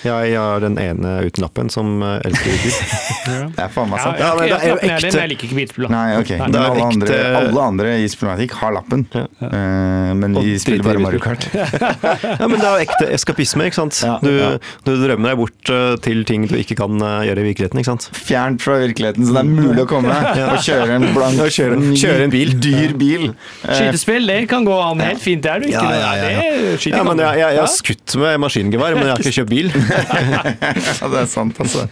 Jeg 0.02 0.34
har 0.34 0.60
den 0.64 0.76
ene 0.82 1.10
uten 1.26 1.44
lappen 1.44 1.68
som 1.70 2.02
eh, 2.02 2.18
elsker 2.26 2.56
bil. 2.62 2.78
Det 3.56 3.62
er 3.62 3.68
faen 3.70 3.90
meg 3.92 4.00
sant. 4.02 4.18
Ja, 4.18 4.30
men 4.34 4.48
jeg, 4.48 4.58
det 4.58 4.66
jeg, 4.66 5.02
jeg, 5.04 5.12
jeg 5.14 5.30
liker 5.30 5.46
ikke 5.46 5.56
bilspill. 5.60 5.86
Nei, 5.92 6.06
ok. 6.18 6.30
Nei. 6.40 6.48
Er 6.50 6.64
alle, 6.72 6.86
andre, 6.88 7.18
alle 7.38 7.66
andre 7.68 7.92
i 8.02 8.08
Spillmatic 8.10 8.54
har 8.58 8.74
lappen. 8.74 9.04
Ja. 9.14 9.22
uh, 9.42 10.10
men 10.18 10.34
de 10.34 10.42
vi 10.46 10.56
spiller 10.62 10.82
bare 10.86 11.02
Mario. 11.04 11.20
Kart. 11.22 11.46
Ja, 12.42 12.46
men 12.50 12.58
det 12.58 12.66
er 12.66 12.72
jo 12.80 12.84
ekte 12.86 13.06
eskapisme, 13.14 13.66
ikke 13.68 13.78
sant. 13.78 13.98
Ja, 14.02 14.16
Du, 14.22 14.30
ja. 14.32 14.48
du 14.86 14.90
drømmer 14.98 15.32
deg 15.32 15.38
bort 15.38 15.70
eh, 15.72 15.94
til 16.02 16.22
ting 16.28 16.44
du 16.50 16.54
ikke 16.58 16.74
kan 16.80 16.96
gjøre 16.98 17.42
i 17.42 17.46
virkeligheten, 17.50 17.78
ikke 17.82 17.90
sant. 17.92 18.08
Fjernt 18.16 18.62
fra 18.64 18.78
virkeligheten, 18.82 19.26
så 19.28 19.36
det 19.36 19.42
er 19.44 19.50
mulig 19.52 19.84
å 19.84 19.88
komme 19.90 20.16
og 20.52 20.58
kjøre 20.66 20.96
en 20.98 21.06
blank, 21.14 21.38
Ja, 21.38 21.46
kjøre 21.54 21.78
en- 21.78 21.94
kjøre 21.98 22.26
en 22.26 22.32
bil. 22.34 22.52
dyr 22.62 22.94
bil. 22.98 23.28
Skytespill, 23.62 24.26
det 24.30 24.40
kan 24.50 24.66
gå 24.66 24.74
an 24.82 25.02
helt 25.04 25.22
fint. 25.22 25.42
Det 25.44 25.52
er 25.54 25.62
du 25.62 25.68
ikke 25.70 25.84
Ja, 25.84 25.94
ja, 25.94 26.12
ja, 26.18 26.32
ja. 26.34 26.74
det 26.74 26.92
Ja, 26.96 27.02
men 27.06 27.22
jeg, 27.22 27.38
jeg, 27.42 27.56
jeg 27.58 27.62
har 27.62 27.72
skutt 27.76 28.16
med 28.22 28.40
maskingevær, 28.42 28.96
men 28.98 29.06
jeg 29.08 29.14
har 29.14 29.22
ikke 29.24 29.36
kjøpt 29.38 29.52
bil. 29.52 29.70
ja, 31.00 31.08
det 31.12 31.22
er 31.22 31.28
sant, 31.30 31.58
altså. 31.62 31.86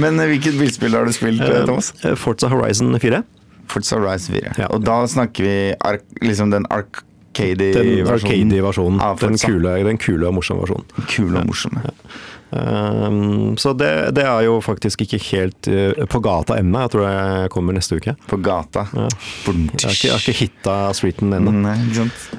Men 0.00 0.20
eh, 0.22 0.30
hvilket 0.34 0.58
bilspill 0.60 0.96
har 0.96 1.08
du 1.08 1.14
spilt, 1.16 1.42
eh, 1.44 1.64
Thomas? 1.66 1.92
Eh, 2.04 2.14
Forza 2.18 2.50
Horizon 2.52 2.94
4. 3.02 3.22
Forza 3.72 3.98
Horizon 3.98 4.38
4. 4.38 4.54
Ja. 4.62 4.70
Og 4.74 4.84
da 4.86 5.00
snakker 5.10 5.46
vi 5.46 5.56
ark, 5.86 6.06
liksom 6.22 6.52
den 6.54 6.68
ark 6.70 7.02
Den 7.36 7.60
arcade-versjonen. 7.60 9.00
av 9.04 9.18
Den, 9.20 9.36
kule- 9.36 9.76
den 9.84 9.98
kule 10.00 10.30
og 10.30 10.38
morsomme 10.38 10.62
versjonen. 10.64 10.86
Kule 11.12 11.42
og 11.42 11.50
morsom. 11.50 11.76
Ja. 11.84 11.92
Um, 12.56 13.56
så 13.58 13.72
det, 13.76 13.90
det 14.16 14.22
er 14.24 14.44
jo 14.46 14.60
faktisk 14.64 15.02
ikke 15.04 15.18
helt 15.32 15.66
uh, 15.68 16.06
på 16.08 16.20
gata 16.24 16.56
ennå. 16.60 16.84
Jeg 16.86 16.92
tror 16.94 17.04
jeg 17.10 17.50
kommer 17.52 17.76
neste 17.76 17.98
uke. 17.98 18.14
På 18.30 18.38
gata. 18.40 18.86
Ja. 18.94 19.08
Jeg 19.10 19.66
har 19.82 19.92
ikke, 19.92 20.08
jeg 20.08 20.16
har 20.16 20.38
hitta 20.40 20.76
streeten 20.96 21.34
ennå. 21.36 21.52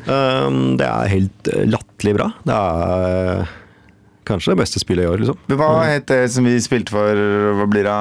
Um, 0.08 0.60
det 0.80 0.88
er 0.88 1.12
helt 1.14 1.52
latterlig 1.76 2.16
bra. 2.18 2.32
Det 2.48 2.58
er 2.58 3.46
kanskje 4.28 4.54
det 4.54 4.62
beste 4.62 4.84
spillet 4.84 5.08
i 5.08 5.12
år, 5.12 5.24
liksom. 5.24 5.40
Hva 5.58 5.74
het 5.88 6.08
det 6.12 6.24
som 6.36 6.46
vi 6.48 6.58
spilte 6.63 6.94
for 6.96 7.26
hva 7.62 7.68
blir 7.72 7.88
det? 7.88 8.00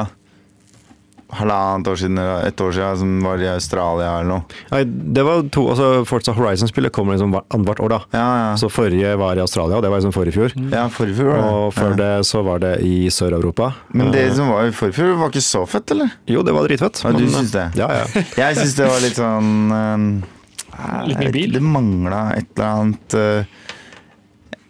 Halvannet 1.36 1.88
år 1.90 1.96
siden, 1.98 2.18
eller 2.22 2.44
et 2.46 2.60
år 2.62 2.70
siden, 2.76 2.98
som 3.00 3.14
var 3.26 3.40
i 3.42 3.48
Australia 3.50 4.12
eller 4.20 4.28
noe? 4.30 4.58
Nei, 4.70 4.84
det 5.16 5.24
var 5.26 5.40
to, 5.50 5.64
altså 5.72 5.88
Forza 6.06 6.30
Horizon-spillet 6.36 6.94
kommer 6.94 7.16
liksom 7.16 7.32
hver- 7.34 7.42
annethvert 7.50 7.80
år, 7.82 7.90
da. 7.96 7.98
Ja, 8.14 8.26
ja. 8.44 8.52
Så 8.62 8.68
forrige 8.70 9.10
var 9.18 9.34
i 9.34 9.42
Australia, 9.42 9.74
og 9.74 9.82
det 9.82 9.90
var 9.90 9.98
liksom 9.98 10.14
forrige 10.14 10.36
fjor. 10.36 10.54
ja 10.70 10.84
forrige 10.94 11.18
fjor 11.18 11.32
ja. 11.34 11.48
Og 11.50 11.74
før 11.74 11.90
ja. 11.90 11.98
det 11.98 12.12
så 12.30 12.44
var 12.46 12.62
det 12.62 12.70
i 12.86 12.94
Sør-Europa. 13.10 13.72
Men 13.90 14.12
det 14.14 14.22
Eh, 14.28 14.34
som 14.38 14.52
var 14.54 14.70
i 14.70 14.76
forrige 14.78 15.00
fjor, 15.00 15.16
var 15.18 15.34
ikke 15.34 15.42
så 15.48 15.64
fett, 15.66 15.90
eller? 15.96 16.14
Jo, 16.30 16.46
det 16.46 16.54
var 16.54 16.68
dritfett. 16.70 17.02
Ja, 17.02 17.10
du 17.10 17.24
men, 17.24 17.34
syns 17.34 17.50
det? 17.58 17.66
Ja, 17.82 17.90
ja. 17.90 18.06
Jeg 18.44 18.60
syns 18.62 18.76
det 18.78 18.86
var 18.86 19.02
litt 19.02 19.18
sånn 19.18 19.52
eh, 19.82 21.06
Litt 21.10 21.18
mye 21.26 21.34
bil? 21.34 21.52
Det 21.58 21.64
mangla 21.64 22.22
et 22.38 22.54
eller 22.54 22.70
annet 22.70 23.18
eh, 23.18 23.44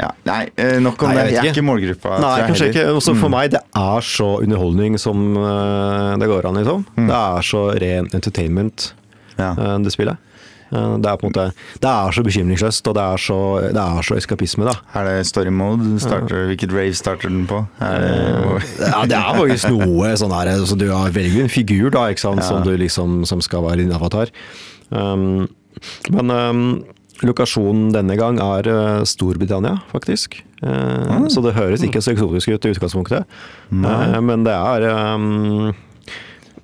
ja, 0.01 0.11
Nei, 0.27 0.51
eh, 0.57 0.79
nok 0.81 1.03
om 1.03 1.09
Nei, 1.09 1.15
det. 1.17 1.23
jeg 1.23 1.27
vet 1.27 1.33
Jeg 1.33 1.39
er 1.39 1.53
ikke. 1.53 1.57
ikke 1.57 1.67
målgruppa. 1.71 2.21
Nei, 2.21 2.41
kanskje 2.49 2.69
ikke. 2.73 2.85
Også 2.97 3.15
for 3.17 3.29
Mm. 3.29 3.37
meg, 3.39 3.51
det 3.51 3.61
er 3.75 4.01
så 4.01 4.29
underholdning 4.43 4.99
som 5.01 5.37
eh, 5.37 6.17
det 6.19 6.29
går 6.29 6.45
an, 6.47 6.55
liksom. 6.61 6.85
Mm. 6.97 7.07
Det 7.09 7.17
er 7.17 7.43
så 7.43 7.81
ren 7.81 8.09
entertainment, 8.13 8.93
Ja. 9.39 9.53
eh, 9.53 9.79
det 9.79 9.93
spillet. 9.93 10.17
Det 10.69 11.07
er 11.07 11.17
på 11.17 11.27
en 11.29 11.31
måte 11.31 11.53
Det 11.81 11.87
er 11.89 12.11
så 12.11 12.23
bekymringsløst, 12.27 12.89
og 12.89 12.95
det 12.97 13.03
er 13.03 13.17
så, 13.23 13.37
det 13.73 13.77
er 13.79 14.03
så 14.03 14.17
eskapisme, 14.19 14.65
da. 14.67 14.73
Er 14.99 15.05
det 15.05 15.27
story 15.27 15.49
mode? 15.49 16.01
Starter, 16.01 16.49
hvilket 16.51 16.73
rave 16.75 16.93
starter 16.93 17.29
den 17.31 17.47
på? 17.47 17.61
Det, 17.79 18.81
Ja, 18.91 19.05
det 19.07 19.15
er 19.15 19.39
faktisk 19.39 19.71
noe 19.71 20.11
sånn 20.19 20.33
her 20.35 20.51
altså, 20.59 20.77
Du 20.77 20.91
har- 20.91 21.09
velger 21.11 21.43
en 21.45 21.49
figur, 21.49 21.91
da, 21.93 22.09
ikke 22.11 22.19
sant, 22.19 22.41
Ja. 22.43 22.49
som, 22.49 22.65
du 22.65 22.77
liksom, 22.77 23.25
som 23.25 23.41
skal 23.41 23.63
være 23.63 23.77
din 23.77 23.93
avatar. 23.93 24.27
Um, 24.91 25.49
men 26.11 26.31
um, 26.31 26.85
lokasjonen 27.25 27.93
denne 27.95 28.17
gang 28.19 28.37
er 28.43 28.69
uh, 28.69 29.05
Storbritannia, 29.09 29.79
faktisk. 29.93 30.43
Mm. 30.63 31.27
Så 31.33 31.43
det 31.45 31.55
høres 31.57 31.83
ikke 31.85 32.01
så 32.01 32.15
eksotisk 32.15 32.49
ut 32.55 32.65
i 32.65 32.71
utgangspunktet. 32.75 33.27
Nei. 33.71 34.21
men 34.25 34.45
det 34.47 34.55
er 34.57 34.87
um, 35.15 35.75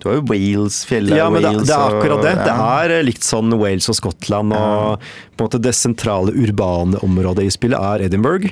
du 0.02 0.08
har 0.08 0.16
jo 0.16 0.24
Wales, 0.32 0.80
fjellet 0.88 1.14
ja, 1.14 1.28
men 1.30 1.44
det, 1.44 1.52
Wales 1.52 1.68
det 1.68 1.76
er 1.76 1.94
akkurat 1.94 2.24
det. 2.24 2.32
og- 2.34 2.48
Det 2.48 2.96
er 2.98 3.04
likt 3.06 3.22
sånn 3.22 3.54
Wales 3.60 3.86
og 3.92 3.94
Skottland, 4.00 4.52
og 4.56 4.98
på 5.36 5.44
en 5.44 5.46
måte 5.46 5.60
det 5.62 5.74
sentrale 5.78 6.34
urbane 6.34 6.98
området 7.06 7.44
i 7.46 7.52
spillet 7.54 7.78
er 7.78 8.02
Edinburgh. 8.08 8.50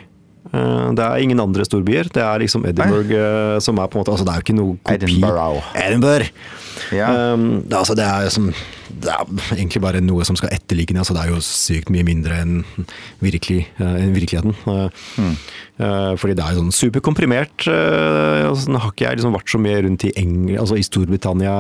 Eh, 0.53 0.93
Det 0.95 1.05
er 1.05 1.17
ingen 1.19 1.41
andre 1.41 1.65
storbyer. 1.67 2.13
Det 2.13 2.23
er 2.23 2.39
liksom 2.39 2.65
Edinburgh 2.67 3.11
Nei. 3.11 3.59
som 3.61 3.79
er 3.79 3.89
på 3.89 3.99
en 3.99 4.05
måte 4.05 4.13
Altså, 4.15 4.25
det 4.25 4.33
er 4.33 4.39
jo 4.39 4.47
ikke 4.47 4.59
noe 4.61 4.77
kopi. 4.79 4.95
Edinburgh. 4.95 5.63
Edinburgh. 5.75 6.31
Ja. 6.95 7.35
Um, 7.35 7.63
det, 7.63 7.77
altså, 7.77 7.95
det 7.99 8.07
er 8.07 8.31
som 8.35 8.49
Det 8.91 9.13
er 9.13 9.55
egentlig 9.55 9.83
bare 9.83 10.03
noe 10.03 10.25
som 10.27 10.37
skal 10.39 10.53
etterligne. 10.55 10.99
Altså, 11.01 11.15
det 11.17 11.23
er 11.23 11.33
jo 11.33 11.41
sykt 11.45 11.93
mye 11.95 12.07
mindre 12.07 12.41
enn 12.43 12.57
virkelig, 13.23 13.65
uh, 13.79 13.95
en 14.01 14.15
virkeligheten. 14.17 14.57
Uh, 14.67 14.89
mm. 15.17 15.37
uh, 15.81 16.13
fordi 16.21 16.37
det 16.37 16.45
er 16.45 16.57
jo 16.57 16.65
sånn 16.65 16.77
superkomprimert. 16.81 17.69
Uh, 17.69 18.51
altså, 18.51 18.75
har 18.77 18.93
ikke 18.93 19.07
jeg 19.07 19.21
liksom 19.21 19.39
vært 19.39 19.55
så 19.55 19.63
mye 19.63 19.81
rundt 19.87 20.09
i 20.09 20.15
Engl 20.21 20.59
altså 20.61 20.79
i 20.79 20.85
Storbritannia 20.87 21.57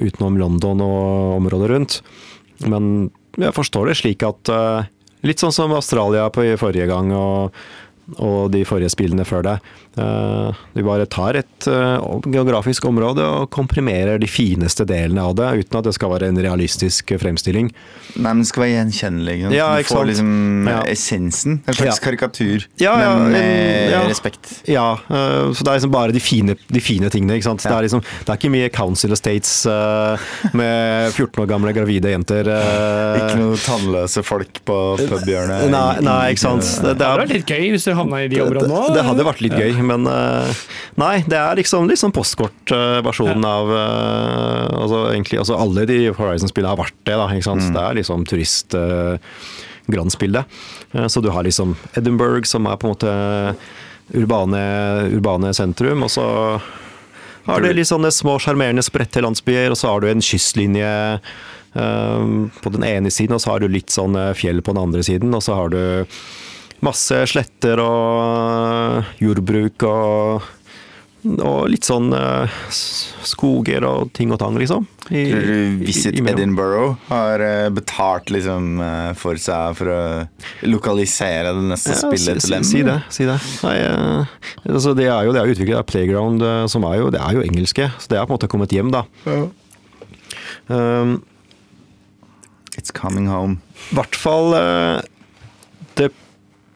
utenom 0.00 0.40
London 0.40 0.82
og 0.82 1.38
området 1.38 1.70
rundt. 1.70 2.00
Men 2.66 3.10
jeg 3.38 3.54
forstår 3.54 3.90
det 3.90 3.98
slik 3.98 4.26
at 4.26 4.50
eh, 4.52 4.90
Litt 5.24 5.40
sånn 5.40 5.54
som 5.56 5.72
Australia 5.72 6.26
på 6.28 6.42
forrige 6.60 6.84
gang, 6.90 7.08
og 7.16 7.54
og 8.20 8.50
de 8.52 8.64
forrige 8.68 8.92
spillene 8.92 9.24
før 9.24 9.44
det. 9.46 9.54
Eh, 9.96 10.52
Du 10.74 10.82
bare 10.82 11.06
tar 11.06 11.36
et 11.38 11.66
eh, 11.70 11.98
geografisk 12.34 12.84
område 12.88 13.22
og 13.22 13.50
komprimerer 13.54 14.18
de 14.18 14.26
fineste 14.26 14.82
delene 14.88 15.22
av 15.22 15.34
det, 15.38 15.46
uten 15.64 15.78
at 15.78 15.84
det 15.86 15.92
skal 15.94 16.10
være 16.10 16.28
en 16.32 16.40
realistisk 16.42 17.12
fremstilling. 17.20 17.68
Nei, 18.16 18.22
men 18.32 18.42
det 18.42 18.48
skal 18.50 18.64
være 18.64 18.74
gjenkjennelig. 18.74 19.34
ikke? 19.38 19.52
Ja, 19.54 19.68
du 19.76 19.82
ikke 19.84 19.92
får 19.94 20.00
sant? 20.00 20.10
liksom 20.10 20.68
Ja. 20.68 20.80
essensen. 20.90 21.60
En 21.66 21.74
slags 21.74 22.00
Ja. 22.00 22.04
karikatur, 22.10 22.66
Ja, 22.80 22.94
ja, 23.00 23.12
men 23.18 23.32
med 23.32 23.90
ja. 23.92 24.02
respekt. 24.08 24.62
Ja, 24.66 24.92
eh, 25.08 25.52
så 25.54 25.62
det 25.62 25.68
er 25.68 25.78
liksom 25.78 25.92
bare 25.92 26.12
de 26.12 26.20
fine, 26.20 26.56
de 26.68 26.80
fine 26.80 27.08
tingene. 27.10 27.34
ikke 27.38 27.44
sant? 27.44 27.62
Det, 27.62 27.70
er 27.70 27.82
liksom, 27.86 28.02
det 28.02 28.28
er 28.28 28.36
ikke 28.36 28.50
mye 28.50 28.68
Council 28.74 29.12
Estates 29.12 29.66
eh, 29.66 30.18
med 30.52 31.12
14 31.14 31.42
år 31.44 31.46
gamle 31.48 31.72
gravide 31.72 32.10
jenter. 32.10 32.48
eh, 32.48 33.20
Ikke 33.30 33.38
noe 33.38 33.56
tannløse 33.62 34.24
folk 34.24 34.60
på 34.66 34.78
pubhjørnet? 34.98 35.70
Nei, 35.70 36.00
nei, 36.00 36.32
ikke 36.34 36.44
sant. 36.48 36.62
Det, 36.82 36.82
det 36.82 36.98
Det 36.98 37.06
hadde 37.06 37.20
vært 37.26 37.34
litt 37.34 37.46
gøy 37.46 37.70
hvis 37.74 37.84
du 37.84 37.94
havna 37.94 38.24
i 38.24 38.28
de 38.28 38.40
områdene 38.42 38.68
nå. 38.74 38.94
det 38.94 39.04
hadde 39.04 39.24
vært 39.24 39.40
litt 39.44 39.52
gøy, 39.52 39.72
men 39.86 40.06
eh, 40.10 40.62
Nei, 41.00 41.14
det 41.28 41.38
er 41.38 41.58
liksom, 41.58 41.88
liksom 41.90 42.12
postkortversjonen 42.14 43.46
av 43.48 43.72
eh, 43.74 44.74
altså, 44.80 45.00
egentlig, 45.12 45.40
altså 45.42 45.58
Alle 45.60 45.86
de 45.90 45.98
Horizon-spillene 46.14 46.74
har 46.74 46.80
vært 46.80 46.98
det. 47.02 47.16
da, 47.20 47.28
ikke 47.32 47.48
sant? 47.48 47.66
Det 47.74 47.82
er 47.82 47.98
liksom 48.00 48.26
turist. 48.28 48.76
Eh, 48.76 49.16
så 51.08 51.20
du 51.20 51.28
har 51.34 51.46
liksom 51.46 51.74
Edinburgh, 51.98 52.46
som 52.48 52.68
er 52.70 52.78
på 52.80 52.88
en 52.88 52.94
måte 52.94 53.16
urbane, 54.14 54.62
urbane 55.16 55.50
sentrum, 55.56 56.04
og 56.04 56.12
så 56.12 56.24
har 57.44 57.60
du 57.60 57.68
litt 57.72 57.88
sånne 57.88 58.10
små 58.12 58.38
sjarmerende 58.40 58.84
spredte 58.84 59.20
landsbyer, 59.24 59.72
og 59.72 59.78
så 59.80 59.92
har 59.92 60.00
du 60.00 60.08
en 60.08 60.24
kystlinje 60.24 60.88
um, 61.76 62.48
på 62.64 62.72
den 62.72 62.84
ene 62.88 63.12
siden, 63.12 63.36
og 63.36 63.44
så 63.44 63.52
har 63.52 63.64
du 63.64 63.68
litt 63.72 63.92
sånn 63.92 64.16
fjell 64.36 64.62
på 64.64 64.72
den 64.72 64.80
andre 64.80 65.04
siden, 65.04 65.32
og 65.36 65.44
så 65.44 65.56
har 65.56 65.72
du 65.72 65.80
masse 66.82 67.22
sletter 67.30 67.80
og 67.84 69.04
jordbruk 69.22 69.82
og 69.88 70.42
og 71.24 71.70
litt 71.72 71.86
sånn 71.88 72.10
eh, 72.12 72.50
skoger 73.24 73.80
og 73.88 74.10
ting 74.12 74.28
og 74.34 74.36
tang, 74.42 74.58
liksom. 74.60 74.82
I- 75.08 75.22
Tror 75.30 75.40
du 75.40 75.52
i- 75.54 75.86
Visit. 75.86 76.18
Edinburgh 76.20 76.98
har 77.08 77.40
eh, 77.40 77.70
betalt 77.72 78.28
liksom 78.28 78.66
eh, 78.84 79.14
for 79.16 79.40
seg 79.40 79.72
for 79.78 79.88
å 79.88 80.02
lokalisere 80.68 81.54
det 81.56 81.64
neste 81.70 81.94
Ja, 81.94 82.02
spillet 82.02 82.42
til 82.44 82.50
dem? 82.58 82.64
si 82.68 82.82
det. 82.84 82.98
Si 83.08 83.24
det. 83.24 83.38
Nei, 83.64 83.76
eh, 83.80 84.36
altså 84.68 84.92
det 84.94 85.08
er 85.08 85.24
jo 85.24 85.32
det 85.32 85.40
er 85.40 85.54
utviklet 85.54 85.86
Playground, 85.88 86.44
som 86.68 86.84
er 86.84 86.98
jo, 87.00 87.08
det 87.16 87.22
er 87.24 87.32
jo 87.38 87.46
engelske. 87.48 87.88
Så 87.96 88.12
det 88.12 88.18
er 88.20 88.26
på 88.28 88.34
en 88.34 88.36
måte 88.36 88.50
kommet 88.52 88.76
hjem, 88.76 88.92
da. 88.92 89.06
Um, 90.68 91.22
It's 92.76 92.90
coming 92.92 93.28
home. 93.32 93.62
I 93.92 93.94
hvert 93.96 94.16
fall 94.18 94.52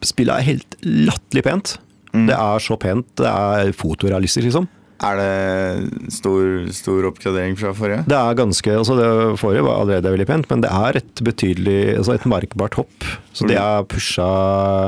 spillet 0.07 0.35
er 0.35 0.47
helt 0.47 0.77
latterlig 0.85 1.45
pent. 1.47 1.77
Mm. 2.15 2.27
Det 2.31 2.37
er 2.39 2.65
så 2.65 2.77
pent. 2.81 3.09
Det 3.19 3.29
er 3.31 3.73
fotorealistisk, 3.77 4.47
liksom. 4.49 4.69
Er 4.99 5.15
det 5.15 6.11
stor, 6.11 6.65
stor 6.75 7.07
oppgradering 7.13 7.55
fra 7.59 7.71
forrige? 7.77 8.03
Det 8.11 8.19
er 8.19 8.39
ganske, 8.39 8.73
altså 8.81 8.97
Det 8.99 9.11
forrige 9.39 9.63
var 9.63 9.85
allerede 9.85 10.11
veldig 10.11 10.27
pent, 10.27 10.49
men 10.51 10.65
det 10.65 10.73
er 10.75 10.99
et 10.99 11.23
betydelig, 11.23 11.79
altså 12.01 12.17
et 12.17 12.27
merkbart 12.27 12.75
hopp. 12.81 13.07
Så 13.31 13.47
det 13.47 13.61
er 13.61 13.63
har 13.63 13.87
pusha 13.87 14.27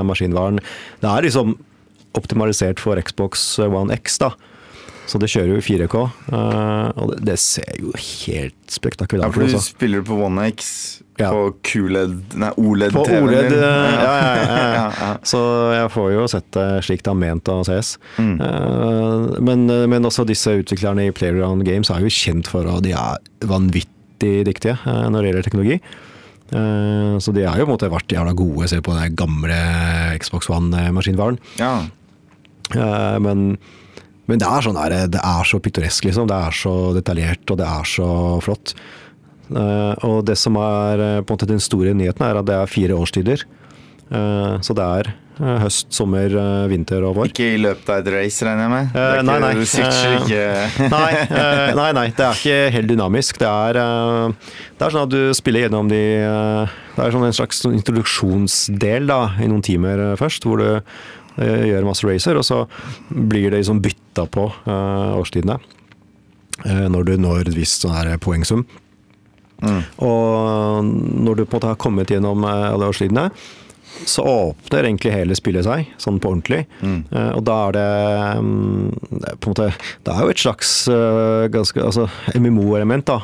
maskinvaren. 0.03 0.59
Det 1.03 1.11
er 1.11 1.29
liksom 1.29 1.55
optimalisert 2.19 2.83
for 2.83 2.99
Xbox 2.99 3.53
One 3.63 3.95
X, 3.95 4.19
da. 4.19 4.33
Så 5.11 5.19
det 5.19 5.31
kjører 5.31 5.55
jo 5.55 5.59
i 5.59 5.65
4K, 5.67 6.01
eh, 6.31 6.91
og 7.03 7.13
det, 7.13 7.21
det 7.31 7.39
ser 7.43 7.71
jo 7.79 7.91
helt 7.95 8.75
Ja, 9.27 9.31
for 9.35 9.43
du 9.43 9.49
altså. 9.49 9.63
spiller 9.73 10.05
på 10.07 10.19
One 10.23 10.51
X 10.53 11.01
Ja. 11.21 11.31
på 11.31 11.43
QLED 11.69 12.35
Nei, 12.41 12.51
OLED-TV-en 12.57 13.27
OLED, 13.29 13.49
din. 13.53 13.63
ja, 13.63 14.15
ja, 14.17 14.35
ja, 14.81 14.85
Ja. 15.01 15.11
Så 15.23 15.41
jeg 15.77 15.91
får 15.95 16.09
jo 16.17 16.27
sett 16.33 16.51
det 16.57 16.67
slik 16.87 17.03
det 17.07 17.13
er 17.13 17.19
ment 17.23 17.49
å 17.53 17.59
ses. 17.69 17.95
Mm. 18.19 18.37
Eh, 18.41 19.41
Men, 19.45 19.67
men 19.93 20.09
også 20.09 20.25
disse 20.29 20.55
utviklerne 20.63 21.07
i 21.09 21.15
Playground 21.17 21.65
Games 21.69 21.91
er 21.93 22.01
jo 22.05 22.13
kjent 22.13 22.49
for 22.51 22.67
at 22.71 22.83
de 22.87 22.93
er 22.97 23.19
vanvittig 23.47 24.35
dyktige 24.49 24.77
eh, 24.81 25.05
når 25.13 25.21
det 25.23 25.31
gjelder 25.31 25.47
teknologi. 25.51 25.81
Eh, 26.51 27.19
Så 27.23 27.33
de 27.37 27.45
har 27.47 27.59
jo 27.61 27.67
på 27.69 27.71
en 27.71 27.77
måte 27.79 27.93
vært 27.93 28.11
jævla 28.17 28.33
gode, 28.37 28.69
se 28.73 28.81
på 28.83 28.97
den 28.97 29.15
gamle 29.19 29.61
Xbox 30.21 30.49
One-maskinvaren. 30.51 31.39
Ja. 31.61 31.75
Eh, 32.75 33.19
Men, 33.23 33.59
men 34.31 34.39
det 34.39 34.47
er 34.47 34.63
sånn 34.63 34.79
der, 34.79 35.07
det 35.11 35.21
er 35.23 35.45
så 35.49 35.59
pittoresk, 35.63 36.05
liksom. 36.07 36.29
Det 36.31 36.37
er 36.39 36.55
så 36.55 36.75
detaljert, 36.95 37.43
og 37.51 37.59
det 37.59 37.67
er 37.67 37.87
så 37.89 38.09
flott. 38.45 38.75
Eh, 39.51 39.95
Og 40.07 40.25
det 40.29 40.37
som 40.39 40.55
er 40.57 41.01
eh, 41.01 41.21
på 41.23 41.33
en 41.33 41.37
måte 41.39 41.49
den 41.51 41.61
store 41.63 41.95
nyheten, 41.97 42.23
er 42.27 42.39
at 42.39 42.47
det 42.47 42.55
er 42.55 42.67
fire 42.71 42.95
årstider. 42.99 43.43
Eh, 44.11 44.55
Så 44.63 44.75
det 44.79 44.85
er 44.87 45.13
høst, 45.41 45.87
sommer, 45.97 46.29
vinter 46.69 47.01
og 47.09 47.15
vår. 47.17 47.31
Ikke 47.31 47.47
i 47.55 47.61
løpet 47.63 47.89
av 47.89 48.03
et 48.03 48.09
race, 48.13 48.45
regner 48.45 48.67
jeg 48.67 48.73
med? 48.75 48.97
Eh, 49.01 49.23
nei, 49.25 49.37
nei. 49.41 49.53
Ikke 49.65 50.43
Nei, 50.93 51.13
nei, 51.79 51.87
nei, 51.97 52.05
det 52.13 52.27
er 52.27 52.35
ikke 52.37 52.59
helt 52.75 52.91
dynamisk. 52.91 53.39
Det 53.41 53.49
er, 53.49 53.79
det 54.77 54.85
er 54.85 54.93
sånn 54.93 55.07
at 55.07 55.15
du 55.15 55.33
spiller 55.39 55.65
gjennom 55.65 55.89
de 55.89 56.03
Det 56.21 57.07
er 57.07 57.15
sånn 57.17 57.25
en 57.25 57.33
slags 57.39 57.63
sånn 57.65 57.79
introduksjonsdel 57.79 59.09
da, 59.09 59.21
i 59.41 59.49
noen 59.49 59.65
timer 59.65 60.03
først, 60.21 60.45
hvor 60.45 60.61
du 60.61 60.69
gjør 61.41 61.87
masse 61.89 62.05
racer, 62.05 62.37
og 62.37 62.45
så 62.45 62.67
blir 63.09 63.49
det 63.49 63.63
liksom 63.63 63.81
bytta 63.81 64.27
på 64.29 64.45
årstidene. 64.69 65.57
Når 66.93 67.05
du 67.09 67.15
når 67.17 67.47
et 67.49 67.55
visst 67.57 67.81
sånn 67.87 67.97
her 67.97 68.13
poengsum. 68.21 68.67
Mm. 69.63 69.81
Og 70.07 70.93
når 71.27 71.41
du 71.41 71.45
på 71.45 71.55
en 71.55 71.59
måte 71.59 71.73
har 71.73 71.81
kommet 71.81 72.13
gjennom 72.13 72.47
eh, 72.49 72.69
alle 72.73 72.91
årstidene, 72.91 73.29
så 74.07 74.23
åpner 74.25 74.87
egentlig 74.87 75.13
hele 75.13 75.37
spillet 75.37 75.67
seg, 75.67 75.91
sånn 76.01 76.21
på 76.23 76.31
ordentlig. 76.33 76.63
Mm. 76.81 77.01
Uh, 77.11 77.33
og 77.37 77.43
da 77.45 77.57
er 77.67 77.77
det, 77.77 77.89
mm, 78.41 79.27
på 79.43 79.51
en 79.51 79.53
måte 79.53 79.67
Det 80.07 80.15
er 80.15 80.23
jo 80.25 80.33
et 80.33 80.45
slags 80.45 80.71
uh, 80.89 81.51
ganske 81.53 81.85
altså, 81.85 82.07
MMO-element, 82.39 83.11
da. 83.11 83.19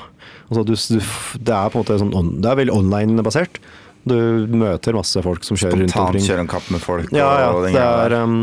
Altså, 0.51 0.66
du, 0.66 0.75
du, 0.75 0.99
det 1.40 1.55
er 1.55 1.72
på 1.72 1.79
en 1.79 1.85
måte 1.85 1.99
sånn 2.03 2.35
Det 2.42 2.51
er 2.51 2.61
veldig 2.61 2.77
online-basert. 2.77 3.61
Du 4.07 4.14
møter 4.55 4.95
masse 4.95 5.19
folk 5.25 5.42
som 5.47 5.59
kjører 5.59 5.81
rundt 5.81 5.90
Spontant 5.90 6.21
omkring. 6.21 6.42
en 6.45 6.51
kapp 6.51 6.69
med 6.71 6.83
folk. 6.85 7.11
Ja, 7.11 7.27
ja, 7.40 7.49
og 7.51 7.66
det 7.66 7.81
er, 7.81 8.14
um, 8.23 8.37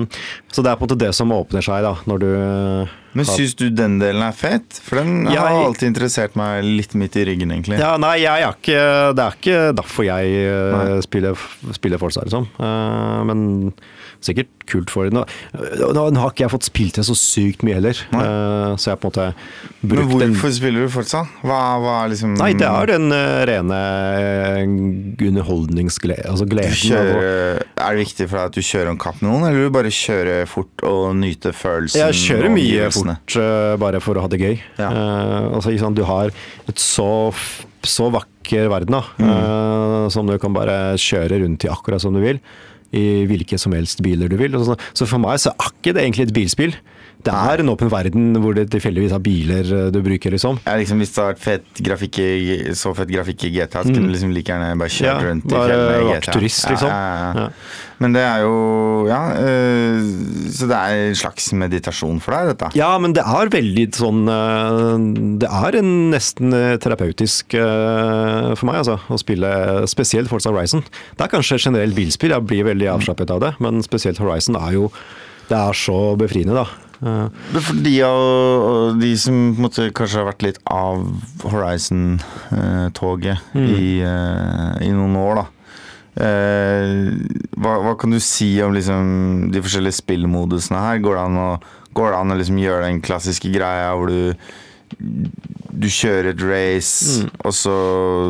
så 0.51 0.65
det 0.65 0.73
er 0.73 0.79
på 0.79 0.83
en 0.83 0.89
måte 0.89 0.99
det 0.99 1.11
som 1.15 1.31
åpner 1.31 1.63
seg, 1.63 1.85
da, 1.85 1.93
når 2.09 2.19
du 2.19 2.27
eh, 2.35 2.91
Men 3.15 3.29
syns 3.29 3.55
du 3.55 3.69
den 3.71 3.95
delen 4.01 4.25
er 4.25 4.35
fett? 4.35 4.81
For 4.83 4.99
den 4.99 5.29
har 5.31 5.55
alltid 5.61 5.93
interessert 5.93 6.35
meg 6.39 6.67
litt 6.67 6.97
midt 6.99 7.15
i 7.15 7.23
ryggen, 7.29 7.53
egentlig. 7.55 7.79
Ja, 7.79 7.93
nei, 8.01 8.17
jeg 8.25 8.43
er 8.43 8.57
ikke, 8.57 8.83
det 9.15 9.23
er 9.23 9.39
ikke 9.39 9.61
derfor 9.79 10.09
jeg 10.09 10.35
eh, 10.43 10.75
Nei. 10.75 11.01
spiller, 11.07 11.47
spiller 11.79 12.01
Forza, 12.01 12.25
liksom. 12.27 12.49
Uh, 12.59 13.23
men 13.29 13.45
sikkert 14.25 14.49
kult 14.69 14.91
for 14.93 15.09
dem. 15.09 15.19
Nå, 15.19 15.23
nå, 15.93 16.05
nå 16.15 16.21
har 16.23 16.31
ikke 16.31 16.45
jeg 16.45 16.53
fått 16.53 16.67
spilt 16.69 16.97
det 16.99 17.05
så 17.07 17.15
sykt 17.17 17.63
mye 17.67 17.77
heller. 17.79 17.99
Eh, 18.13 18.75
så 18.79 18.89
jeg 18.89 18.95
har 18.95 19.01
på 19.03 19.09
en 19.09 19.13
måte 19.13 19.27
Men 19.83 19.91
brukt 19.93 20.13
den 20.23 20.35
hvorfor 20.37 20.53
spiller 20.55 20.85
du 20.87 20.93
fortsatt? 20.93 21.33
Hva, 21.43 21.59
hva 21.83 21.97
liksom 22.11 22.37
Nei, 22.39 22.51
det 22.57 22.67
er 22.69 22.91
den 22.93 23.11
uh, 23.11 23.43
rene 23.49 23.81
uh, 23.83 25.27
underholdningsgleden. 25.27 26.29
Altså 26.31 26.47
gleden 26.49 26.75
kjører, 26.77 27.61
Er 27.73 27.95
det 27.97 28.03
viktig 28.05 28.27
for 28.29 28.39
deg 28.39 28.51
at 28.51 28.57
du 28.57 28.63
kjører 28.65 28.91
en 28.93 29.01
kapp 29.01 29.19
med 29.21 29.29
noen, 29.29 29.45
eller 29.47 29.59
vil 29.59 29.69
du 29.71 29.75
bare 29.77 29.93
kjøre 29.93 30.37
fort 30.49 30.85
og 30.87 31.03
nyte 31.19 31.53
følelsen? 31.55 32.01
Jeg 32.03 32.19
kjører 32.23 32.53
mye 32.53 32.89
fort 32.93 33.37
uh, 33.39 33.75
bare 33.81 34.01
for 34.03 34.19
å 34.19 34.25
ha 34.25 34.31
det 34.31 34.41
gøy. 34.41 34.55
Ja. 34.79 34.89
Eh, 34.89 35.47
altså, 35.57 35.71
liksom, 35.73 35.95
du 35.97 36.03
har 36.07 36.31
et 36.69 36.79
så, 36.81 37.07
så 37.85 38.09
vakker 38.13 38.69
verden 38.71 38.97
da, 38.97 39.03
Mm. 39.23 39.29
uh, 39.29 40.09
som 40.13 40.27
du 40.27 40.35
kan 40.41 40.53
bare 40.55 40.95
kjøre 40.99 41.41
rundt 41.43 41.63
i 41.67 41.71
akkurat 41.71 42.01
som 42.03 42.13
du 42.15 42.21
vil. 42.23 42.39
I 42.93 43.23
hvilke 43.29 43.57
som 43.57 43.73
helst 43.73 44.03
biler 44.05 44.29
du 44.29 44.37
vil. 44.37 44.53
Så 44.93 45.07
for 45.09 45.21
meg 45.21 45.41
så 45.41 45.53
er 45.55 45.71
ikke 45.73 45.95
det 45.95 46.03
egentlig 46.03 46.27
et 46.27 46.35
bilspill. 46.35 46.75
Det 47.23 47.31
er 47.31 47.61
en 47.63 47.69
åpen 47.71 47.87
verden 47.87 48.33
hvor 48.43 48.51
det 48.57 48.65
tilfeldigvis 48.73 49.13
er 49.15 49.21
biler 49.23 49.69
eh, 49.77 49.85
du 49.95 50.01
bruker, 50.03 50.33
liksom. 50.35 50.57
Ja, 50.65 50.73
liksom, 50.79 50.99
hvis 50.99 51.13
det 51.15 51.21
hadde 51.23 51.33
vært 51.37 51.43
fett 51.45 51.81
grafikk 51.87 52.19
i, 52.19 52.73
så 52.75 52.91
fett 52.97 53.07
grafikk 53.13 53.45
i 53.47 53.51
GTA, 53.55 53.85
så 53.85 53.93
kunne 53.93 54.09
du 54.09 54.13
liksom 54.15 54.33
like 54.35 54.51
gjerne 54.51 54.73
bare 54.81 54.91
kjørt 54.91 55.03
Mm. 55.03 55.23
Ja, 55.23 55.29
rundt 55.29 55.45
i 55.45 55.55
fjellet 55.55 55.95
i 55.95 56.09
GTA. 56.17 56.33
turist, 56.35 56.67
liksom. 56.71 56.89
Ja. 56.89 57.47
Men 58.03 58.13
det 58.17 58.23
er 58.27 58.41
jo 58.43 58.53
Ja, 59.07 59.21
øh, 59.39 60.49
så 60.51 60.67
det 60.67 60.75
er 60.79 60.99
en 61.09 61.15
slags 61.15 61.47
meditasjon 61.55 62.19
for 62.23 62.35
deg, 62.35 62.51
dette? 62.53 62.71
Ja, 62.75 62.91
men 62.99 63.13
det 63.15 63.23
er 63.23 63.51
veldig 63.53 63.85
sånn 63.95 64.21
eh, 64.27 65.37
Det 65.43 65.47
er 65.49 65.77
en 65.79 65.91
nesten 66.11 66.51
terapeutisk 66.83 67.55
for 67.55 68.65
meg, 68.67 68.81
altså. 68.83 68.97
Å 69.07 69.17
spille 69.21 69.49
spesielt 69.91 70.27
Forza 70.31 70.51
Horizon. 70.51 70.83
Det 71.17 71.23
er 71.25 71.31
kanskje 71.31 71.59
generelt 71.69 71.95
bilspill, 71.97 72.33
jeg 72.35 72.47
blir 72.49 72.67
veldig 72.67 72.89
avslappet 72.97 73.31
av 73.33 73.39
det. 73.43 73.53
Men 73.63 73.83
spesielt 73.85 74.19
Horizon 74.19 74.59
er 74.59 74.73
jo 74.77 74.89
Det 75.49 75.57
er 75.59 75.75
så 75.75 76.15
befriende, 76.17 76.55
da. 76.55 76.65
For 77.03 77.79
de, 77.83 77.93
av, 78.07 78.93
de 79.01 79.09
som 79.19 79.35
måte, 79.59 79.89
kanskje 79.95 80.21
har 80.21 80.29
vært 80.31 80.45
litt 80.47 80.59
av 80.71 81.03
Horizon-toget 81.43 83.39
Mm. 83.53 83.67
i, 83.75 84.01
eh, 84.01 84.87
i 84.87 84.91
noen 84.91 85.15
år, 85.19 85.35
da. 85.41 85.45
Eh, 86.23 87.13
hva, 87.57 87.77
hva 87.81 87.95
kan 87.97 88.11
du 88.13 88.19
si 88.19 88.61
om 88.61 88.73
liksom, 88.73 89.51
de 89.51 89.61
forskjellige 89.61 89.97
spillmodusene 90.01 90.79
her? 90.79 90.99
Går 91.01 91.15
det 91.17 91.23
an 91.23 91.37
å, 91.41 91.49
går 91.93 92.11
det 92.11 92.19
an 92.19 92.31
å 92.31 92.37
liksom 92.37 92.59
gjøre 92.61 92.85
den 92.85 93.01
klassiske 93.01 93.51
greia 93.53 93.93
hvor 93.97 94.07
du 94.07 94.35
du 94.97 95.87
kjører 95.89 96.29
et 96.31 96.41
race, 96.45 97.23
og 97.43 97.51
så 97.57 97.73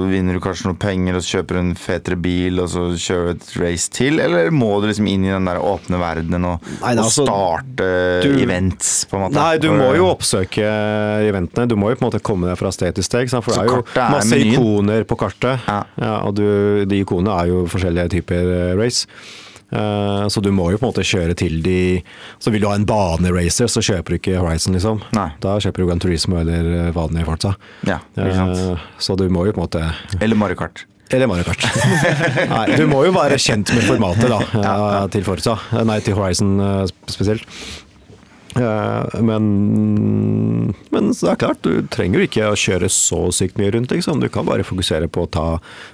vinner 0.09 0.37
du 0.37 0.39
kanskje 0.43 0.69
noe 0.69 0.77
penger, 0.79 1.17
og 1.19 1.23
så 1.25 1.37
kjøper 1.37 1.57
du 1.57 1.59
en 1.59 1.73
fetere 1.77 2.17
bil, 2.23 2.61
og 2.63 2.69
så 2.71 2.85
kjører 2.95 3.33
du 3.33 3.41
et 3.43 3.49
race 3.59 3.89
til? 3.93 4.21
Eller 4.23 4.49
må 4.55 4.69
du 4.81 4.87
liksom 4.89 5.09
inn 5.11 5.25
i 5.27 5.33
den 5.33 5.49
der 5.49 5.59
åpne 5.61 5.99
verdenen 6.01 6.47
og, 6.53 6.63
Nei, 6.79 6.93
og 6.95 7.03
altså, 7.03 7.25
starte 7.27 7.89
du- 8.23 8.39
events, 8.41 8.93
på 9.11 9.19
en 9.19 9.25
måte? 9.27 9.37
Nei, 9.37 9.57
du 9.61 9.69
må 9.75 9.91
jo 9.97 10.07
oppsøke 10.13 10.63
eventene. 11.27 11.67
Du 11.69 11.75
må 11.79 11.91
jo 11.91 11.99
på 11.99 12.05
en 12.07 12.11
måte 12.11 12.23
komme 12.23 12.47
deg 12.49 12.57
fra 12.61 12.71
sted 12.73 12.95
til 12.97 13.03
sted. 13.07 13.29
For 13.33 13.51
Så 13.53 13.61
det 13.61 13.67
er 13.67 13.75
jo 13.75 13.83
er 13.83 14.11
masse 14.17 14.33
menyen? 14.33 14.55
ikoner 14.57 15.03
på 15.09 15.19
kartet. 15.19 15.67
Ja. 15.67 15.83
og 16.23 16.35
du, 16.39 16.45
de 16.89 17.03
ikonene 17.03 17.35
er 17.43 17.51
jo 17.51 17.65
forskjellige 17.71 18.09
typer 18.17 18.53
eh, 18.55 18.75
race. 18.79 19.05
Eh, 19.73 20.27
så 20.29 20.41
du 20.43 20.51
må 20.53 20.67
jo 20.71 20.77
på 20.77 20.85
en 20.85 20.91
måte 20.91 21.05
kjøre 21.07 21.33
til 21.39 21.61
de 21.65 21.77
Så 22.43 22.51
vil 22.53 22.61
du 22.61 22.67
ha 22.69 22.75
en 22.77 22.85
baneracer, 22.85 23.69
så 23.71 23.81
kjøper 23.81 24.13
du 24.13 24.19
ikke 24.19 24.39
Horizon, 24.41 24.75
liksom. 24.77 25.01
Nei. 25.17 25.29
Da 25.43 25.57
kjøper 25.63 25.81
du 25.83 25.89
Gran 25.89 26.03
Turismo 26.03 26.37
eller 26.43 26.69
eh, 26.77 26.89
vanlig 26.95 27.25
Forza. 27.27 27.55
Ja, 27.87 28.01
ikke 28.13 28.35
sant. 28.37 28.57
Eh, 28.59 28.89
så 29.01 29.17
du 29.19 29.25
må 29.33 29.47
jo 29.47 29.55
på 29.55 29.63
en 29.63 29.67
måte 29.67 29.85
Eller 30.21 30.37
Mario 30.37 30.59
Kart. 30.59 30.85
Eller 31.13 31.29
Mario 31.29 31.45
Kart. 31.45 31.65
Nei, 32.53 32.65
du 32.77 32.85
må 32.89 33.03
jo 33.05 33.13
være 33.13 33.37
kjent 33.41 33.73
med 33.75 33.85
formatet 33.85 34.31
da, 34.31 35.05
til 35.13 35.25
Forza. 35.25 35.57
Nei, 35.85 35.99
til 36.05 36.17
Horizon 36.17 36.55
spesielt. 37.11 37.45
Eh, 38.55 39.21
Men, 39.23 39.45
men 40.89 41.11
det 41.11 41.29
er 41.29 41.39
klart, 41.39 41.61
du 41.63 41.85
trenger 41.93 42.19
jo 42.19 42.27
ikke 42.27 42.49
å 42.51 42.57
kjøre 42.59 42.89
så 42.91 43.19
sykt 43.35 43.57
mye 43.59 43.71
rundt. 43.73 43.93
Liksom. 43.93 44.21
Du 44.21 44.29
kan 44.31 44.45
bare 44.47 44.65
fokusere 44.65 45.09
på 45.11 45.25
å 45.25 45.31
ta 45.31 45.47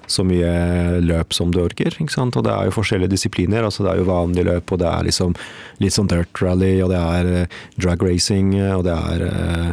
så 0.10 0.26
mye 0.28 1.00
løp 1.04 1.36
som 1.36 1.54
du 1.54 1.62
orker. 1.64 1.96
Og 2.00 2.44
det 2.46 2.54
er 2.54 2.70
jo 2.70 2.76
forskjellige 2.76 3.14
disipliner. 3.14 3.64
Altså, 3.68 3.86
det 3.86 3.94
er 3.94 4.02
jo 4.02 4.10
vanlig 4.10 4.48
løp, 4.48 4.74
og 4.74 4.82
det 4.82 4.90
er 4.90 5.08
liksom 5.10 5.36
litt 5.84 5.96
sånn 5.96 6.10
dirt 6.12 6.44
rally, 6.44 6.74
og 6.84 6.92
det 6.94 7.00
er 7.00 7.32
eh, 7.44 7.60
drag 7.80 8.04
racing, 8.04 8.56
eh, 8.60 8.74
og 8.76 8.84
det 8.88 8.96
er 8.96 9.24
uh, 9.30 9.72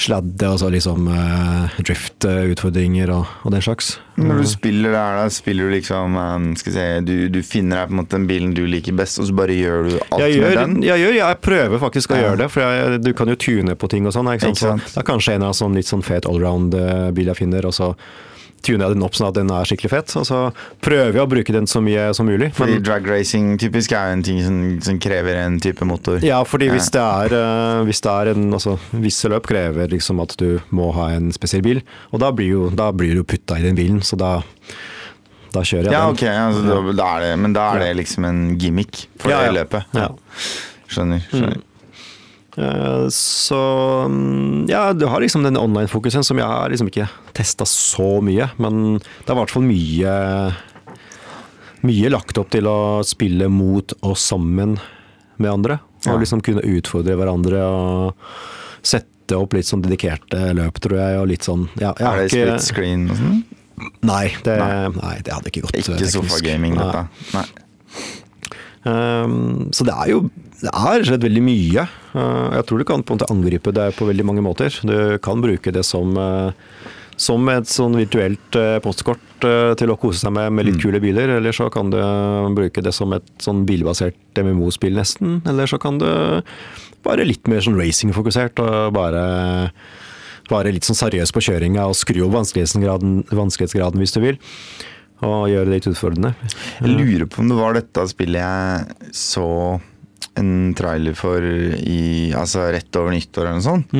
sladde, 0.00 0.48
og 0.48 0.60
så 0.60 0.68
liksom 0.72 1.08
uh, 1.08 1.78
drift-utfordringer 1.80 3.12
og, 3.14 3.24
og 3.44 3.54
den 3.54 3.64
slags. 3.64 3.96
Når 4.18 4.40
du 4.42 4.46
spiller 4.50 4.90
der, 4.96 5.16
da 5.22 5.28
spiller 5.30 5.68
du 5.68 5.74
liksom 5.76 6.16
um, 6.18 6.46
Skal 6.58 6.72
se, 6.74 6.86
du, 7.06 7.12
du 7.30 7.38
finner 7.46 7.82
deg 7.84 7.90
på 7.90 7.94
en 7.94 8.00
måte 8.02 8.16
den 8.16 8.26
bilen 8.30 8.54
du 8.56 8.64
liker 8.66 8.96
best, 8.98 9.20
og 9.22 9.28
så 9.30 9.36
bare 9.38 9.54
gjør 9.54 9.88
du 9.88 9.92
alt 10.10 10.22
jeg 10.24 10.34
gjør, 10.40 10.48
med 10.48 10.58
den? 10.58 10.76
Jeg, 10.88 11.02
gjør, 11.04 11.14
jeg 11.20 11.38
prøver 11.46 11.82
faktisk 11.86 12.10
å 12.12 12.18
Ja. 12.18 12.22
gjøre 12.26 12.40
det, 12.42 12.48
for 12.50 12.64
jeg, 12.66 13.02
du 13.06 13.12
kan 13.14 13.28
jo 13.32 13.36
tune 13.38 13.76
på 13.78 13.90
ting 13.92 14.06
og 14.10 14.16
sånn. 14.16 14.32
Ikke 14.34 14.48
sant? 14.48 14.58
Ikke 14.58 14.66
sant? 14.72 14.88
Så 14.90 14.98
det 14.98 15.04
er 15.04 15.08
kanskje 15.12 15.36
en 15.38 15.46
av 15.48 15.54
sånn 15.58 15.78
litt 15.78 15.86
sånn 15.90 16.02
fet 16.02 16.26
allround-bil 16.26 17.30
jeg 17.32 17.38
finner, 17.44 17.66
og 17.70 17.76
så 17.76 17.92
tuner 18.66 18.86
jeg 18.88 18.96
den 18.96 19.04
opp 19.06 19.14
sånn 19.16 19.28
at 19.30 19.36
den 19.38 19.50
er 19.54 19.68
skikkelig 19.68 19.90
fett. 19.92 20.14
Og 20.20 20.26
så 20.28 20.38
prøver 20.84 21.14
jeg 21.16 21.22
å 21.24 21.28
bruke 21.30 21.54
den 21.54 21.68
så 21.70 21.80
mye 21.84 22.08
som 22.16 22.26
mulig. 22.28 22.50
Fordi 22.56 22.78
drag 22.84 23.06
racing 23.08 23.56
typisk 23.60 23.92
er 23.96 24.10
jo 24.10 24.16
en 24.18 24.24
ting 24.26 24.40
som, 24.44 24.58
som 24.84 24.98
krever 25.02 25.38
en 25.44 25.58
type 25.62 25.84
motor. 25.88 26.18
ja, 26.24 26.40
fordi 26.48 26.68
hvis 26.72 26.90
det 26.94 27.02
er, 27.04 27.34
eh, 27.38 27.82
hvis 27.88 28.00
det 28.04 28.12
er 28.14 28.32
en 28.34 28.48
altså, 28.58 28.76
Visse 28.98 29.30
løp 29.32 29.46
krever 29.48 29.88
liksom 29.94 30.20
at 30.24 30.34
du 30.40 30.58
må 30.74 30.90
ha 30.96 31.10
en 31.16 31.30
spesiell 31.32 31.62
bil, 31.64 31.82
og 32.12 32.20
da 32.24 32.32
blir, 32.34 32.48
jo, 32.56 32.68
da 32.74 32.90
blir 32.92 33.14
du 33.18 33.24
putta 33.24 33.58
i 33.58 33.64
den 33.64 33.76
bilen, 33.78 34.02
så 34.06 34.18
da, 34.20 34.32
da 35.54 35.62
kjører 35.64 35.88
jeg 35.88 35.94
Ja, 35.94 36.04
den. 36.06 36.16
ok, 36.16 36.24
altså, 36.28 36.64
da, 36.66 36.96
da 37.02 37.10
det, 37.24 37.32
men 37.40 37.54
da 37.56 37.68
er 37.76 37.84
det 37.86 37.92
liksom 38.02 38.26
en 38.28 38.42
gimmick 38.60 39.06
for 39.20 39.32
Ja, 39.32 39.44
ja. 39.46 39.52
det 39.52 39.62
løpet. 39.62 39.96
Ja. 39.96 40.10
Skjønner. 40.88 41.24
skjønner. 41.30 41.56
Eh, 41.60 41.64
Så 43.14 43.58
mm, 44.10 44.66
ja, 44.70 44.92
du 44.92 45.06
har 45.06 45.22
liksom 45.22 45.44
den 45.46 45.56
online-fokusen 45.56 46.24
som 46.26 46.40
jeg 46.40 46.48
har 46.48 46.72
liksom 46.72 46.88
ikke 46.90 47.06
testa 47.36 47.66
så 47.68 48.18
mye. 48.24 48.48
Men 48.58 48.98
det 48.98 49.28
er 49.28 49.36
i 49.36 49.40
hvert 49.42 49.54
fall 49.54 49.68
mye 49.68 50.14
Mye 51.86 52.08
lagt 52.10 52.34
opp 52.40 52.48
til 52.50 52.66
å 52.66 53.04
spille 53.06 53.46
mot 53.54 53.92
og 54.02 54.16
sammen 54.18 54.72
med 55.38 55.52
andre. 55.52 55.76
Ja. 56.02 56.16
Og 56.16 56.24
liksom 56.24 56.42
kunne 56.42 56.64
utfordre 56.66 57.14
hverandre 57.14 57.60
og 57.62 58.24
sette 58.82 59.38
opp 59.38 59.54
litt 59.54 59.68
sånn 59.68 59.84
dedikerte 59.84 60.56
løp, 60.58 60.80
tror 60.82 60.98
jeg. 60.98 61.20
Og 61.20 61.28
litt 61.30 61.46
sånn 61.46 61.68
ja, 61.78 61.92
Er 62.02 62.24
det 62.24 62.32
split 62.32 62.66
screen 62.66 63.06
og 63.12 63.20
sånn? 63.20 63.38
Nei, 64.02 64.24
det, 64.42 64.56
Nei. 64.58 64.90
nei, 64.96 65.14
det 65.22 65.34
hadde 65.36 65.52
ikke 65.52 65.68
gått. 65.68 65.78
Ikke 65.78 66.10
sofagaming, 66.10 66.74
dette. 66.74 67.06
Nei. 67.36 67.46
Um, 68.88 69.68
så 69.74 69.86
det 69.86 69.94
er 69.94 70.10
jo 70.16 70.20
det 70.58 70.70
er 70.74 71.04
rett 71.06 71.22
veldig 71.22 71.42
mye. 71.44 71.84
Uh, 72.14 72.54
jeg 72.56 72.66
tror 72.66 72.80
du 72.80 72.86
kan 72.88 73.04
på 73.04 73.14
en 73.14 73.20
måte 73.20 73.30
angripe 73.30 73.74
det 73.74 73.92
på 73.98 74.08
veldig 74.08 74.26
mange 74.26 74.42
måter. 74.44 74.74
Du 74.82 75.18
kan 75.22 75.42
bruke 75.42 75.72
det 75.74 75.84
som, 75.86 76.16
uh, 76.18 76.50
som 77.18 77.46
et 77.52 77.70
sånn 77.70 77.94
virtuelt 77.98 78.58
uh, 78.58 78.78
postkort 78.82 79.22
til 79.38 79.92
å 79.92 79.94
kose 80.02 80.18
seg 80.18 80.32
med, 80.34 80.50
med 80.50 80.66
litt 80.66 80.80
kule 80.82 80.98
biler. 81.02 81.30
Eller 81.36 81.54
så 81.54 81.68
kan 81.70 81.92
du 81.94 81.98
bruke 82.56 82.82
det 82.82 82.90
som 82.96 83.14
et 83.14 83.28
sånn 83.42 83.62
bilbasert 83.68 84.18
MMO-spill 84.42 84.98
nesten. 84.98 85.38
Eller 85.46 85.70
så 85.70 85.78
kan 85.78 86.00
du 86.02 86.08
være 87.06 87.28
litt 87.28 87.46
mer 87.46 87.62
sånn 87.62 87.78
racing-fokusert 87.78 88.58
og 88.64 88.96
bare 88.96 89.22
være 90.50 90.72
litt 90.74 90.88
sånn 90.88 90.98
seriøs 90.98 91.30
på 91.34 91.42
kjøringa 91.44 91.84
og 91.86 91.94
skru 91.94 92.24
opp 92.26 92.34
vanskelighetsgraden, 92.34 93.20
vanskelighetsgraden 93.30 94.02
hvis 94.02 94.16
du 94.16 94.20
vil. 94.24 94.40
Og 95.22 95.46
gjøre 95.52 95.70
det 95.70 95.76
litt 95.76 95.88
utfordrende. 95.92 96.34
Jeg 96.80 96.96
lurer 96.98 97.30
på 97.30 97.44
om 97.44 97.52
det 97.52 97.60
var 97.60 97.78
dette 97.78 98.08
spillet 98.10 98.42
jeg 98.42 99.14
så 99.18 99.46
en 100.38 100.74
trailer 100.78 101.16
for 101.18 101.42
i, 101.42 102.30
altså 102.36 102.68
rett 102.74 102.94
over 103.00 103.14
nyttår 103.14 103.46
eller 103.48 103.58
noe 103.58 103.66
sånt. 103.66 103.92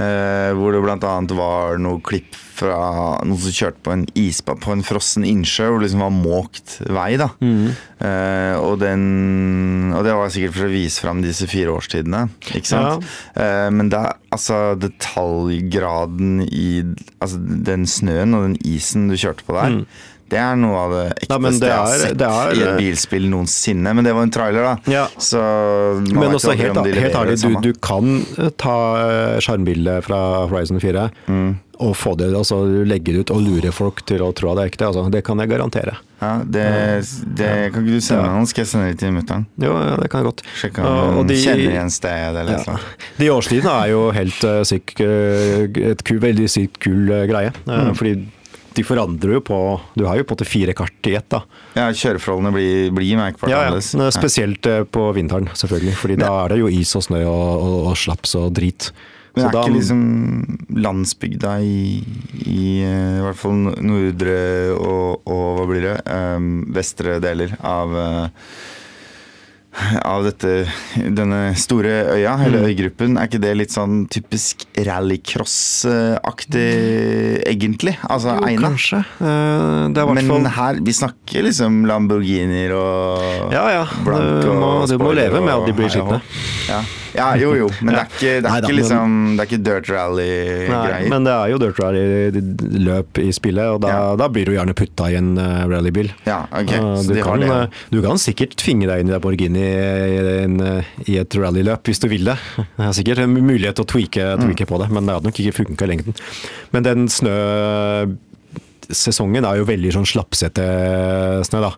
Eh, 0.00 0.52
hvor 0.56 0.72
det 0.76 0.96
annet 1.10 1.34
var 1.36 1.80
noe 1.82 2.00
klipp 2.06 2.38
fra 2.60 3.20
noen 3.24 3.40
som 3.40 3.54
kjørte 3.56 3.80
på 3.86 3.92
en 3.94 4.02
isba 4.20 4.52
på 4.60 4.74
en 4.74 4.82
frossen 4.84 5.24
innsjø, 5.24 5.70
hvor 5.70 5.80
det 5.80 5.86
liksom 5.88 6.02
var 6.04 6.12
måkt 6.12 6.74
vei. 6.92 7.14
da. 7.20 7.30
Eh, 7.40 8.56
og, 8.60 8.78
den, 8.82 9.92
og 9.96 10.04
det 10.04 10.14
var 10.16 10.32
sikkert 10.32 10.56
for 10.58 10.68
å 10.68 10.72
vise 10.72 11.00
fram 11.04 11.22
disse 11.24 11.48
fire 11.50 11.72
årstidene. 11.72 12.26
ikke 12.52 12.68
sant? 12.68 13.08
Eh, 13.34 13.68
men 13.72 13.88
det 13.92 14.02
altså 14.30 14.76
detaljgraden 14.78 16.44
i 16.46 16.68
altså 17.20 17.40
den 17.40 17.86
snøen 17.90 18.36
og 18.36 18.44
den 18.48 18.58
isen 18.68 19.08
du 19.10 19.16
kjørte 19.18 19.44
på 19.46 19.56
der. 19.56 19.80
Det 20.30 20.38
er 20.38 20.58
noe 20.60 20.76
av 20.84 20.92
det 20.94 21.04
ekteste 21.24 21.66
jeg 21.66 21.76
har 21.76 21.96
sett 22.04 22.22
er- 22.26 22.52
i 22.54 22.62
et 22.66 22.76
bilspill 22.78 23.26
noensinne. 23.32 23.94
Men 23.94 24.04
det 24.06 24.12
var 24.14 24.22
en 24.28 24.30
trailer, 24.34 24.62
da. 24.62 24.76
Ja. 24.90 25.06
Så 25.18 25.40
Men 26.12 26.30
også 26.36 26.54
helt, 26.56 26.76
helt 26.86 27.16
ærlig, 27.18 27.40
du, 27.42 27.56
du 27.60 27.72
kan 27.82 28.20
eh, 28.38 28.50
ta 28.60 28.76
eh, 29.00 29.40
skjermbildet 29.42 30.04
fra 30.06 30.20
Horizon 30.50 30.78
4 30.82 31.08
og 31.80 31.94
få 31.96 32.10
det, 32.20 32.26
altså 32.36 32.58
legge 32.84 33.14
det 33.14 33.22
ut 33.22 33.30
og 33.32 33.38
lure 33.40 33.70
folk 33.72 34.02
til 34.04 34.20
å 34.20 34.26
tro 34.36 34.50
at 34.52 34.58
det 34.58 34.64
er 34.66 34.68
ekte. 34.68 34.88
Altså, 34.90 35.04
det 35.14 35.22
kan 35.24 35.40
jeg 35.40 35.48
garantere. 35.48 35.94
Ja, 36.20 36.32
det, 36.44 36.64
det 37.38 37.46
Kan 37.72 37.86
ikke 37.86 37.94
du 37.96 38.02
sende 38.04 38.26
noen? 38.28 38.44
Skal 38.50 38.66
jeg 38.66 38.68
sende 38.68 38.90
det 38.90 38.98
til 39.00 39.14
mutter'n? 39.16 39.46
Jo, 39.64 39.72
ja, 39.80 39.94
det 39.96 40.10
kan 40.12 40.20
jeg 40.20 40.28
godt. 40.28 40.42
Sjekke 40.60 40.84
om 40.84 41.14
hun 41.22 41.30
de- 41.30 41.38
kjenner 41.40 41.72
igjen 41.72 41.88
stedet 41.94 42.42
eller 42.42 42.58
Ja. 42.58 42.74
noe. 42.74 43.06
De 43.16 43.30
årstidene 43.32 43.72
er 43.86 43.88
jo 43.94 44.02
helt 44.12 44.44
uh, 44.44 44.60
syk, 44.68 44.92
uh, 45.00 45.64
et 45.94 46.04
kul, 46.04 46.20
veldig 46.20 46.50
sykt 46.52 46.76
kul 46.84 47.08
uh, 47.16 47.22
greie. 47.30 47.54
Mm. 47.64 47.94
Fordi 47.96 48.12
de 48.76 48.84
forandrer 48.86 49.32
jo 49.38 49.40
på 49.44 49.56
Du 49.98 50.04
har 50.06 50.16
jo 50.20 50.24
på 50.24 50.32
en 50.34 50.38
måte 50.38 50.46
fire 50.48 50.74
kart 50.78 51.08
i 51.10 51.14
ett, 51.18 51.28
da. 51.32 51.42
Ja, 51.76 51.88
kjøreforholdene 51.92 52.52
blir, 52.54 52.90
blir 52.96 53.16
merkbart 53.18 53.50
Ja, 53.50 53.56
ja. 53.56 53.62
annerledes. 53.70 53.92
Men 53.98 54.12
Spesielt 54.14 54.66
eh, 54.70 54.84
på 54.84 55.08
vinteren, 55.16 55.48
selvfølgelig. 55.58 55.94
Fordi 56.00 56.18
da 56.22 56.30
er 56.44 56.54
det 56.54 56.60
jo 56.62 56.68
is 56.70 56.92
og 56.98 57.02
snø 57.08 57.24
og, 57.26 57.48
og, 57.64 57.78
og 57.92 57.96
slaps 57.98 58.36
og 58.40 58.52
drit. 58.56 58.90
Men 59.36 59.46
er 59.46 59.52
da- 59.54 59.60
ikke 59.62 59.76
liksom 59.76 60.00
landsbygda 60.82 61.52
i, 61.62 62.00
i 62.46 62.64
eh, 62.82 63.18
i 63.20 63.22
hvert 63.24 63.38
fall 63.38 63.60
nordre 63.86 64.38
og, 64.74 65.22
og 65.30 65.44
hva 65.60 65.66
blir 65.70 65.84
det, 65.86 65.96
um, 66.10 66.48
vestre 66.74 67.18
deler 67.22 67.54
av 67.62 67.94
eh, 67.94 68.48
av 70.04 70.24
dette, 70.24 70.66
denne 70.96 71.54
store 71.56 72.04
øya, 72.16 72.34
Mm. 72.36 72.40
hele 72.44 72.58
øygruppen, 72.68 73.16
er 73.18 73.22
ikke 73.28 73.40
det 73.40 73.56
litt 73.56 73.70
sånn 73.74 74.06
typisk 74.08 74.56
rallycross-aktig, 74.76 77.42
egentlig? 77.46 77.96
Altså 78.08 78.34
Jo, 78.40 78.46
kanskje. 78.60 78.98
Eh, 79.20 79.88
Det 79.90 79.98
er 79.98 80.04
hvert 80.06 80.14
Men 80.14 80.26
fall 80.28 80.44
her, 80.56 80.74
vi 80.82 80.92
snakker 80.92 81.42
liksom 81.46 81.86
Lamborghinier 81.86 82.72
og 82.76 83.52
Ja, 83.52 83.68
ja. 83.70 83.84
blank 84.04 84.42
Du 84.44 84.52
må, 84.52 84.86
du 84.88 84.98
må 84.98 85.12
leve 85.14 85.40
med 85.40 85.54
at 85.54 85.66
de 85.66 85.72
blir 85.72 85.88
skitne. 85.90 86.20
Ja. 86.68 86.82
Ja, 87.14 87.34
jo 87.40 87.54
jo, 87.58 87.68
men 87.82 87.94
det 87.94 88.00
er 88.00 88.04
ikke, 88.10 88.20
det 88.20 88.30
er 88.38 88.42
Neida, 88.50 88.66
ikke 88.68 88.76
liksom 88.78 89.08
Det 89.36 89.40
er 89.42 89.46
ikke 89.50 89.62
dirt 89.66 89.86
rally-greier. 89.90 91.08
men 91.10 91.20
det 91.26 91.32
er 91.34 91.46
jo 91.52 91.58
dirt 91.62 91.78
rally-løp 91.82 93.10
i 93.24 93.28
spillet, 93.36 93.66
og 93.74 93.78
da, 93.84 93.88
Ja. 93.90 93.96
da 94.20 94.26
blir 94.28 94.44
du 94.46 94.52
gjerne 94.54 94.74
putta 94.78 95.04
i 95.10 95.14
en 95.18 95.30
uh, 95.38 95.42
rallybil. 95.70 96.08
Ja, 96.26 96.40
ok, 96.52 96.72
du, 97.06 97.14
de 97.14 97.22
kan, 97.26 97.38
uh, 97.42 97.66
du 97.90 97.98
kan 98.04 98.18
sikkert 98.22 98.52
tvinge 98.60 98.86
deg 98.90 98.98
inn 99.02 99.10
i 99.10 99.12
Lamborghini 99.16 99.64
i, 99.66 99.68
en, 100.44 100.56
uh, 100.60 100.82
i 101.06 101.14
et 101.20 101.32
rallyløp 101.40 101.82
hvis 101.90 102.00
du 102.02 102.08
vil 102.12 102.24
det. 102.30 102.38
Det 102.56 102.84
er 102.86 102.92
sikkert 103.00 103.18
en 103.24 103.34
mulighet 103.36 103.74
til 103.80 103.84
å 103.84 103.90
tweake, 103.96 104.24
Mm. 104.40 104.54
på 104.66 104.78
det, 104.82 104.88
men 104.92 105.02
det 105.06 105.12
hadde 105.16 105.26
nok 105.30 105.38
ikke 105.40 105.56
funka 105.64 105.82
i 105.84 105.88
lengden. 105.90 106.14
Men 106.72 106.82
den 106.84 107.00
snøsesongen 107.08 109.44
er 109.46 109.54
jo 109.60 109.64
veldig 109.68 109.92
sånn 109.94 110.06
slapsete 110.08 110.64
snø, 111.46 111.58
da. 111.64 111.70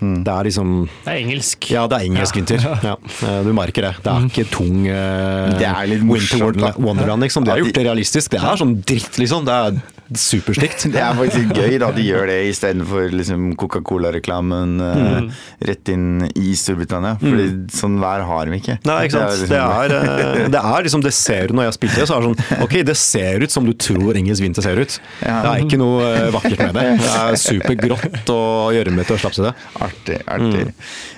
Det 0.00 0.32
er 0.32 0.48
liksom 0.48 0.72
Det 1.04 1.12
er 1.12 1.20
engelsk. 1.24 1.70
Ja, 1.74 1.86
det 1.90 1.98
er 1.98 2.08
engelsk 2.10 2.40
vinter. 2.40 2.64
Ja, 2.88 2.94
eh, 2.94 3.40
du 3.44 3.52
merker 3.56 3.88
det. 3.88 3.94
Det 4.04 4.12
er 4.14 4.26
ikke 4.28 4.46
tung 4.52 4.86
uh, 4.86 5.58
Det 5.58 5.66
er 5.68 5.90
litt 5.90 6.04
Winter 6.06 6.44
morsomt. 6.46 6.78
Wonderland, 6.78 7.26
liksom. 7.26 7.46
De 7.46 7.54
har 7.54 7.62
gjort 7.62 7.74
det 7.76 7.86
realistisk. 7.88 8.34
Det 8.34 8.42
er 8.42 8.60
sånn 8.60 8.78
dritt, 8.86 9.18
liksom. 9.20 9.46
Det 9.48 9.56
er 9.66 9.80
superstygt. 10.16 10.86
Det 10.94 11.00
er 11.02 11.16
faktisk 11.16 11.52
gøy 11.52 11.76
da 11.82 11.90
de 11.92 12.04
gjør 12.06 12.30
det 12.30 12.38
istedenfor 12.48 13.12
liksom 13.12 13.50
Coca-Cola-reklamen 13.60 14.78
eh, 14.80 15.42
rett 15.68 15.90
inn 15.92 16.24
i 16.32 16.54
Storbritannia. 16.56 17.18
Fordi 17.20 17.48
sånn 17.74 17.98
vær 18.00 18.24
har 18.28 18.48
de 18.48 18.56
ikke. 18.56 18.78
Nei, 18.88 18.98
ikke 19.08 19.18
sant. 19.18 19.44
Det 19.50 19.58
er, 19.58 19.92
liksom, 19.92 20.52
det 20.54 20.62
er 20.62 20.86
liksom 20.86 21.04
det 21.04 21.14
ser 21.16 21.50
ut 21.50 21.56
Når 21.58 21.68
jeg 21.68 21.76
spilte, 21.76 22.06
så 22.08 22.16
er 22.16 22.24
det 22.24 22.30
sånn 22.30 22.64
Ok, 22.64 22.76
det 22.88 22.96
ser 23.00 23.44
ut 23.44 23.54
som 23.54 23.68
du 23.68 23.74
tror 23.76 24.16
engelsk 24.18 24.44
vinter 24.44 24.64
ser 24.64 24.80
ut. 24.80 24.98
Ja. 25.20 25.40
Det 25.44 25.52
er 25.52 25.66
ikke 25.66 25.80
noe 25.80 26.08
vakkert 26.34 26.64
med 26.68 26.78
det. 26.78 26.86
Det 27.02 27.12
er 27.18 27.38
supergrått 27.42 28.32
og 28.32 28.76
gjørmete 28.78 29.16
og 29.16 29.22
slapsete. 29.22 29.54
Artig. 29.88 30.18
artig. 30.28 30.62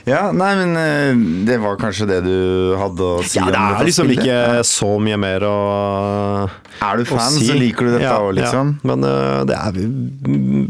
Ja, 0.08 0.22
nei, 0.32 0.50
men 0.60 0.72
eh, 0.80 1.22
det 1.48 1.58
var 1.62 1.76
kanskje 1.80 2.06
det 2.10 2.20
du 2.24 2.36
hadde 2.80 3.08
å 3.10 3.20
si 3.26 3.38
Ja, 3.40 3.48
det 3.50 3.60
er 3.60 3.88
liksom 3.90 4.10
ikke 4.14 4.38
så 4.66 4.90
mye 5.02 5.18
mer 5.20 5.44
å 5.48 5.56
Er 6.80 7.02
du 7.02 7.04
fan, 7.10 7.34
si. 7.34 7.46
så 7.50 7.58
liker 7.58 7.90
du 7.90 7.92
dette 7.96 8.06
Ja, 8.08 8.20
liksom. 8.38 8.72
Ja, 8.80 8.88
men 8.92 9.04
uh, 9.04 9.42
det 9.48 9.58
er 9.58 9.82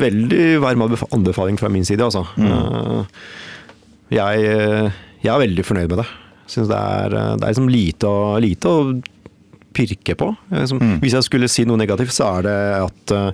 veldig 0.00 0.42
varm 0.64 0.82
anbef- 0.88 1.06
anbefaling 1.14 1.58
fra 1.60 1.70
min 1.72 1.84
side, 1.86 2.02
altså. 2.02 2.24
Mm. 2.36 2.50
Uh, 2.50 3.04
jeg, 4.10 4.42
eh, 4.50 4.90
jeg 5.22 5.30
er 5.30 5.42
veldig 5.44 5.64
fornøyd 5.68 5.92
med 5.92 6.00
det. 6.02 6.08
Syns 6.50 6.66
det 6.72 6.76
er, 6.82 7.14
eh, 7.14 7.32
det 7.38 7.44
er 7.46 7.52
liksom 7.54 7.68
lite 7.70 8.08
å, 8.10 8.22
lite 8.42 8.66
å 8.72 8.80
pirke 9.76 10.16
på. 10.18 10.32
Liksom, 10.50 10.80
Mm. 10.82 10.96
Hvis 11.04 11.14
jeg 11.14 11.22
skulle 11.28 11.48
si 11.48 11.62
noe 11.68 11.78
negativt, 11.78 12.10
så 12.16 12.26
er 12.40 12.42
det 12.48 12.56
at 12.80 13.14
uh, 13.14 13.30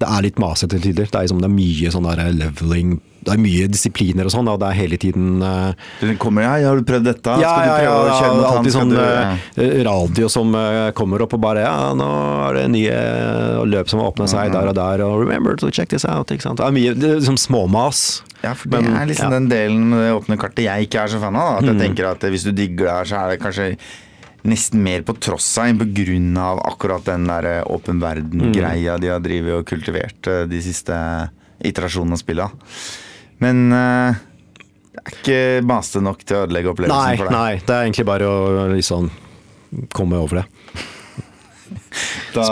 det 0.00 0.08
er 0.08 0.24
litt 0.26 0.38
masete 0.42 0.80
til 0.80 0.88
tider. 0.90 1.06
Det 1.06 1.14
er, 1.14 1.28
liksom, 1.28 1.38
det 1.44 1.46
er 1.50 1.54
mye 1.54 1.92
sånn 1.94 2.08
der 2.08 2.32
leveling 2.34 2.96
Det 3.22 3.34
er 3.34 3.38
mye 3.42 3.66
disipliner 3.68 4.24
og 4.24 4.32
sånn, 4.32 4.48
og 4.48 4.58
det 4.62 4.68
er 4.70 4.76
hele 4.78 4.96
tiden 4.96 5.42
uh, 5.42 5.72
Det 6.00 6.14
kommer 6.18 6.42
ja, 6.42 6.54
'Har 6.68 6.76
du 6.80 6.82
prøvd 6.88 7.04
dette? 7.04 7.34
ja, 7.40 7.50
Skal 7.52 7.60
du 7.60 7.68
ja, 7.68 7.76
prøve 7.76 7.84
ja, 7.84 7.96
å 8.00 8.20
kjenne 8.20 8.44
han? 8.46 8.56
alltid 8.58 8.72
sånn 8.72 8.88
du- 8.88 8.96
ja. 8.96 9.36
eh, 9.56 9.84
radio 9.84 10.28
som 10.28 10.54
uh, 10.54 10.90
kommer 10.92 11.20
opp 11.22 11.34
og 11.34 11.40
bare 11.40 11.60
Ja, 11.60 11.92
nå 11.94 12.08
er 12.48 12.54
det 12.54 12.70
nye 12.70 12.96
løp 13.68 13.88
som 13.90 14.00
har 14.00 14.10
åpna 14.10 14.26
seg 14.26 14.52
der 14.52 14.68
og 14.68 14.74
der, 14.74 15.02
og 15.04 15.20
remember 15.20 15.54
to 15.56 15.70
check 15.70 15.88
this 15.90 16.04
out. 16.04 16.30
Ikke 16.30 16.42
sant? 16.42 16.56
Det 16.58 16.66
er 16.66 16.72
mye 16.72 16.94
det 16.94 17.10
er 17.10 17.20
liksom 17.20 17.36
småmas. 17.36 18.22
Ja, 18.42 18.54
for 18.54 18.68
det 18.70 18.82
Men, 18.82 18.96
er 18.96 19.06
liksom 19.06 19.28
ja. 19.30 19.38
den 19.38 19.48
delen 19.50 19.90
med 19.90 19.98
det 20.00 20.14
åpne 20.16 20.38
kartet 20.40 20.64
jeg 20.64 20.88
ikke 20.88 21.02
er 21.04 21.08
så 21.12 21.20
fan 21.20 21.36
av. 21.36 21.50
Da. 21.50 21.56
At 21.58 21.64
jeg 21.64 21.74
Mm. 21.76 21.80
tenker 21.96 22.10
at 22.10 22.20
Hvis 22.20 22.44
du 22.44 22.52
digger 22.52 22.86
det 22.86 22.94
her, 22.96 23.04
så 23.04 23.16
er 23.26 23.28
det 23.36 23.40
kanskje 23.44 23.76
nesten 24.46 24.80
mer 24.82 25.02
på 25.02 25.12
tross 25.20 25.58
av 25.58 25.66
enn 25.68 25.78
på 25.78 25.84
grunn 25.92 26.38
av 26.38 26.58
akkurat 26.64 27.04
den 27.04 27.26
der 27.26 27.62
åpen 27.68 28.00
Mm. 28.00 28.00
verden-greia 28.00 28.98
de 28.98 29.08
har 29.08 29.20
drevet 29.20 29.52
og 29.58 29.66
kultivert 29.66 30.48
de 30.48 30.60
siste 30.62 31.28
iterasjonene 31.62 32.12
av 32.12 32.18
spillet. 32.18 32.50
Men 33.40 33.72
uh, 33.72 34.20
det 34.90 35.00
er 35.00 35.16
ikke 35.16 35.40
maste 35.68 36.02
nok 36.04 36.22
til 36.26 36.36
å 36.36 36.44
ødelegge 36.44 36.72
opplevelsen 36.74 37.00
Nei, 37.00 37.16
for 37.18 37.30
deg. 37.30 37.36
nei, 37.36 37.52
det 37.64 37.74
er 37.76 37.86
egentlig 37.86 38.06
bare 38.10 38.26
å 38.28 38.66
liksom 38.74 39.10
komme 39.96 40.20
over 40.20 40.42
det. 40.42 40.46
Da 42.34 42.44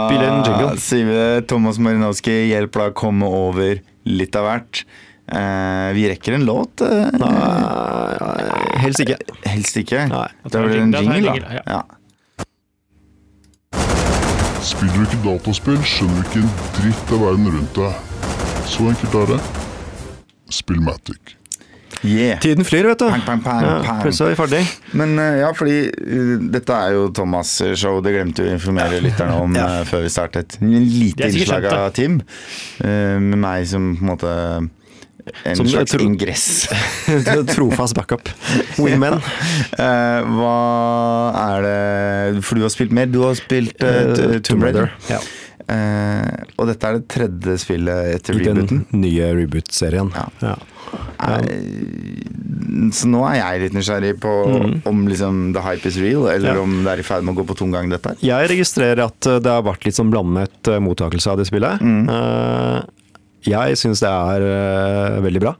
sier 0.78 1.04
vi 1.06 1.14
det. 1.14 1.46
Thomas 1.50 1.78
Marinowski 1.82 2.32
hjelp 2.50 2.74
deg 2.74 2.90
å 2.92 2.94
komme 2.98 3.26
over 3.26 3.78
litt 4.08 4.34
av 4.38 4.46
hvert. 4.46 4.82
Uh, 5.28 5.90
vi 5.94 6.06
rekker 6.10 6.38
en 6.38 6.46
låt. 6.48 6.80
Uh, 6.82 7.10
Nei, 7.20 8.48
helst 8.82 9.02
ikke. 9.04 9.18
Helst 9.44 9.76
ikke. 9.78 10.06
Nei. 10.10 10.26
Da 10.48 10.62
blir 10.64 10.74
det 10.78 10.82
en 10.86 10.94
jingle, 10.96 11.18
jingle, 11.18 11.44
da. 11.44 11.58
ja. 11.58 11.62
Ja. 11.76 11.82
Spiller 14.64 14.98
du 14.98 15.04
ikke 15.06 15.22
dataspill, 15.24 15.78
skjønner 15.86 16.22
du 16.22 16.26
ikke 16.28 16.42
en 16.42 16.52
dritt 16.78 17.14
av 17.14 17.22
verden 17.26 17.50
rundt 17.58 17.78
deg. 17.78 17.92
Så 18.68 18.88
enkelt 18.90 19.18
er 19.22 19.34
det. 19.34 19.40
Spillmatic. 20.50 21.34
Yeah. 22.04 22.38
Tiden 22.38 22.62
flyr, 22.64 22.86
vet 22.92 23.00
du. 23.00 23.08
Pang, 23.10 23.24
pang, 23.26 23.40
pang, 23.42 23.62
Ja, 23.64 23.78
pang. 23.82 24.02
Plutselig 24.04 24.28
er 24.28 24.34
vi 24.34 24.38
ferdig. 24.38 24.60
Men 25.00 25.16
eh, 25.18 25.40
ja, 25.40 25.48
fordi 25.56 25.78
uh, 25.90 26.34
dette 26.54 26.76
er 26.76 26.94
jo 26.94 27.08
Thomas' 27.16 27.56
show, 27.80 27.98
det 28.04 28.12
glemte 28.14 28.44
vi 28.44 28.52
å 28.52 28.58
informere 28.58 29.00
lytterne 29.02 29.38
om 29.42 29.56
Ja. 29.58 29.66
uh, 29.80 29.84
før 29.88 30.04
vi 30.06 30.12
startet. 30.14 30.58
En 30.62 30.76
lite 30.78 31.26
innslag 31.32 31.66
av 31.72 31.88
Tim, 31.98 32.20
uh, 32.84 33.16
med 33.18 33.40
meg 33.42 33.66
som 33.72 33.94
på 33.98 34.04
en 34.06 34.12
måte 34.12 34.34
en 35.44 35.56
Som 35.56 35.68
slags 35.68 35.92
tro, 35.92 36.00
ingress. 36.04 36.68
Trofast 37.54 37.94
backup. 37.98 38.28
Wingman. 38.78 39.20
Eh, 39.78 40.24
hva 40.34 40.54
er 41.38 41.62
det 41.62 42.40
For 42.42 42.58
du 42.58 42.64
har 42.64 42.72
spilt 42.72 42.90
mer? 42.94 43.06
Du 43.10 43.20
har 43.22 43.36
spilt 43.38 43.82
eh, 43.84 44.08
Eh, 44.18 44.38
Tomb 44.42 44.64
Raider. 44.64 44.90
Ja. 45.10 45.18
Eh, 45.68 46.44
og 46.56 46.66
dette 46.70 46.88
er 46.88 46.96
det 46.98 47.08
tredje 47.12 47.58
spillet 47.60 48.14
etter 48.16 48.38
I 48.40 48.44
den 48.56 48.84
nye 48.96 49.26
reboot-serien. 49.36 50.08
Ja. 50.16 50.26
Ja. 50.40 50.54
Eh, 51.28 52.90
så 52.96 53.08
nå 53.10 53.20
er 53.28 53.36
jeg 53.42 53.60
litt 53.66 53.74
nysgjerrig 53.76 54.14
på 54.22 54.32
om 54.88 55.02
liksom 55.10 55.52
the 55.52 55.60
hype 55.64 55.84
is 55.90 55.98
real, 56.00 56.24
eller 56.32 56.54
Mm. 56.54 56.56
Ja. 56.56 56.62
om 56.62 56.84
det 56.84 56.92
er 56.94 56.98
i 57.02 57.06
ferd 57.06 57.24
med 57.26 57.34
å 57.36 57.40
gå 57.42 57.46
på 57.50 57.56
tomgang, 57.58 57.90
dette 57.92 58.08
her. 58.14 58.16
Jeg 58.24 58.48
registrerer 58.54 59.04
at 59.04 59.26
eh, 59.28 59.38
det 59.44 59.52
har 59.52 59.62
vært 59.66 59.84
litt 59.84 59.98
sånn 59.98 60.10
blandet 60.14 60.68
eh, 60.72 60.78
mottakelse 60.80 61.30
av 61.34 61.36
det 61.42 61.46
spillet. 61.50 61.80
Mm. 61.84 62.08
Jeg 63.48 63.76
syns 63.78 64.00
det 64.00 64.08
er 64.10 65.20
veldig 65.22 65.40
bra. 65.44 65.54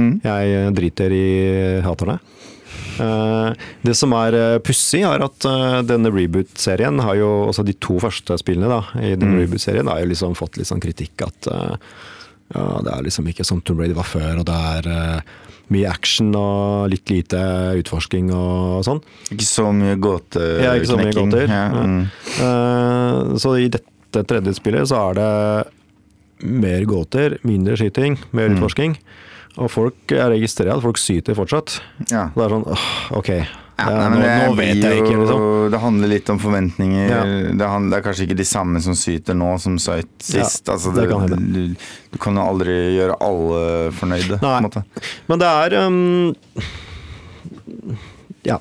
Mm. 0.00 0.20
Jeg 0.24 0.74
driter 0.74 1.12
i 1.12 1.26
haterne. 1.84 2.18
Eh, 3.00 3.52
Det 3.84 3.94
som 3.96 4.12
er 4.12 4.34
eh, 4.34 4.58
pussig, 4.58 5.02
er 5.08 5.22
at 5.24 5.44
eh, 5.48 5.82
denne 5.88 6.10
reboot-serien 6.12 7.00
har 7.00 7.16
jo 7.16 7.28
også 7.48 7.64
de 7.64 7.72
to 7.80 7.98
første 8.02 8.36
spillene 8.38 8.68
da, 8.68 8.80
i 9.00 9.14
denne 9.16 9.36
Mm. 9.38 9.44
reboot-serien 9.46 9.88
har 9.88 10.00
jo 10.02 10.10
liksom 10.12 10.34
fått 10.36 10.56
litt 10.58 10.68
sånn 10.68 10.80
kritikk 10.82 11.22
at 11.26 11.48
ja, 12.54 12.64
det 12.82 12.90
er 12.92 13.02
liksom 13.06 13.28
ikke 13.30 13.44
som 13.46 13.60
Tomb 13.62 13.78
Raider 13.80 13.94
var 13.94 14.08
før, 14.10 14.40
og 14.40 14.44
det 14.48 14.54
er 14.54 15.22
mye 15.70 15.86
action 15.88 16.32
og 16.34 16.88
litt 16.90 17.06
lite 17.12 17.38
utforsking 17.78 18.32
og 18.34 18.82
sånn. 18.84 18.98
Ikke 19.30 19.46
så 19.46 19.68
mye 19.72 19.94
gåteknekking. 20.02 20.64
Ja, 20.66 20.72
ikke 20.74 20.90
så 20.90 20.98
mye 20.98 21.14
gåter. 21.14 21.46
Ja, 21.46 21.60
Ja. 21.70 21.84
mm. 21.86 22.00
Eh, 22.42 23.36
Så 23.38 23.54
i 23.60 23.68
dette 23.68 24.24
tredje 24.26 24.54
spillet 24.58 24.88
så 24.90 24.98
er 25.10 25.14
det 25.14 26.50
mer 26.50 26.84
gåter, 26.90 27.38
mindre 27.44 27.76
skyting, 27.78 28.18
mer 28.32 28.48
Mm. 28.50 28.58
Og 29.58 29.70
folk, 29.72 29.96
jeg 30.12 30.30
registrerer 30.36 30.76
at 30.76 30.84
folk 30.84 31.00
syter 31.00 31.34
fortsatt. 31.38 31.80
ja. 32.10 32.28
Det 32.36 32.44
er 32.44 32.54
sånn 32.54 32.68
åh, 32.70 32.84
ok, 33.18 33.30
Ja, 33.80 33.86
nei, 33.88 33.94
nå, 33.96 34.08
men 34.12 34.20
det 34.20 34.32
nå 34.36 34.54
vet 34.58 34.82
jeg 34.84 35.00
ikke, 35.00 35.16
liksom. 35.22 35.44
Det 35.72 35.78
handler 35.80 36.10
litt 36.12 36.30
om 36.30 36.38
forventninger. 36.42 37.06
Ja. 37.08 37.20
Det, 37.24 37.66
handler, 37.72 37.90
det 37.94 37.98
er 37.98 38.04
kanskje 38.04 38.26
ikke 38.28 38.36
de 38.42 38.46
samme 38.50 38.82
som 38.84 38.96
syter 38.98 39.38
nå, 39.40 39.48
som 39.62 39.78
søyt 39.80 40.10
sist. 40.20 40.68
Ja, 40.68 40.74
altså, 40.76 40.92
det 40.92 41.06
kan 41.08 41.24
du, 41.30 41.60
du 42.12 42.18
kan 42.20 42.36
jo 42.36 42.44
aldri 42.44 42.76
gjøre 42.98 43.16
alle 43.24 43.62
fornøyde. 43.96 44.38
På 44.42 44.52
Nei. 44.68 44.84
Men 45.32 45.42
det 45.42 45.50
er 45.64 45.78
um, 45.80 46.34
Ja. 48.46 48.60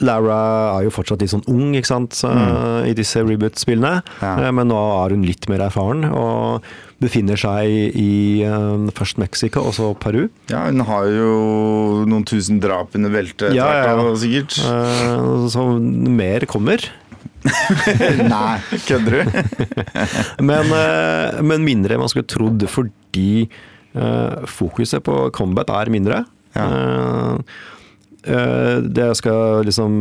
Lara 0.00 0.36
er 0.78 0.86
jo 0.86 0.92
fortsatt 0.94 1.20
litt 1.20 1.32
sånn 1.34 1.44
ung 1.52 1.74
ikke 1.76 1.90
sant, 1.90 2.16
mm. 2.24 2.86
i 2.88 2.94
disse 2.96 3.20
reboot-spillene. 3.20 3.98
Eh, 4.24 4.46
Men 4.56 4.70
nå 4.70 4.78
er 5.02 5.12
hun 5.12 5.26
litt 5.28 5.44
mer 5.52 5.66
erfaren 5.66 6.06
og 6.08 6.64
befinner 7.00 7.38
seg 7.40 7.96
i 7.96 8.44
um, 8.44 8.88
først 8.96 9.20
Mexico 9.20 9.62
og 9.64 9.74
så 9.76 9.90
Peru. 10.00 10.26
Ja, 10.52 10.66
hun 10.68 10.82
har 10.84 11.08
jo 11.08 11.30
noen 12.10 12.26
tusen 12.28 12.60
drap 12.62 12.96
under 12.98 13.12
beltet, 13.14 13.54
Ja, 13.56 13.68
ja, 13.80 13.94
ja. 13.96 14.16
sikkert. 14.20 14.58
Uh, 14.64 15.46
Så 15.50 15.64
mer 15.80 16.44
kommer. 16.50 16.84
Nei, 18.34 18.58
kødder 18.84 19.16
du? 19.16 19.42
Men, 20.50 20.68
uh, 20.76 21.40
men 21.40 21.64
mindre 21.64 21.96
enn 21.96 22.02
man 22.04 22.10
skulle 22.12 22.28
trodd, 22.28 22.66
fordi 22.68 23.46
uh, 23.96 24.44
fokuset 24.48 25.00
på 25.06 25.22
combat 25.36 25.72
er 25.80 25.92
mindre. 25.92 26.24
Ja. 26.56 26.64
Eh, 26.66 27.34
eh, 27.38 27.68
det 28.84 29.04
jeg 29.06 29.16
skal 29.16 29.62
liksom 29.64 29.94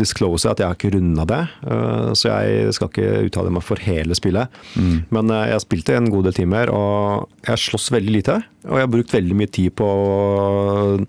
disclose, 0.00 0.48
at 0.50 0.58
jeg 0.58 0.66
har 0.66 0.78
ikke 0.78 0.92
runda 0.96 1.26
det. 1.28 1.42
eh, 1.70 2.08
så 2.18 2.32
jeg 2.32 2.74
skal 2.74 2.90
ikke 2.90 3.26
uttale 3.28 3.52
meg 3.54 3.64
for 3.66 3.82
hele 3.82 4.16
spillet. 4.18 4.50
Mm. 4.74 4.96
Men 5.14 5.30
har 5.36 5.50
jeg 5.52 5.64
spilte 5.66 5.96
en 5.98 6.10
god 6.10 6.28
del 6.28 6.38
timer, 6.40 6.72
og 6.74 7.28
jeg 7.46 7.62
slåss 7.66 7.92
veldig 7.94 8.16
lite. 8.18 8.40
Og 8.66 8.78
jeg 8.78 8.86
har 8.86 8.94
brukt 8.96 9.14
veldig 9.14 9.38
mye 9.38 9.52
tid 9.52 9.76
på 9.78 9.86
å 9.86 11.04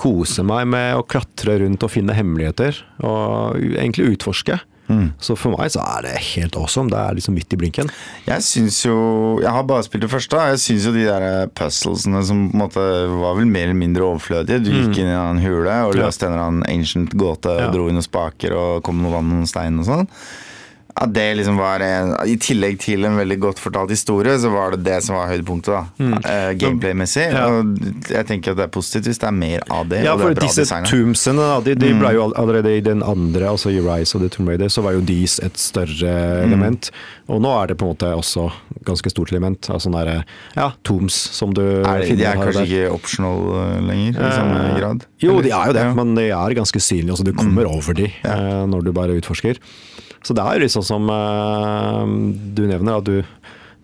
kose 0.00 0.42
meg 0.46 0.66
med 0.70 0.98
å 0.98 1.06
klatre 1.06 1.60
rundt 1.62 1.84
og 1.86 1.92
finne 1.92 2.14
hemmeligheter. 2.16 2.78
Og 3.06 3.58
egentlig 3.58 4.14
utforske. 4.16 4.60
Mm. 4.90 5.12
Så 5.22 5.36
for 5.38 5.54
meg 5.54 5.70
så 5.70 5.80
er 5.86 6.02
det 6.08 6.14
helt 6.34 6.56
awesome. 6.58 6.90
Det 6.90 6.98
er 6.98 7.14
liksom 7.14 7.36
midt 7.38 7.52
i 7.54 7.58
blinken. 7.60 7.90
Jeg 8.26 8.42
syns 8.42 8.80
jo 8.84 8.96
Jeg 9.40 9.50
har 9.54 9.62
bare 9.70 9.84
spilt 9.86 10.02
det 10.02 10.10
første. 10.10 10.36
Jeg 10.50 10.58
syns 10.58 10.84
jo 10.88 10.92
de 10.96 11.04
der 11.06 11.46
puzzlesene 11.54 12.24
som 12.26 12.44
på 12.50 12.56
en 12.58 12.64
måte 12.64 12.84
var 13.22 13.38
vel 13.38 13.46
mer 13.46 13.68
eller 13.70 13.78
mindre 13.78 14.02
overflødige. 14.10 14.58
Du 14.66 14.70
gikk 14.74 14.98
inn 14.98 15.06
i 15.12 15.16
en 15.16 15.38
hule 15.44 15.70
og 15.86 15.94
Mm. 15.94 16.00
Ja. 16.00 16.06
løste 16.06 16.26
en 16.26 16.32
eller 16.34 16.46
annen 16.50 16.66
ancient 16.68 17.14
gåte 17.14 17.46
og 17.54 17.60
Ja. 17.60 17.70
dro 17.70 17.86
inn 17.88 17.94
noen 17.94 18.02
spaker 18.02 18.52
og 18.56 18.82
kom 18.82 18.96
med 19.00 19.06
noe 19.10 19.14
vann 19.16 19.30
og 19.30 19.38
noen 19.40 19.46
stein 19.48 19.78
og 19.78 19.86
sånn. 19.86 20.08
At 21.00 21.12
det 21.16 21.36
liksom 21.38 21.56
var 21.56 21.80
en, 21.80 22.10
I 22.28 22.36
tillegg 22.36 22.78
til 22.82 23.04
en 23.08 23.16
veldig 23.16 23.38
godt 23.40 23.58
fortalt 23.62 23.88
historie, 23.90 24.34
så 24.38 24.50
var 24.52 24.72
det 24.76 24.82
det 24.84 24.98
som 25.02 25.16
var 25.16 25.30
høydepunktet. 25.30 25.72
da 25.72 25.84
Mm. 25.98 26.12
uh, 26.18 26.52
Gameplay-messig. 26.60 27.26
Og 27.32 28.10
jeg 28.10 28.26
tenker 28.28 28.50
at 28.52 28.56
det 28.58 28.64
er 28.66 28.72
positivt 28.74 29.06
hvis 29.08 29.18
det 29.18 29.28
er 29.28 29.32
mer 29.36 29.60
av 29.70 29.88
det. 29.88 30.02
Ja, 30.04 30.16
for 30.16 30.34
det 30.34 30.42
er 30.42 30.46
disse 30.48 30.66
tombsene, 30.84 31.36
da, 31.40 31.60
de, 31.60 31.74
Mm. 31.74 31.80
de 31.80 31.94
ble 32.00 32.12
jo 32.14 32.26
allerede 32.36 32.76
i 32.76 32.80
den 32.80 33.02
andre, 33.02 33.48
altså 33.48 33.70
i 33.72 33.80
Rise 33.80 34.14
of 34.14 34.20
The 34.22 34.28
Tomb 34.28 34.48
Raider, 34.48 34.68
så 34.68 34.82
var 34.82 34.92
jo 34.92 35.00
Dees 35.00 35.38
et 35.42 35.56
større 35.56 36.44
Mm. 36.44 36.52
element. 36.52 36.90
Og 37.28 37.40
nå 37.40 37.48
er 37.62 37.66
det 37.68 37.78
på 37.78 37.86
en 37.88 37.94
måte 37.96 38.12
også 38.14 38.50
ganske 38.84 39.08
stort 39.10 39.32
element. 39.32 39.60
Altså 39.70 39.88
sånne 39.88 40.04
der, 40.04 40.24
ja, 40.56 40.70
tombs 40.84 41.14
som 41.14 41.52
du 41.54 41.62
er, 41.62 42.00
de 42.00 42.06
finner 42.12 42.24
er 42.24 42.34
her 42.34 42.36
og 42.36 42.44
kanskje 42.44 42.66
der. 42.66 42.66
ikke 42.66 42.92
optional 42.92 43.40
eh, 43.56 43.80
lenger, 43.80 44.10
i 44.20 44.32
samme 44.36 44.56
Eh, 44.60 44.78
grad? 44.80 45.06
Jo, 45.20 45.30
Eller? 45.38 45.42
de 45.42 45.50
er 45.50 45.66
jo 45.66 45.72
det, 45.72 45.82
Ja. 45.82 45.90
Mm. 45.90 45.96
men 45.96 46.14
de 46.14 46.28
er 46.30 46.54
ganske 46.54 46.80
synlige. 46.80 47.10
Altså, 47.10 47.24
du 47.24 47.32
kommer 47.32 47.64
over 47.66 47.94
de 47.94 48.12
når 48.68 48.84
du 48.84 48.92
bare 48.92 49.16
utforsker. 49.16 49.56
Så 50.26 50.34
det 50.36 50.42
er 50.44 50.56
jo 50.58 50.64
litt 50.64 50.74
sånn 50.74 50.84
som 50.86 51.08
eh, 51.12 52.02
du 52.56 52.66
nevner, 52.68 52.98
at 53.00 53.06
du 53.08 53.22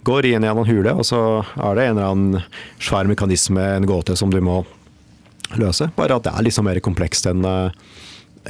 går 0.07 0.29
inn 0.29 0.45
i 0.45 0.51
en 0.51 0.61
hule, 0.69 0.93
og 0.95 1.07
så 1.09 1.21
er 1.57 1.79
det 1.79 1.87
en 1.89 1.97
eller 1.97 2.11
annen 2.13 2.43
svær 2.79 3.09
mekanisme, 3.11 3.63
en 3.77 3.87
gåte, 3.89 4.15
som 4.19 4.31
du 4.31 4.39
må 4.45 4.61
løse. 5.59 5.89
Bare 5.97 6.19
at 6.19 6.27
det 6.27 6.35
er 6.37 6.47
liksom 6.47 6.69
mer 6.69 6.79
komplekst 6.85 7.27
enn 7.31 7.47
eh, 7.47 7.71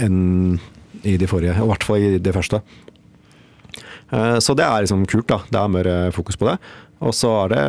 enn 0.02 0.58
i 1.06 1.14
de 1.20 1.28
forrige, 1.30 1.54
i 1.56 1.68
hvert 1.70 1.84
fall 1.86 2.02
i 2.02 2.18
det 2.20 2.34
første. 2.36 2.58
Eh, 4.10 4.36
Så 4.44 4.56
det 4.58 4.66
er 4.66 4.82
liksom 4.84 5.06
kult, 5.08 5.28
da. 5.30 5.40
Det 5.48 5.60
er 5.62 5.72
mer 5.72 5.90
fokus 6.12 6.36
på 6.40 6.50
det. 6.50 6.58
Og 7.04 7.12
så 7.14 7.28
er 7.44 7.52
det 7.52 7.64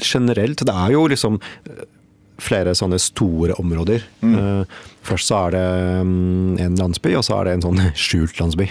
generelt 0.00 0.62
Det 0.64 0.72
er 0.72 0.92
jo 0.94 1.02
liksom 1.12 1.34
flere 2.42 2.74
sånne 2.76 2.98
store 3.00 3.54
områder. 3.60 4.02
Mm. 4.20 4.64
Først 5.06 5.30
så 5.30 5.38
er 5.46 5.54
det 5.56 5.66
mm, 6.06 6.56
en 6.60 6.76
landsby, 6.80 7.14
og 7.16 7.24
så 7.24 7.38
er 7.40 7.44
det 7.48 7.54
en 7.56 7.66
sånn 7.68 7.82
skjult 8.06 8.40
landsby. 8.42 8.66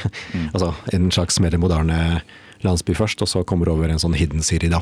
Altså 0.54 0.74
en 0.94 1.08
slags 1.16 1.40
mer 1.44 1.56
moderne 1.62 2.22
landsby 2.66 2.96
først, 2.98 3.22
og 3.22 3.30
så 3.30 3.44
kommer 3.46 3.66
det 3.70 3.74
over 3.76 3.92
en 3.94 4.02
sånn 4.02 4.16
hidden 4.18 4.42
city, 4.46 4.70
da. 4.72 4.80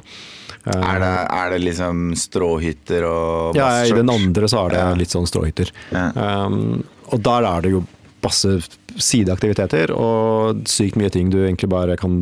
Eh, 0.66 0.72
Er 0.78 1.00
det, 1.04 1.12
er 1.36 1.50
det 1.52 1.62
liksom 1.66 2.14
stråhytter 2.16 3.04
og 3.10 3.58
ja, 3.60 3.72
i 3.84 3.92
den 3.92 4.10
andre 4.14 4.48
så 4.48 4.66
er 4.66 4.70
det 4.76 4.80
Ja. 4.84 4.94
litt 4.96 5.12
sånn 5.12 5.28
stråhytter. 5.28 5.72
Ja. 5.92 6.06
Um, 6.46 6.84
og 7.12 7.20
der 7.26 7.44
er 7.50 7.62
det 7.66 7.74
jo 7.74 7.84
masse 8.24 8.54
sideaktiviteter 8.96 9.92
og 9.96 10.64
sykt 10.72 10.96
mye 11.00 11.12
ting 11.12 11.30
du 11.34 11.42
egentlig 11.44 11.68
bare 11.74 11.98
kan 12.00 12.22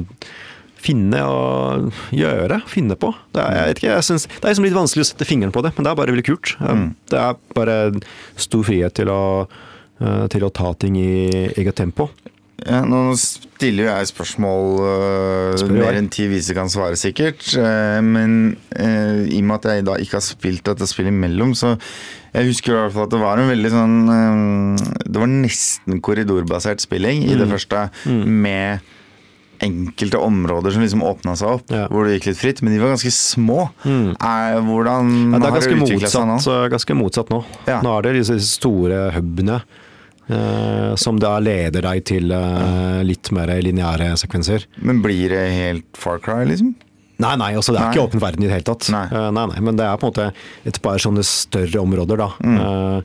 finne 0.81 1.21
og 1.29 1.91
gjøre. 2.15 2.61
Finne 2.71 2.97
på. 2.99 3.11
Det 3.35 3.43
er, 3.43 3.55
jeg 3.59 3.69
vet 3.71 3.81
ikke, 3.83 3.91
jeg 3.95 4.07
synes, 4.09 4.27
det 4.31 4.41
er 4.43 4.49
liksom 4.53 4.67
litt 4.67 4.79
vanskelig 4.79 5.05
å 5.05 5.09
sette 5.11 5.27
fingeren 5.29 5.53
på 5.55 5.63
det, 5.65 5.73
men 5.77 5.85
det 5.87 5.93
er 5.93 5.99
bare 6.01 6.15
veldig 6.15 6.27
kult. 6.27 6.55
Mm. 6.61 6.87
Det 7.13 7.21
er 7.21 7.39
bare 7.57 7.77
stor 8.41 8.65
frihet 8.67 8.97
til 8.97 9.11
å, 9.13 9.21
uh, 10.01 10.25
til 10.33 10.45
å 10.47 10.53
ta 10.53 10.73
ting 10.81 10.97
i 10.99 11.09
eget 11.55 11.77
tempo. 11.79 12.09
Ja, 12.61 12.83
nå 12.85 13.15
stiller 13.17 13.87
jeg 13.87 14.09
spørsmål 14.11 14.67
uh, 14.85 15.63
mer 15.73 15.95
enn 15.97 16.11
ti 16.13 16.27
vise 16.29 16.53
kan 16.53 16.69
svare, 16.69 16.93
sikkert. 16.99 17.41
Uh, 17.57 17.97
men 18.05 18.35
uh, 18.77 19.23
i 19.25 19.39
og 19.39 19.47
med 19.49 19.55
at 19.57 19.69
jeg 19.71 19.85
da 19.87 19.95
ikke 20.03 20.19
har 20.19 20.25
spilt 20.27 20.67
dette 20.69 20.85
spillet 20.89 21.09
imellom, 21.09 21.55
så 21.57 21.73
jeg 22.35 22.51
husker 22.51 22.75
i 22.75 22.77
hvert 22.83 22.93
fall 22.93 23.07
at 23.09 23.15
det 23.15 23.21
var 23.23 23.41
en 23.41 23.49
veldig 23.49 23.69
sånn 23.73 23.95
Det 25.03 25.19
var 25.19 25.27
nesten 25.27 25.97
korridorbasert 26.05 26.79
spilling 26.85 27.25
i 27.25 27.33
det 27.33 27.43
Mm. 27.49 27.51
første, 27.57 27.81
med 28.23 28.85
enkelte 29.61 30.17
områder 30.17 30.73
som 30.75 30.81
liksom 30.83 31.03
åpna 31.05 31.35
seg 31.37 31.55
opp, 31.57 31.71
Ja. 31.71 31.87
hvor 31.91 32.05
det 32.07 32.17
gikk 32.19 32.31
litt 32.31 32.39
fritt, 32.41 32.61
men 32.61 32.73
de 32.73 32.79
var 32.81 32.93
ganske 32.95 33.11
små. 33.13 33.69
Mm. 33.85 34.15
Hvordan 34.17 35.11
Ja, 35.33 35.39
det 35.39 35.51
har 35.51 35.59
det 35.61 35.77
utvikla 35.77 36.09
seg 36.09 36.27
nå? 36.27 36.35
motsatt, 36.35 36.65
er 36.65 36.69
ganske 36.75 36.97
motsatt 36.97 37.29
nå. 37.33 37.43
Ja. 37.67 37.79
Nå 37.85 37.95
er 37.97 38.01
det 38.07 38.13
disse 38.21 38.39
store 38.45 39.11
hubene 39.15 39.61
uh, 40.31 40.95
som 40.95 41.19
da 41.19 41.37
leder 41.39 41.81
deg 41.81 42.05
til 42.07 42.31
uh, 42.31 43.01
litt 43.05 43.31
mer 43.35 43.47
lineære 43.61 44.13
sekvenser. 44.17 44.65
Men 44.81 45.01
blir 45.03 45.29
det 45.33 45.43
helt 45.55 45.85
Far 45.97 46.19
Cry, 46.23 46.45
liksom? 46.49 46.73
Nei, 47.21 47.35
nei, 47.37 47.51
altså 47.53 47.75
det 47.75 47.81
er 47.81 47.85
Nei. 47.85 47.93
ikke 47.93 48.07
åpen 48.07 48.21
verden 48.23 48.41
i 48.43 48.47
det 48.49 48.55
hele 48.55 48.65
tatt. 48.65 48.87
Nei. 48.89 49.05
Uh, 49.13 49.29
nei, 49.29 49.45
nei, 49.51 49.59
Men 49.61 49.77
det 49.77 49.85
er 49.85 49.99
på 50.01 50.07
en 50.09 50.13
måte 50.13 50.31
et 50.65 50.81
par 50.81 50.97
sånne 50.97 51.21
større 51.27 51.83
områder, 51.83 52.17
da. 52.17 52.29
Eh, 52.41 53.03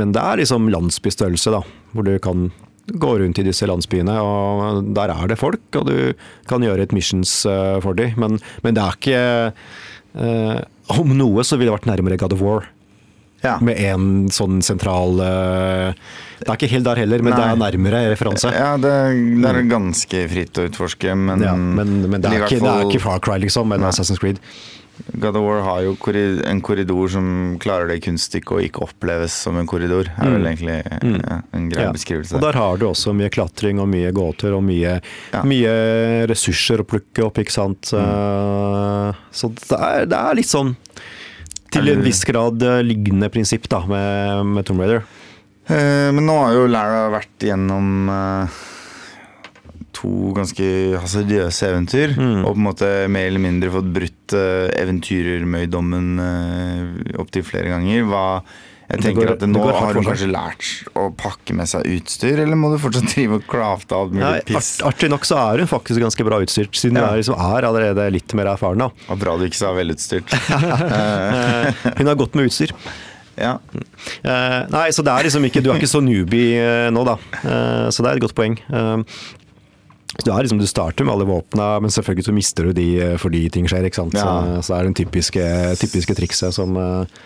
men 0.00 0.10
det 0.16 0.22
er 0.24 0.40
liksom 0.40 0.66
landsbystørrelse, 0.72 1.52
da. 1.54 1.60
Hvor 1.92 2.06
du 2.08 2.16
kan 2.24 2.48
gå 2.86 3.12
rundt 3.18 3.38
i 3.38 3.46
disse 3.46 3.66
landsbyene, 3.68 4.18
og 4.18 4.92
der 4.96 5.12
er 5.14 5.30
det 5.30 5.38
folk, 5.40 5.62
og 5.78 5.86
du 5.88 5.96
kan 6.50 6.64
gjøre 6.64 6.86
et 6.86 6.94
missions 6.96 7.42
eh, 7.46 7.78
for 7.84 7.96
dem. 7.98 8.16
Men, 8.18 8.38
men 8.64 8.76
det 8.76 8.82
er 8.84 8.98
ikke 8.98 9.24
eh, 10.18 10.62
Om 10.92 11.12
noe 11.16 11.44
så 11.46 11.56
ville 11.56 11.70
det 11.70 11.78
vært 11.78 11.90
nærmere 11.92 12.18
God 12.20 12.34
of 12.36 12.42
War. 12.42 12.66
Ja. 13.42 13.56
Med 13.58 13.78
en 13.82 14.28
sånn 14.30 14.60
sentral 14.62 15.18
eh, 15.18 15.96
Det 16.38 16.46
er 16.46 16.58
ikke 16.58 16.68
helt 16.70 16.86
der 16.86 17.00
heller, 17.02 17.24
men 17.26 17.34
det 17.34 17.42
er 17.42 17.56
Nei. 17.56 17.64
nærmere 17.64 18.02
referanse. 18.12 18.52
Ja, 18.54 18.76
det, 18.78 18.92
det 19.42 19.50
er 19.50 19.64
ganske 19.70 20.20
fritt 20.30 20.60
å 20.62 20.66
utforske, 20.68 21.16
men, 21.18 21.42
Ja, 21.42 21.56
men, 21.58 22.04
men 22.06 22.22
det, 22.22 22.30
er 22.30 22.44
ikke, 22.44 22.60
ikke, 22.60 22.66
det 22.66 22.76
er 22.76 22.86
ikke 22.90 23.02
Far 23.02 23.24
Cry, 23.24 23.40
liksom, 23.42 23.70
men 23.72 23.82
Nei. 23.82 23.90
Assassin's 23.90 24.22
Creed. 24.22 24.38
God 25.18 25.36
of 25.36 25.42
War 25.42 25.60
har 25.64 25.80
jo 25.82 25.94
en 26.46 26.60
korridor 26.60 27.08
som 27.10 27.26
klarer 27.58 27.88
det 27.88 28.02
kunststykket 28.04 28.52
og 28.52 28.62
ikke 28.66 28.82
oppleves 28.84 29.32
som 29.32 29.56
en 29.58 29.66
korridor. 29.66 30.06
er 30.20 30.30
vel 30.30 30.44
egentlig 30.46 30.76
ja, 30.84 31.38
en 31.52 31.68
grei 31.70 31.82
Mm. 31.82 31.88
Ja. 31.88 31.92
beskrivelse. 31.92 32.34
Og 32.36 32.42
der 32.44 32.52
har 32.60 32.76
du 32.78 32.86
også 32.86 33.14
mye 33.16 33.30
klatring 33.30 33.80
og 33.80 33.88
mye 33.88 34.12
gåter 34.12 34.52
og 34.54 34.62
mye, 34.62 35.00
Ja. 35.32 35.42
mye 35.42 36.26
ressurser 36.28 36.78
å 36.80 36.84
plukke 36.86 37.24
opp, 37.24 37.38
ikke 37.38 37.50
sant. 37.52 37.90
Mm. 37.92 37.98
Eh, 38.04 39.14
Så 39.32 39.48
det 39.54 39.78
er, 39.80 40.06
det 40.06 40.18
er 40.18 40.34
litt 40.34 40.46
sånn 40.52 40.76
til 41.72 41.88
en 41.88 42.02
viss 42.02 42.22
grad 42.24 42.58
lignende 42.60 42.84
liggende 42.84 43.30
prinsipp 43.32 43.66
da, 43.68 43.80
med, 43.86 44.46
med 44.46 44.64
Tomb 44.66 44.80
Raider. 44.80 45.02
Eh, 45.68 46.10
men 46.12 46.26
nå 46.26 46.36
har 46.44 46.52
jo 46.52 46.66
Lara 46.68 47.08
vært 47.10 47.38
gjennom 47.48 48.08
eh, 48.12 48.48
to 49.92 50.32
ganske 50.36 50.66
hasardiøse 51.02 51.68
eventyr, 51.68 52.14
Mm. 52.16 52.44
og 52.46 52.54
på 52.54 52.58
en 52.58 52.66
måte 52.70 52.90
mer 53.12 53.26
eller 53.28 53.42
mindre 53.44 53.70
fått 53.74 53.92
brutt 53.92 54.34
uh, 54.38 54.68
eventyrermøydommen 54.80 56.12
uh, 56.20 57.20
opptil 57.22 57.44
flere 57.46 57.68
ganger. 57.72 58.04
Hva 58.08 58.24
jeg 58.92 59.00
tenker 59.06 59.22
går- 59.24 59.30
at 59.32 59.40
det 59.40 59.48
Nå 59.48 59.60
har 59.72 59.94
hun 59.96 60.04
kanskje 60.04 60.26
lært 60.28 60.66
å 60.98 61.06
pakke 61.16 61.54
med 61.56 61.68
seg 61.70 61.86
utstyr, 61.94 62.42
eller 62.42 62.58
må 62.60 62.72
du 62.74 62.78
fortsatt 62.82 63.06
drive 63.14 63.38
og 63.38 63.46
crafte 63.48 63.96
alt 63.96 64.12
mulig 64.12 64.42
piss? 64.50 64.72
art, 64.82 64.90
artig 64.94 65.08
nok 65.14 65.24
så 65.24 65.38
er 65.40 65.62
hun 65.62 65.70
faktisk 65.70 66.02
ganske 66.02 66.26
bra 66.28 66.40
utstyrt, 66.44 66.74
siden 66.76 66.98
Ja. 67.00 67.06
hun 67.06 67.14
er, 67.14 67.22
liksom, 67.22 67.38
er 67.40 67.68
allerede 67.70 68.08
litt 68.12 68.34
mer 68.34 68.50
erfaren. 68.52 68.78
da. 68.84 68.90
Det 69.08 69.18
bra 69.22 69.36
du 69.38 69.46
ikke 69.48 69.60
sa 69.62 69.72
velutstyrt. 69.76 70.28
Eh, 70.92 71.72
hun 71.98 72.06
har 72.10 72.16
gått 72.20 72.34
med 72.36 72.50
utstyr. 72.50 72.72
ja. 73.40 73.54
Uh, 74.24 74.60
nei, 74.68 74.88
så 74.92 75.00
det 75.02 75.12
er 75.14 75.24
liksom 75.24 75.46
ikke, 75.48 75.62
du 75.64 75.70
er 75.72 75.78
ikke 75.80 75.88
så 75.88 76.02
newbie 76.04 76.60
uh, 76.60 76.90
nå, 76.92 77.00
da. 77.08 77.14
Uh, 77.40 77.88
så 77.88 78.02
det 78.04 78.10
er 78.12 78.18
et 78.20 78.24
godt 78.26 78.34
poeng. 78.36 78.58
Eh, 80.02 80.22
så 80.22 80.28
du, 80.28 80.32
liksom, 80.44 80.62
du 80.62 80.68
starter 80.68 81.06
med 81.08 81.14
alle 81.14 81.28
våpna, 81.28 81.68
men 81.80 81.90
selvfølgelig 81.94 82.28
så 82.28 82.36
mister 82.36 82.68
du 82.68 82.72
de 82.76 82.88
eh, 83.00 83.18
fordi 83.20 83.46
ting 83.52 83.68
skjer. 83.70 83.86
ikke 83.88 84.02
sant? 84.02 84.16
Ja. 84.18 84.26
Så, 84.26 84.66
så 84.68 84.78
er 84.78 84.88
det 84.88 84.96
typiske, 85.00 85.46
typiske 85.80 86.16
trikset 86.18 86.56
som, 86.56 86.76
eh, 86.76 87.22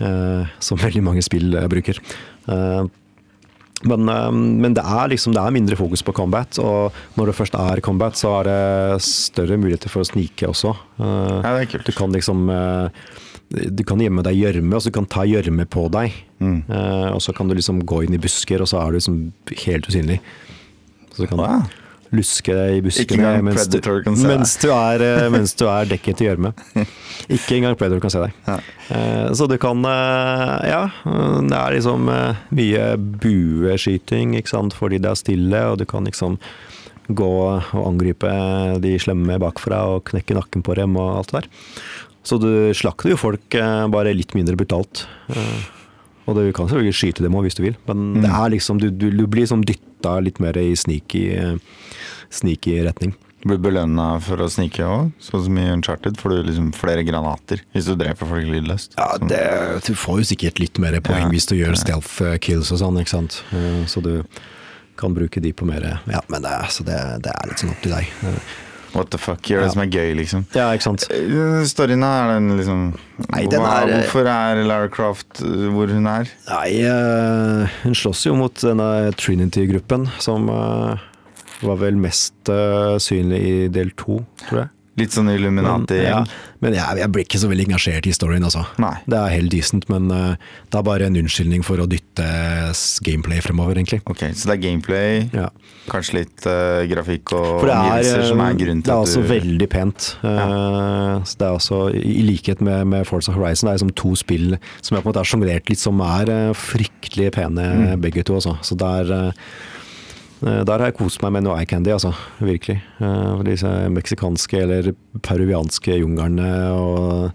eh, 0.00 0.54
som 0.58 0.80
veldig 0.86 1.04
mange 1.04 1.24
spill 1.26 1.54
eh, 1.54 1.68
bruker. 1.72 2.00
Uh, 2.46 2.86
men, 3.84 4.08
eh, 4.08 4.32
men 4.32 4.74
det 4.76 4.84
er 4.84 5.10
liksom 5.12 5.34
det 5.36 5.42
er 5.42 5.52
mindre 5.54 5.76
fokus 5.76 6.02
på 6.06 6.14
combat, 6.16 6.58
og 6.62 6.96
når 7.18 7.30
det 7.30 7.36
først 7.36 7.56
er 7.60 7.82
combat, 7.84 8.16
så 8.16 8.38
er 8.38 8.48
det 8.48 9.04
større 9.04 9.58
muligheter 9.60 9.92
for 9.92 10.00
å 10.02 10.08
snike 10.08 10.48
også. 10.48 10.72
Eh, 10.96 11.38
ja, 11.42 11.52
det 11.52 11.66
er 11.66 11.70
kult. 11.74 11.86
du 11.86 11.96
kan 11.96 12.14
liksom 12.14 12.48
eh, 12.52 13.06
Du 13.46 13.84
kan 13.86 14.00
gjemme 14.02 14.24
deg 14.26 14.34
i 14.34 14.42
gjørme, 14.42 14.74
og 14.74 14.82
så 14.82 14.90
kan 14.90 15.04
du 15.04 15.12
ta 15.12 15.22
gjørme 15.28 15.68
på 15.70 15.84
deg. 15.94 16.14
Mm. 16.42 16.64
Eh, 16.66 17.10
og 17.12 17.20
så 17.22 17.34
kan 17.36 17.46
du 17.46 17.54
liksom 17.54 17.84
gå 17.86 18.02
inn 18.02 18.16
i 18.16 18.22
busker, 18.22 18.64
og 18.64 18.70
så 18.70 18.80
er 18.80 18.90
du 18.90 18.98
liksom 18.98 19.20
helt 19.66 19.86
usynlig. 19.86 20.20
Så 21.12 21.22
du 21.22 21.28
kan 21.30 21.38
Wow. 21.44 21.68
Luske 22.14 22.54
deg 22.54 22.78
i 22.78 22.82
buskene 22.84 23.32
mens 23.42 23.66
du, 23.72 23.80
mens, 24.14 24.54
du 24.62 24.68
er, 24.70 25.02
eh, 25.02 25.26
mens 25.32 25.54
du 25.58 25.66
er 25.70 25.88
dekket 25.90 26.22
i 26.22 26.28
gjørme. 26.28 26.52
Ikke 27.36 27.56
engang 27.56 27.76
Predator 27.78 28.02
kan 28.04 28.12
se 28.12 28.22
deg. 28.22 28.36
Ja. 28.46 28.58
Eh, 28.88 29.32
så 29.34 29.48
du 29.50 29.56
kan 29.58 29.82
eh, 29.84 30.70
Ja, 30.70 30.82
eh, 31.08 31.38
det 31.42 31.58
er 31.58 31.76
liksom 31.76 32.06
mye 32.06 32.86
bueskyting, 33.22 34.36
ikke 34.38 34.52
sant, 34.52 34.76
fordi 34.76 35.00
det 35.02 35.10
er 35.10 35.20
stille, 35.20 35.62
og 35.72 35.80
du 35.80 35.86
kan 35.88 36.06
liksom 36.06 36.38
gå 37.06 37.26
og 37.26 37.74
angripe 37.78 38.30
de 38.82 38.96
slemme 38.98 39.38
bakfra 39.38 39.84
og 39.94 40.08
knekke 40.10 40.34
nakken 40.34 40.64
på 40.66 40.74
dem 40.78 40.98
og 40.98 41.20
alt 41.20 41.32
det 41.32 41.44
der. 41.44 41.50
Så 42.26 42.38
du 42.42 42.50
slakter 42.74 43.12
jo 43.12 43.18
folk 43.20 43.54
bare 43.94 44.14
litt 44.16 44.34
mindre 44.34 44.58
brutalt. 44.58 45.04
Og 46.26 46.34
du 46.34 46.48
kan 46.50 46.66
selvfølgelig 46.66 46.98
skyte 46.98 47.22
dem 47.22 47.36
òg 47.38 47.46
hvis 47.46 47.54
du 47.54 47.62
vil, 47.62 47.76
men 47.86 48.24
det 48.24 48.32
er 48.34 48.50
liksom, 48.56 48.80
du, 48.82 48.88
du, 48.90 49.12
du 49.14 49.22
blir 49.30 49.44
liksom 49.44 49.62
dytta 49.62 50.16
litt 50.26 50.40
mer 50.42 50.58
i 50.58 50.72
sneaky, 50.74 51.22
sneaky 52.30 52.82
retning. 52.86 53.14
Blir 53.46 53.58
belønna 53.62 54.16
for 54.24 54.40
å 54.42 54.48
snike 54.50 54.82
òg, 54.82 55.12
sånn 55.22 55.44
som 55.44 55.58
i 55.60 55.66
Uncharted. 55.70 56.16
Får 56.18 56.30
du 56.32 56.42
liksom 56.48 56.72
flere 56.74 57.04
granater 57.06 57.60
hvis 57.76 57.86
du 57.86 57.94
dreper 57.94 58.26
folk 58.26 58.48
lydløst. 58.50 58.96
Ja, 58.98 59.12
det, 59.22 59.42
Du 59.86 59.94
får 59.94 60.18
jo 60.22 60.28
sikkert 60.34 60.58
litt 60.58 60.78
mer 60.82 60.98
poeng 61.00 61.28
Ja. 61.28 61.28
hvis 61.30 61.46
du 61.46 61.54
gjør 61.54 61.76
stealth 61.78 62.20
eh, 62.26 62.38
kills 62.38 62.72
og 62.72 62.78
sånn, 62.82 62.98
ikke 62.98 63.12
sant. 63.14 63.42
Eh, 63.52 63.84
Så 63.86 64.02
du 64.02 64.24
kan 64.96 65.14
bruke 65.14 65.40
de 65.40 65.52
på 65.52 65.66
mer 65.68 66.00
Ja, 66.10 66.20
men 66.28 66.42
det, 66.42 66.56
så 66.70 66.82
det, 66.82 66.96
det 67.22 67.30
er 67.30 67.46
litt 67.52 67.58
sånn 67.62 67.70
opp 67.70 67.82
til 67.82 67.92
deg. 67.92 68.08
Eh, 68.24 68.40
What 68.96 69.10
the 69.10 69.18
fuck, 69.18 69.42
gjør 69.42 69.60
det 69.60 69.66
Ja. 69.66 69.72
som 69.74 69.82
er 69.82 69.90
gøy, 69.92 70.14
liksom. 70.16 70.46
Ja, 70.56 70.70
ikke 70.72 70.82
sant. 70.88 71.04
Eh, 71.12 71.62
Storyen 71.68 72.02
er 72.02 72.30
den 72.34 72.56
liksom 72.56 72.94
Nei, 73.30 73.44
den 73.46 73.60
er- 73.60 73.90
Hvorfor 73.92 74.26
er 74.26 74.64
Lara 74.64 74.88
Croft 74.88 75.42
eh, 75.42 75.68
hvor 75.70 75.86
hun 75.92 76.06
er? 76.06 76.26
Nei, 76.48 76.80
uh, 76.82 77.66
hun 77.84 77.92
slåss 77.94 78.24
jo 78.26 78.34
mot 78.34 78.54
denne 78.54 79.12
Trinity-gruppen 79.14 80.08
som, 80.18 80.48
eh, 80.48 80.96
var 81.62 81.76
vel 81.80 81.96
mest 82.00 82.34
uh, 82.52 82.96
synlig 83.02 83.42
i 83.42 83.68
del 83.72 83.90
to, 83.96 84.20
tror 84.48 84.64
jeg. 84.66 84.72
Litt 84.96 85.12
sånn 85.12 85.26
Men, 85.28 85.34
Illuminati. 85.36 85.96
ja, 86.06 86.22
men 86.64 86.72
jeg, 86.72 86.96
jeg 87.02 87.10
blir 87.12 87.24
ikke 87.26 87.36
så 87.42 87.50
veldig 87.50 87.66
engasjert 87.66 88.06
i 88.08 88.14
storyen, 88.16 88.46
altså. 88.48 88.62
Nei. 88.80 88.94
Det 89.04 89.18
er 89.20 89.34
helt 89.34 89.50
decent, 89.52 89.84
men 89.92 90.06
uh, 90.08 90.38
det 90.72 90.78
er 90.78 90.86
bare 90.88 91.04
en 91.10 91.18
unnskyldning 91.20 91.60
for 91.68 91.76
å 91.76 91.84
dytte 91.86 92.24
gameplay 93.04 93.42
fremover, 93.44 93.76
egentlig. 93.76 94.00
Ok, 94.08 94.22
Så 94.32 94.48
det 94.48 94.54
er 94.56 94.62
gameplay, 94.62 95.28
Ja. 95.36 95.50
kanskje 95.92 96.16
litt 96.22 96.48
uh, 96.48 96.80
grafikk 96.88 97.34
og 97.36 97.66
omgivelser 97.68 98.24
som 98.30 98.40
er, 98.40 98.56
grunnen 98.56 98.80
til 98.82 98.88
at 98.88 98.88
du 98.88 98.88
det 98.88 98.96
er 98.96 99.04
også 99.04 99.20
du 99.20 99.28
veldig 99.34 99.68
pent. 99.76 100.08
Eh, 100.24 101.20
så 101.28 101.36
det 101.44 101.46
er 101.50 101.60
også, 101.60 101.82
I 101.92 102.24
likhet 102.32 102.64
med, 102.64 102.86
med 102.96 103.04
Forza 103.06 103.36
Horizon, 103.36 103.68
det 103.68 103.74
er 103.74 103.78
liksom 103.82 103.94
to 104.00 104.16
spill 104.16 104.56
som 104.80 104.96
jeg 104.96 105.04
på 105.04 105.04
en 105.04 105.12
måte 105.12 105.20
har 105.26 105.28
sjonglert 105.28 105.68
litt, 105.68 105.84
som 105.84 106.00
er 106.08 106.32
eh, 106.32 106.52
fryktelig 106.56 107.34
pene 107.36 107.68
Mm. 107.76 108.00
begge 108.00 108.24
to. 108.24 108.40
Også. 108.40 108.56
Så 108.64 108.76
det 108.80 108.88
er 109.02 109.12
eh, 109.12 109.46
der 110.40 110.74
har 110.76 110.90
jeg 110.90 110.98
kost 110.98 111.22
meg 111.24 111.32
med 111.36 111.46
noe 111.46 111.56
eye 111.56 111.68
candy, 111.68 111.92
altså. 111.94 112.10
Virkelig. 112.44 112.80
Eh, 113.00 113.44
disse 113.46 113.70
meksikanske 113.92 114.60
eller 114.66 114.90
peruvianske 115.24 115.96
junglene 115.96 116.50
og, 116.76 117.30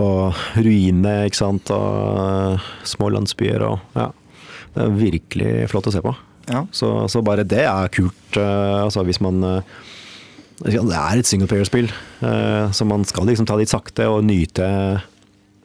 og 0.00 0.40
ruinene, 0.58 1.28
ikke 1.28 1.38
sant. 1.38 1.70
Og 1.74 2.24
eh, 2.24 2.72
små 2.88 3.12
landsbyer 3.14 3.66
og 3.68 3.78
ja. 3.98 4.08
Det 4.70 4.84
er 4.84 4.92
virkelig 4.94 5.52
flott 5.72 5.88
å 5.90 5.94
se 5.94 6.02
på. 6.04 6.12
Ja. 6.50 6.64
Så, 6.74 6.88
så 7.10 7.22
bare 7.26 7.42
det 7.46 7.64
er 7.66 7.90
kult. 7.94 8.36
eh, 8.38 8.76
altså 8.84 9.02
hvis 9.06 9.18
man 9.22 9.42
eh, 9.46 9.78
Det 10.66 10.76
er 10.78 11.18
et 11.18 11.26
singleplayer-spill, 11.26 11.90
eh, 12.26 12.70
så 12.70 12.86
man 12.86 13.06
skal 13.08 13.26
liksom 13.26 13.46
ta 13.48 13.56
litt 13.58 13.72
sakte 13.72 14.06
og 14.10 14.22
nyte, 14.28 14.66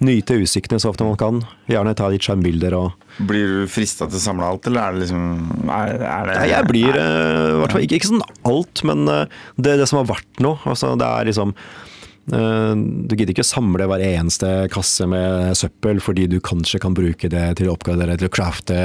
nyte 0.06 0.38
utsiktene 0.42 0.80
så 0.82 0.94
ofte 0.94 1.06
man 1.08 1.20
kan. 1.20 1.42
Gjerne 1.70 1.94
ta 1.98 2.10
litt 2.10 2.26
skjermbilder 2.26 2.78
og 2.78 2.94
Blir 3.16 3.48
du 3.48 3.72
frista 3.72 4.10
til 4.10 4.20
å 4.20 4.24
samle 4.24 4.48
alt, 4.48 4.68
eller 4.68 4.82
er 4.82 4.96
det 4.96 5.06
liksom 5.06 5.26
er, 5.72 5.94
er 6.04 6.30
det, 6.30 6.36
Nei, 6.36 6.48
jeg 6.52 6.68
blir 6.68 6.98
eh, 7.00 7.76
ikke, 7.86 8.00
ikke 8.00 8.10
sånn 8.10 8.26
alt, 8.50 8.84
men 8.88 9.06
eh, 9.12 9.36
det, 9.56 9.78
det 9.80 9.88
som 9.88 10.02
har 10.02 10.10
vært 10.10 10.42
noe. 10.44 10.60
Altså, 10.68 10.92
det 11.00 11.08
er 11.08 11.30
liksom 11.30 11.54
eh, 11.56 12.74
Du 12.76 13.16
gidder 13.16 13.32
ikke 13.32 13.48
samle 13.48 13.88
hver 13.88 14.04
eneste 14.04 14.52
kasse 14.74 15.08
med 15.12 15.56
søppel 15.56 16.04
fordi 16.04 16.28
du 16.32 16.42
kanskje 16.44 16.82
kan 16.84 16.98
bruke 16.98 17.32
det 17.32 17.46
til 17.62 17.72
å 17.72 17.78
oppgradere 17.78 18.20
til 18.20 18.28
å 18.28 18.36
crafte 18.36 18.76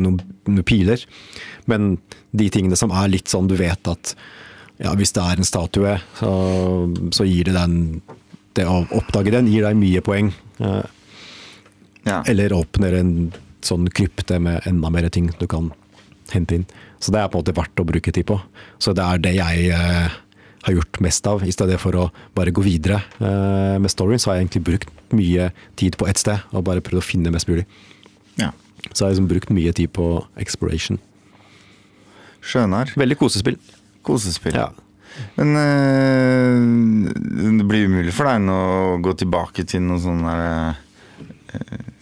noen, 0.00 0.16
noen 0.48 0.64
piler. 0.64 1.04
Men 1.68 1.98
de 2.32 2.48
tingene 2.52 2.80
som 2.80 2.94
er 2.96 3.12
litt 3.12 3.28
sånn 3.32 3.52
du 3.52 3.58
vet 3.60 3.92
at 3.92 4.16
ja, 4.82 4.90
hvis 4.98 5.12
det 5.14 5.22
er 5.22 5.38
en 5.38 5.46
statue, 5.46 5.94
så, 6.18 6.34
så 7.14 7.26
gir 7.28 7.46
det 7.46 7.54
den 7.54 7.78
Det 8.54 8.64
å 8.70 8.84
oppdage 8.94 9.32
den 9.34 9.48
gir 9.50 9.64
deg 9.66 9.74
mye 9.78 10.00
poeng. 10.04 10.28
Eh, 10.62 10.84
ja. 12.04 12.22
eller 12.26 12.52
åpner 12.52 12.92
en 13.00 13.32
sånn 13.68 13.88
krypte 13.94 14.38
med 14.42 14.66
enda 14.68 14.90
mer 14.92 15.08
ting 15.12 15.30
du 15.40 15.46
kan 15.50 15.72
hente 16.32 16.58
inn. 16.58 16.66
Så 17.02 17.12
det 17.12 17.20
er 17.20 17.30
på 17.30 17.38
en 17.38 17.44
måte 17.44 17.56
verdt 17.56 17.80
å 17.80 17.86
bruke 17.88 18.12
tid 18.14 18.26
på. 18.28 18.38
Så 18.82 18.94
det 18.96 19.04
er 19.04 19.22
det 19.22 19.34
jeg 19.36 19.70
eh, 19.76 20.14
har 20.64 20.76
gjort 20.78 21.00
mest 21.04 21.26
av. 21.28 21.44
I 21.44 21.52
stedet 21.52 21.78
for 21.82 21.96
å 22.00 22.04
bare 22.36 22.54
gå 22.54 22.64
videre 22.64 23.02
eh, 23.20 23.76
med 23.80 23.92
storyen, 23.92 24.22
så 24.22 24.30
har 24.30 24.38
jeg 24.38 24.46
egentlig 24.46 24.64
brukt 24.70 25.14
mye 25.14 25.50
tid 25.80 25.98
på 26.00 26.08
ett 26.10 26.20
sted. 26.20 26.46
Og 26.52 26.64
bare 26.66 26.84
prøvd 26.84 27.02
å 27.02 27.04
finne 27.04 27.34
mest 27.34 27.50
mulig. 27.50 27.66
ja. 28.40 28.52
Så 28.92 29.00
jeg 29.00 29.06
har 29.06 29.12
liksom 29.14 29.28
brukt 29.30 29.52
mye 29.54 29.72
tid 29.72 29.88
på 29.96 30.06
exploration. 30.36 30.98
Skjønner. 32.44 32.90
Veldig 33.00 33.16
kosespill. 33.16 33.56
Kosespill. 34.04 34.58
Ja. 34.58 34.66
Men 35.38 35.54
eh, 35.56 37.54
det 37.58 37.66
blir 37.68 37.86
umulig 37.88 38.12
for 38.12 38.28
deg 38.28 38.42
nå 38.44 38.56
å 38.56 38.98
gå 39.04 39.14
tilbake 39.22 39.64
til 39.68 39.84
noen 39.86 40.02
sånne 40.02 40.34
eh, 40.42 40.82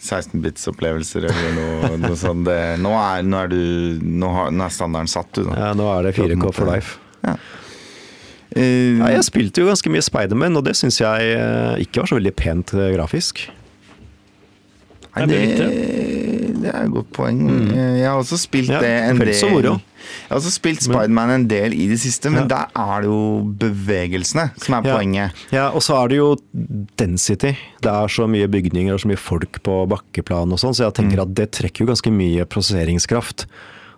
16-bits-opplevelser 0.02 1.28
eller 1.30 1.52
noe, 1.56 1.90
noe 2.02 2.16
sånt. 2.18 2.44
Det, 2.48 2.58
nå, 2.82 2.92
er, 2.98 3.22
nå, 3.22 3.38
er 3.44 3.50
du, 3.52 3.58
nå, 4.02 4.30
har, 4.34 4.50
nå 4.54 4.66
er 4.66 4.74
standarden 4.74 5.10
satt, 5.10 5.30
du. 5.36 5.44
Da. 5.46 5.56
Ja, 5.68 5.72
nå 5.78 5.86
er 5.94 6.08
det 6.08 6.16
4K 6.18 6.52
for 6.56 6.70
life. 6.72 6.98
Ja. 7.22 7.36
Uh, 8.52 8.98
Ja, 8.98 9.12
jeg 9.14 9.24
spilte 9.24 9.62
jo 9.62 9.70
ganske 9.70 9.88
mye 9.94 10.04
Spiderman, 10.04 10.58
og 10.58 10.66
det 10.66 10.74
syns 10.76 10.98
jeg 11.00 11.36
eh, 11.38 11.78
ikke 11.86 12.02
var 12.02 12.10
så 12.10 12.18
veldig 12.18 12.32
pent 12.36 12.74
eh, 12.76 12.90
grafisk. 12.92 13.46
Nei, 15.12 15.24
Det 15.30 15.38
det, 15.56 15.68
det 16.62 16.70
er 16.74 16.84
et 16.86 16.92
godt 16.94 17.10
poeng. 17.16 17.40
Mm. 17.44 17.70
Jeg 17.98 18.06
har 18.08 18.18
også 18.20 18.38
spilt 18.40 18.70
det 18.72 18.90
en 19.10 19.18
del. 19.18 19.32
Jeg 19.32 20.28
har 20.28 20.36
også 20.40 20.50
spilt 20.50 20.82
Spiderman 20.82 21.30
en 21.30 21.44
del 21.50 21.74
i 21.78 21.86
det 21.90 21.98
siste, 22.02 22.30
men 22.34 22.48
der 22.50 22.66
er 22.74 23.04
det 23.04 23.08
jo 23.10 23.20
bevegelsene 23.62 24.48
som 24.58 24.74
er 24.78 24.88
Ja. 24.88 24.96
poenget. 24.96 25.30
Ja, 25.54 25.68
og 25.70 25.82
så 25.82 25.94
er 26.02 26.08
det 26.08 26.16
jo 26.18 26.36
density. 26.98 27.52
Det 27.82 27.90
er 27.92 28.08
så 28.10 28.26
mye 28.28 28.48
bygninger 28.50 28.94
og 28.94 29.00
så 29.00 29.08
mye 29.12 29.20
folk 29.20 29.60
på 29.62 29.76
bakkeplan 29.88 30.52
og 30.52 30.58
sånn, 30.58 30.74
så 30.74 30.88
jeg 30.90 30.94
tenker 30.98 31.22
at 31.22 31.34
det 31.34 31.50
trekker 31.52 31.84
jo 31.84 31.92
ganske 31.92 32.10
mye 32.14 32.44
prosesseringskraft. 32.50 33.46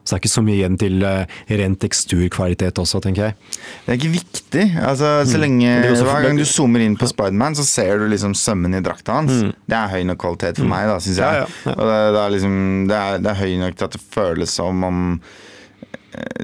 Så 0.05 0.13
det 0.13 0.19
er 0.19 0.21
ikke 0.23 0.35
så 0.35 0.43
mye 0.45 0.57
igjen 0.59 0.75
til 0.79 1.03
eh, 1.03 1.27
ren 1.49 1.77
teksturkvalitet 1.81 2.77
også, 2.83 3.01
tenker 3.01 3.23
jeg. 3.31 3.35
Det 3.87 3.93
er 3.95 3.99
ikke 3.99 4.13
viktig. 4.19 4.65
Altså, 4.85 5.13
så 5.27 5.39
lenge, 5.41 5.65
Mm. 5.65 5.85
er 5.85 5.91
også- 5.95 6.05
hver 6.05 6.23
gang 6.23 6.37
du 6.39 6.45
zoomer 6.45 6.81
inn 6.85 6.97
på 6.97 7.09
Spiderman, 7.09 7.55
så 7.57 7.65
ser 7.65 7.99
du 7.99 8.07
liksom 8.09 8.35
sømmen 8.35 8.75
i 8.77 8.81
drakta 8.81 9.13
hans. 9.13 9.33
Det 9.67 9.73
er 9.77 9.89
høy 9.89 10.03
nok 10.05 10.19
kvalitet 10.19 10.57
for 10.61 10.65
meg, 10.69 10.87
da, 10.89 10.99
syns 11.01 11.17
jeg. 11.17 11.25
Mm. 11.25 11.33
Ja, 11.33 11.33
ja, 11.33 11.47
ja. 11.65 11.75
Det, 11.75 12.15
det, 12.15 12.21
er 12.21 12.31
liksom, 12.37 12.89
det, 12.89 12.97
er, 12.97 13.19
det 13.19 13.31
er 13.33 13.41
høy 13.41 13.57
nok 13.65 13.77
til 13.77 13.85
at 13.85 13.93
det 13.93 14.01
føles 14.13 14.51
som 14.51 14.85
om 14.85 15.21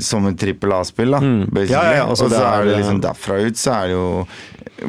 som 0.03 0.27
et 0.31 0.39
trippel 0.41 0.73
A-spill, 0.73 1.11
da. 1.15 1.21
Mm. 1.21 1.45
Ja, 1.69 1.83
ja, 1.95 2.05
og 2.07 2.17
så 2.19 2.29
er 2.31 2.37
er- 2.41 2.65
det 2.71 2.79
liksom 2.81 3.01
derfra 3.05 3.39
ut, 3.47 3.57
så 3.61 3.73
er 3.83 3.87
det 3.89 3.97
jo 3.99 4.27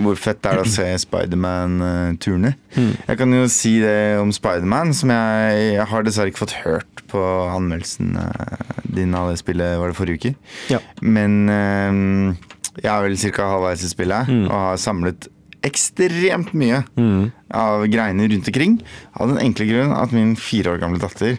Hvor 0.01 0.15
fett 0.15 0.45
er 0.47 0.55
det 0.55 0.63
å 0.63 0.71
se 0.71 0.85
Spiderman-turene? 1.03 2.53
Mm. 2.77 2.91
Jeg 3.09 3.17
kan 3.19 3.33
jo 3.35 3.47
si 3.51 3.73
det 3.81 4.19
om 4.21 4.31
Spiderman, 4.31 4.93
som 4.95 5.09
jeg, 5.11 5.73
jeg 5.75 5.85
har 5.91 6.03
dessverre 6.07 6.31
ikke 6.31 6.45
fått 6.45 6.55
hørt 6.63 7.03
på 7.11 7.19
anmeldelsen 7.51 8.15
eh, 8.15 8.71
din 8.95 9.13
av 9.17 9.29
det 9.33 9.39
spillet, 9.41 9.75
var 9.81 9.91
det 9.91 9.97
forrige 9.99 10.17
uke? 10.31 10.33
Ja. 10.71 10.79
Men 11.03 11.35
eh, 11.51 12.39
jeg 12.81 12.87
er 12.93 13.03
vel 13.03 13.17
ca. 13.35 13.49
halvveis 13.57 13.83
i 13.83 13.91
spillet 13.91 14.27
Mm. 14.31 14.45
og 14.47 14.55
har 14.55 14.77
samlet 14.79 15.27
ekstremt 15.61 16.53
mye 16.57 16.79
av 17.53 17.83
greiene 17.91 18.25
rundt 18.31 18.47
omkring. 18.49 18.79
Av 19.19 19.27
den 19.29 19.37
enkle 19.43 19.67
grunn 19.69 19.91
at 19.93 20.11
min 20.15 20.35
fire 20.39 20.71
år 20.73 20.79
gamle 20.81 20.97
datter 21.03 21.35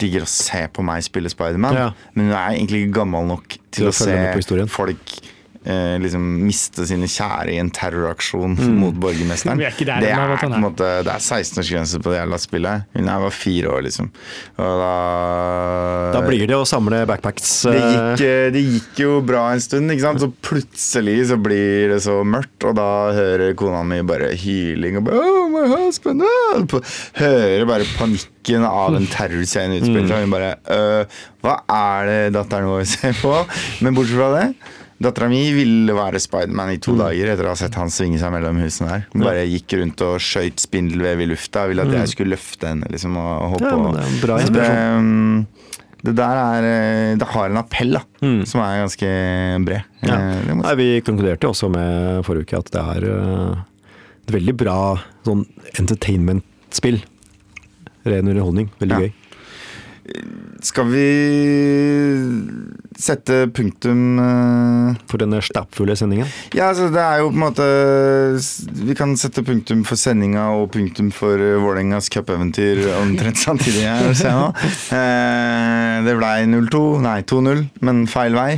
digger 0.00 0.26
å 0.26 0.30
se 0.30 0.64
på 0.72 0.84
meg 0.86 1.04
spille 1.06 1.30
Spiderman. 1.32 1.78
Ja. 1.78 1.90
Men 2.14 2.28
hun 2.30 2.34
er 2.34 2.56
egentlig 2.56 2.84
ikke 2.84 3.00
gammel 3.02 3.30
nok 3.34 3.48
til, 3.54 3.84
Til 3.84 3.90
å 3.90 3.94
se 3.96 4.66
folk 4.74 5.16
eh, 5.64 5.96
liksom 6.00 6.24
miste 6.44 6.84
sine 6.88 7.08
kjære 7.10 7.54
i 7.54 7.58
en 7.62 7.70
terroraksjon 7.74 8.56
mot 8.82 8.96
borgermesteren. 9.00 9.60
Er 9.64 10.02
det, 10.02 10.10
er, 10.10 10.56
måte, 10.60 10.86
det 11.06 11.12
er 11.12 11.22
16-årsgrense 11.22 12.00
på 12.02 12.12
det 12.12 12.20
jævla 12.20 12.38
spillet. 12.40 12.86
Hun 12.96 13.08
er 13.08 13.22
bare 13.22 13.34
fire 13.34 13.72
år, 13.76 13.84
liksom. 13.86 14.10
Da 14.58 14.92
Da 16.14 16.22
blir 16.24 16.46
det 16.48 16.56
å 16.56 16.66
samle 16.68 17.04
backpacks. 17.08 17.52
det 17.68 17.74
eh, 17.78 17.94
gikk, 17.94 18.24
eh, 18.26 18.46
det 18.54 18.64
gikk 18.64 19.02
jo 19.04 19.18
bra 19.26 19.46
en 19.52 19.62
stund, 19.62 19.92
ikke 19.92 20.06
sant? 20.06 20.22
så 20.22 20.30
plutselig 20.44 21.18
så 21.30 21.38
blir 21.40 21.94
det 21.94 22.00
så 22.04 22.20
mørkt, 22.26 22.58
og 22.68 22.76
da 22.78 22.88
hører 23.16 23.56
kona 23.58 23.82
mi 23.86 24.00
bare 24.06 24.32
hyling 24.38 25.00
og 25.00 25.08
bare 25.08 25.24
my 25.54 25.64
husband, 25.72 26.22
ah!» 26.26 26.62
Hører 27.20 27.66
bare 27.70 27.88
panikken 27.96 28.66
av 28.68 28.98
en 28.98 29.08
terrorscene 29.10 29.80
utspille 29.80 30.06
seg. 30.10 30.24
Hun 30.26 30.34
bare 30.34 30.54
«Øh, 30.74 31.18
Hva 31.44 31.58
er 31.70 32.10
det 32.10 32.22
datteren 32.38 32.70
vår 32.70 32.86
ser 32.88 33.14
på? 33.22 33.36
Men 33.84 33.96
bortsett 33.96 34.18
fra 34.20 34.32
det 34.38 34.48
Dattera 35.04 35.26
mi 35.28 35.40
ville 35.52 35.92
være 35.96 36.20
Spiderman 36.22 36.70
i 36.70 36.78
to 36.80 36.94
dager 36.96 37.32
etter 37.32 37.48
å 37.48 37.50
ha 37.50 37.58
sett 37.58 37.74
han 37.76 37.90
svinge 37.92 38.20
seg 38.22 38.30
mellom 38.32 38.60
husene 38.62 38.92
her. 38.92 39.02
Hun 39.12 39.24
bare 39.26 39.42
gikk 39.50 39.74
rundt 39.80 40.00
og 40.06 40.20
skøyt 40.22 40.62
spindelvev 40.62 41.24
i 41.24 41.26
lufta. 41.32 41.66
Ville 41.68 41.82
at 41.84 41.92
jeg 41.98 42.12
skulle 42.14 42.36
løfte 42.36 42.70
henne 42.70 42.88
liksom, 42.92 43.18
og 43.18 43.56
hoppe 43.56 43.72
Ja, 43.72 43.74
det 43.90 44.04
er 44.04 44.12
en 44.12 44.20
bra 44.22 44.38
Så 44.40 44.54
det, 44.54 44.68
um, 44.94 45.46
det 46.04 46.14
der 46.20 46.40
er 46.44 46.68
eh, 46.70 47.16
Det 47.20 47.28
har 47.34 47.50
en 47.50 47.60
appell, 47.60 47.98
da. 47.98 48.04
Som 48.48 48.62
er 48.62 48.80
ganske 48.84 49.10
bred. 49.66 49.90
Mm. 49.98 50.08
Ja. 50.08 50.16
Eh, 50.20 50.56
Nei, 50.62 50.74
vi 50.80 50.88
konkluderte 51.04 51.50
også 51.50 51.72
med 51.74 52.22
forrige 52.24 52.46
uke 52.46 52.62
at 52.62 52.72
det 52.72 52.84
er 52.94 53.08
eh, 53.10 53.62
et 54.24 54.32
veldig 54.32 54.56
bra 54.56 54.78
sånn 55.26 55.44
entertainment-spill. 55.80 57.02
Ren 58.04 58.28
underholdning. 58.28 58.70
Veldig 58.80 58.96
Ja. 58.96 59.04
gøy. 59.06 59.12
Skal 60.60 60.84
vi 60.92 61.04
sette 63.00 63.46
punktum 63.56 64.18
eh, 64.20 64.98
For 65.08 65.16
denne 65.22 65.40
stappfulle 65.44 65.96
sendingen. 65.96 66.28
Ja, 66.52 66.68
altså 66.72 66.90
det 66.92 67.00
er 67.00 67.22
jo 67.22 67.30
på 67.30 67.38
en 67.38 67.44
måte 67.46 67.68
Vi 68.84 68.96
kan 68.98 69.14
sette 69.16 69.44
punktum 69.46 69.80
for 69.88 69.96
sendinga 69.96 70.50
og 70.58 70.70
punktum 70.74 71.08
for 71.14 71.40
uh, 71.40 71.56
Vålerengas 71.62 72.10
cupeventyr 72.12 72.84
omtrent 73.00 73.40
samtidig 73.46 73.86
her. 73.88 74.12
Eh, 74.92 76.04
det 76.04 76.16
blei 76.20 76.36
0-2, 76.52 76.84
nei 77.04 77.22
2-0, 77.24 77.64
men 77.80 78.04
feil 78.10 78.36
vei 78.36 78.50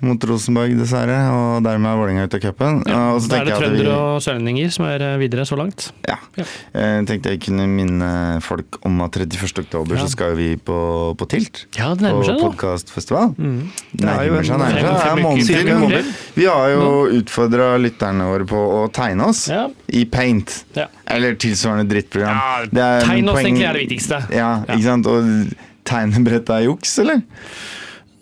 mot 0.00 0.24
Rosenborg, 0.24 0.74
dessverre. 0.76 1.16
Og 1.32 1.62
dermed 1.64 1.88
er 1.90 1.96
Vålerenga 1.96 2.24
ute 2.26 2.34
av 2.36 2.40
cupen. 2.40 2.82
Ja, 2.86 3.18
Da 3.18 3.36
er 3.38 3.44
det 3.44 3.54
trøndere 3.54 3.84
vi- 3.84 3.88
og 3.94 4.20
sørlendinger 4.20 4.70
som 4.72 4.84
er 4.86 5.00
eh, 5.02 5.16
videre 5.18 5.44
så 5.46 5.56
langt. 5.56 5.92
Ja. 6.08 6.16
Ja. 6.36 6.44
Jeg 6.74 7.06
tenkte 7.06 7.30
jeg 7.30 7.40
kunne 7.40 7.66
minne 7.68 8.40
folk 8.42 8.78
om 8.84 9.00
at 9.02 9.12
31. 9.16 9.58
oktober 9.64 9.96
Ja. 9.96 10.02
så 10.02 10.08
skal 10.10 10.34
vi 10.36 10.56
på, 10.56 11.14
på 11.16 11.28
Tilt. 11.28 11.66
Ja, 11.78 11.94
det 11.94 12.02
nærmer 12.02 12.24
seg, 12.24 12.38
da. 12.38 12.48
podkastfestival. 12.50 13.34
Mm. 13.38 13.70
Det 13.94 14.08
er 14.08 14.24
jo 14.26 14.32
Nærmer 14.34 14.44
seg, 14.44 14.54
en- 14.54 14.60
nærmer 14.60 14.80
seg. 14.80 14.84
Det 14.84 15.58
er 15.58 16.02
til. 16.02 16.12
Vi- 16.34 16.44
har 16.46 16.68
jo 16.70 17.08
utfordra 17.20 17.78
lytterne 17.78 18.24
våre 18.28 18.44
på 18.44 18.56
å 18.56 18.92
tegne 18.92 19.26
oss 19.28 19.48
Ja. 19.48 19.68
i 19.88 20.04
paint. 20.04 20.64
Ja. 20.74 20.86
Eller 21.06 21.34
tilsvarende 21.34 21.88
drittprogram. 21.88 22.36
Ja, 22.72 23.00
tegn 23.06 23.28
oss 23.28 23.38
poeng- 23.38 23.46
egentlig 23.46 23.68
er 23.68 23.72
det 23.72 23.88
viktigste. 23.88 24.30
Ja, 24.30 24.62
Ja. 24.68 24.74
ikke 24.74 24.82
sant? 24.82 25.06
Og 25.06 25.54
tegnebrett 25.84 26.48
er 26.50 26.64
juks, 26.64 26.98
eller? 26.98 27.22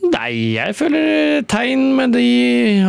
Nei, 0.03 0.55
jeg 0.57 0.75
føler 0.75 1.45
tegn 1.47 1.83
med 1.95 2.13
de 2.17 2.23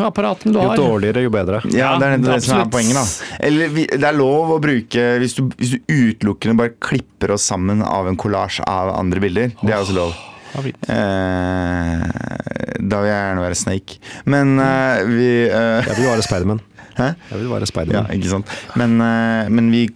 apparatene 0.01 0.53
du 0.55 0.57
Jo 0.57 0.69
har. 0.71 0.77
dårligere, 0.79 1.21
jo 1.27 1.29
bedre. 1.33 1.59
Ja, 1.69 1.93
Ja, 1.93 1.99
det 2.01 2.07
er 2.07 2.17
det, 2.17 2.25
det 2.31 2.43
som 2.47 2.59
er 2.63 2.69
poenget, 2.73 2.97
da. 2.97 3.05
Eller 3.45 3.69
det 3.69 4.03
er 4.09 4.17
lov 4.17 4.55
å 4.55 4.59
bruke 4.63 5.03
Hvis 5.21 5.35
du, 5.37 5.43
hvis 5.59 5.75
du 5.75 5.79
utelukkende 5.93 6.57
bare 6.57 6.73
klipper 6.81 7.35
oss 7.35 7.45
sammen 7.45 7.83
av 7.85 8.07
en 8.09 8.17
kollasj 8.17 8.61
av 8.65 8.95
andre 8.97 9.21
bilder, 9.21 9.53
det 9.61 9.71
er 9.75 9.81
også 9.83 9.93
lov. 9.97 10.13
Eh, 10.53 12.03
da 12.83 12.99
vil 13.01 13.09
jeg 13.09 13.17
gjerne 13.21 13.43
være 13.45 13.57
Snake. 13.57 13.97
Men 14.29 14.57
eh, 14.61 15.01
vi 15.09 15.29
eh, 15.47 15.87
Jeg 15.87 15.97
vil 15.99 16.09
være 16.11 16.25
Spiderman. 16.25 16.61
Hæ? 16.99 17.07
Jeg 17.31 17.39
vil 17.41 17.49
være 17.53 17.65
Ja, 17.67 17.71
Spiderman. 17.71 18.09
ikke 18.17 18.29
sant. 18.35 18.53
Men, 18.79 18.97
eh, 19.01 19.49
men 19.53 19.71
vi- 19.73 19.89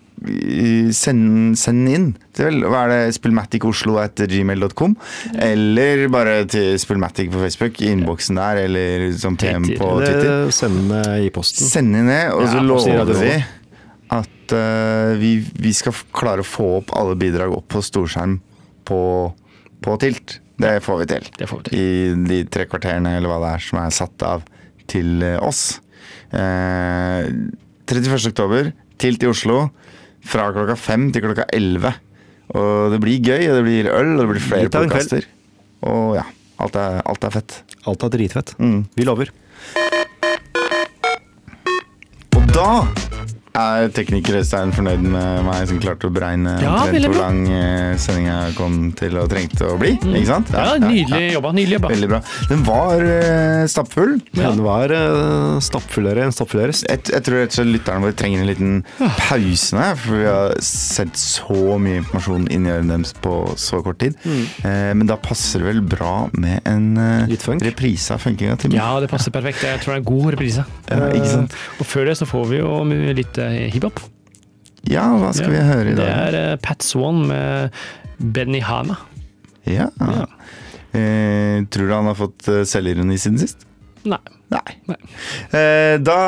Send, 0.98 1.54
send 1.62 1.90
inn 1.92 2.08
til 2.34 2.48
vel, 2.48 2.64
hva 2.66 2.88
er 2.88 2.94
det, 2.94 3.18
spillmaticoslo 3.20 4.00
etter 4.02 4.32
gmail.com. 4.32 4.96
Eller 5.46 6.08
bare 6.14 6.40
til 6.50 6.74
Spillmatic 6.82 7.30
på 7.34 7.44
Facebook, 7.44 7.78
i 7.86 7.92
innboksen 7.94 8.40
der, 8.40 8.64
eller 8.66 9.12
som 9.20 9.38
PM 9.38 9.68
på 9.70 9.92
Twitter. 10.00 10.26
Eller 10.26 10.56
send 10.58 10.96
i 11.22 11.30
posten. 11.36 11.70
Send 11.70 12.02
inn 12.02 12.10
det, 12.10 12.24
og 12.34 12.48
så 12.50 12.58
Ja, 12.58 12.66
lover 12.66 13.14
vi 13.22 13.36
at 14.18 14.54
uh, 14.56 15.14
vi, 15.20 15.38
vi 15.60 15.74
skal 15.76 15.96
klare 16.16 16.44
å 16.44 16.48
få 16.48 16.68
opp 16.80 16.94
alle 16.98 17.18
bidrag 17.20 17.54
opp 17.54 17.68
på 17.74 17.84
storskjerm 17.84 18.38
på, 18.88 19.00
på 19.84 19.98
Tilt. 20.02 20.40
Det 20.58 20.78
får 20.82 21.02
vi 21.04 21.10
til. 21.12 21.28
Det 21.38 21.50
får 21.50 21.60
vi 21.62 21.70
til. 21.70 21.78
I 21.78 22.28
de 22.30 22.40
tre 22.50 22.66
kvarterene 22.70 23.18
eller 23.18 23.30
hva 23.30 23.42
det 23.44 23.52
er 23.58 23.66
som 23.68 23.82
er 23.84 23.94
satt 23.94 24.26
av 24.26 24.46
til 24.90 25.22
eh, 25.26 25.38
oss. 25.44 25.80
Eh, 26.34 27.28
31. 27.88 28.32
oktober, 28.32 28.72
Tilt 28.98 29.22
i 29.22 29.30
Oslo. 29.30 29.68
Fra 30.28 30.50
klokka 30.56 30.76
fem 30.80 31.08
til 31.16 31.24
klokka 31.24 31.48
elleve. 31.56 31.94
Og 32.56 32.94
det 32.94 33.00
blir 33.04 33.20
gøy, 33.20 33.50
og 33.50 33.58
det 33.60 33.64
blir 33.66 33.90
øl, 33.92 34.14
og 34.16 34.24
det 34.24 34.30
blir 34.34 34.44
flere 34.44 34.72
podkaster. 34.72 35.28
Og 35.88 36.16
ja, 36.18 36.24
alt 36.64 36.78
er, 36.80 37.02
alt 37.08 37.28
er 37.28 37.36
fett. 37.36 37.60
Alt 37.88 38.04
er 38.08 38.14
dritfett. 38.16 38.56
Mm. 38.60 38.80
Vi 38.96 39.08
lover. 39.08 39.32
Og 42.38 42.52
da 42.56 42.70
er 43.58 43.92
tekniker 43.96 44.38
Øystein 44.40 44.74
fornøyd 44.76 45.04
med 45.04 45.46
meg 45.48 45.64
som 45.70 45.80
klarte 45.82 46.10
å 46.10 46.14
beregne 46.14 46.56
Ja, 46.62 46.76
hvor 46.88 47.18
lang 47.18 47.42
eh, 47.50 47.96
sendinga 48.02 48.38
kom 48.58 48.92
til 48.98 49.18
å 49.20 49.26
trengte 49.30 49.68
å 49.72 49.78
bli. 49.80 49.96
Ikke 49.98 50.28
sant? 50.30 50.52
Ja, 50.54 50.78
nydelig 50.82 51.34
jobba. 51.36 51.54
Nydelig 51.58 51.78
jobba. 51.80 51.92
Veldig 51.94 52.10
bra. 52.12 52.22
Den 52.52 52.64
var 52.68 53.04
uh, 53.04 53.64
stappfull. 53.70 54.18
Den 54.38 54.62
var 54.66 54.94
uh, 54.94 55.58
stappfullere 55.64 56.28
enn 56.28 56.36
stappfullere. 56.36 56.76
Jeg, 56.88 57.04
jeg 57.12 57.26
tror 57.26 57.42
rett 57.42 57.54
og 57.54 57.60
slett 57.60 57.74
lytterne 57.74 58.06
våre 58.06 58.18
trenger 58.18 58.44
en 58.44 58.50
liten 58.52 58.76
pause 58.98 59.78
nå, 59.78 59.86
for 60.04 60.20
vi 60.22 60.28
har 60.28 60.56
sendt 60.64 61.20
så 61.20 61.78
mye 61.82 62.02
informasjon 62.02 62.48
inn 62.54 62.68
i 62.68 62.74
ørene 62.74 62.96
deres 62.96 63.14
på 63.24 63.34
så 63.60 63.82
kort 63.86 64.00
tid. 64.04 64.18
Eh, 64.28 64.92
men 64.98 65.08
da 65.10 65.18
passer 65.22 65.64
det 65.64 65.72
vel 65.72 65.82
bra 65.86 66.14
med 66.38 66.66
en 66.70 66.90
uh, 67.00 67.28
Litt 67.30 67.46
funk. 67.46 67.64
reprise 67.66 68.14
av 68.16 68.24
funkinga 68.24 68.58
til 68.62 68.78
Ja, 68.78 68.90
det 69.04 69.10
passer 69.12 69.34
perfekt. 69.34 69.64
Jeg 69.66 69.82
tror 69.84 69.96
det 69.96 70.00
er 70.00 70.04
en 70.04 70.10
god 70.12 70.32
reprise. 70.38 70.68
Ja, 70.88 71.10
ikke 71.12 71.32
sant? 71.32 71.58
Og 71.82 71.90
før 71.90 72.10
det 72.12 72.18
så 72.20 72.28
får 72.30 72.48
vi 72.52 72.62
jo 72.62 72.74
litt 73.18 73.40
hiphop. 73.74 74.02
Ja, 74.88 75.06
hva 75.20 75.34
skal 75.36 75.52
vi 75.52 75.62
høre 75.64 75.92
i 75.92 75.98
dag? 75.98 76.06
Det 76.06 76.16
er 76.16 76.40
eh, 76.40 76.58
Pat 76.64 76.86
Swan 76.86 77.26
med 77.28 77.76
Benny 78.18 78.62
Hana. 78.64 78.98
Ja. 79.68 79.90
Ja. 80.00 80.26
Eh, 80.96 81.66
tror 81.70 81.90
du 81.90 81.94
han 81.94 82.08
har 82.08 82.16
fått 82.18 82.48
uh, 82.48 82.64
selvironi 82.68 83.18
siden 83.20 83.42
sist? 83.42 83.68
Nei. 84.08 84.22
Nei. 84.48 84.64
Nei. 84.88 84.98
Eh, 85.52 85.98
da 86.00 86.20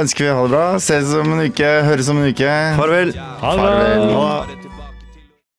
ønsker 0.00 0.24
vi 0.24 0.32
ha 0.32 0.44
det 0.46 0.52
bra. 0.54 0.66
Ses 0.80 1.12
om 1.20 1.34
en 1.36 1.44
uke, 1.44 1.72
høres 1.84 2.08
om 2.08 2.22
en 2.22 2.32
uke. 2.32 2.54
Farvel. 2.78 3.12
Ha 3.14 3.52
det. 3.52 3.66
Farvel. 3.66 4.14
Ha 4.14 4.30
det. 4.48 4.83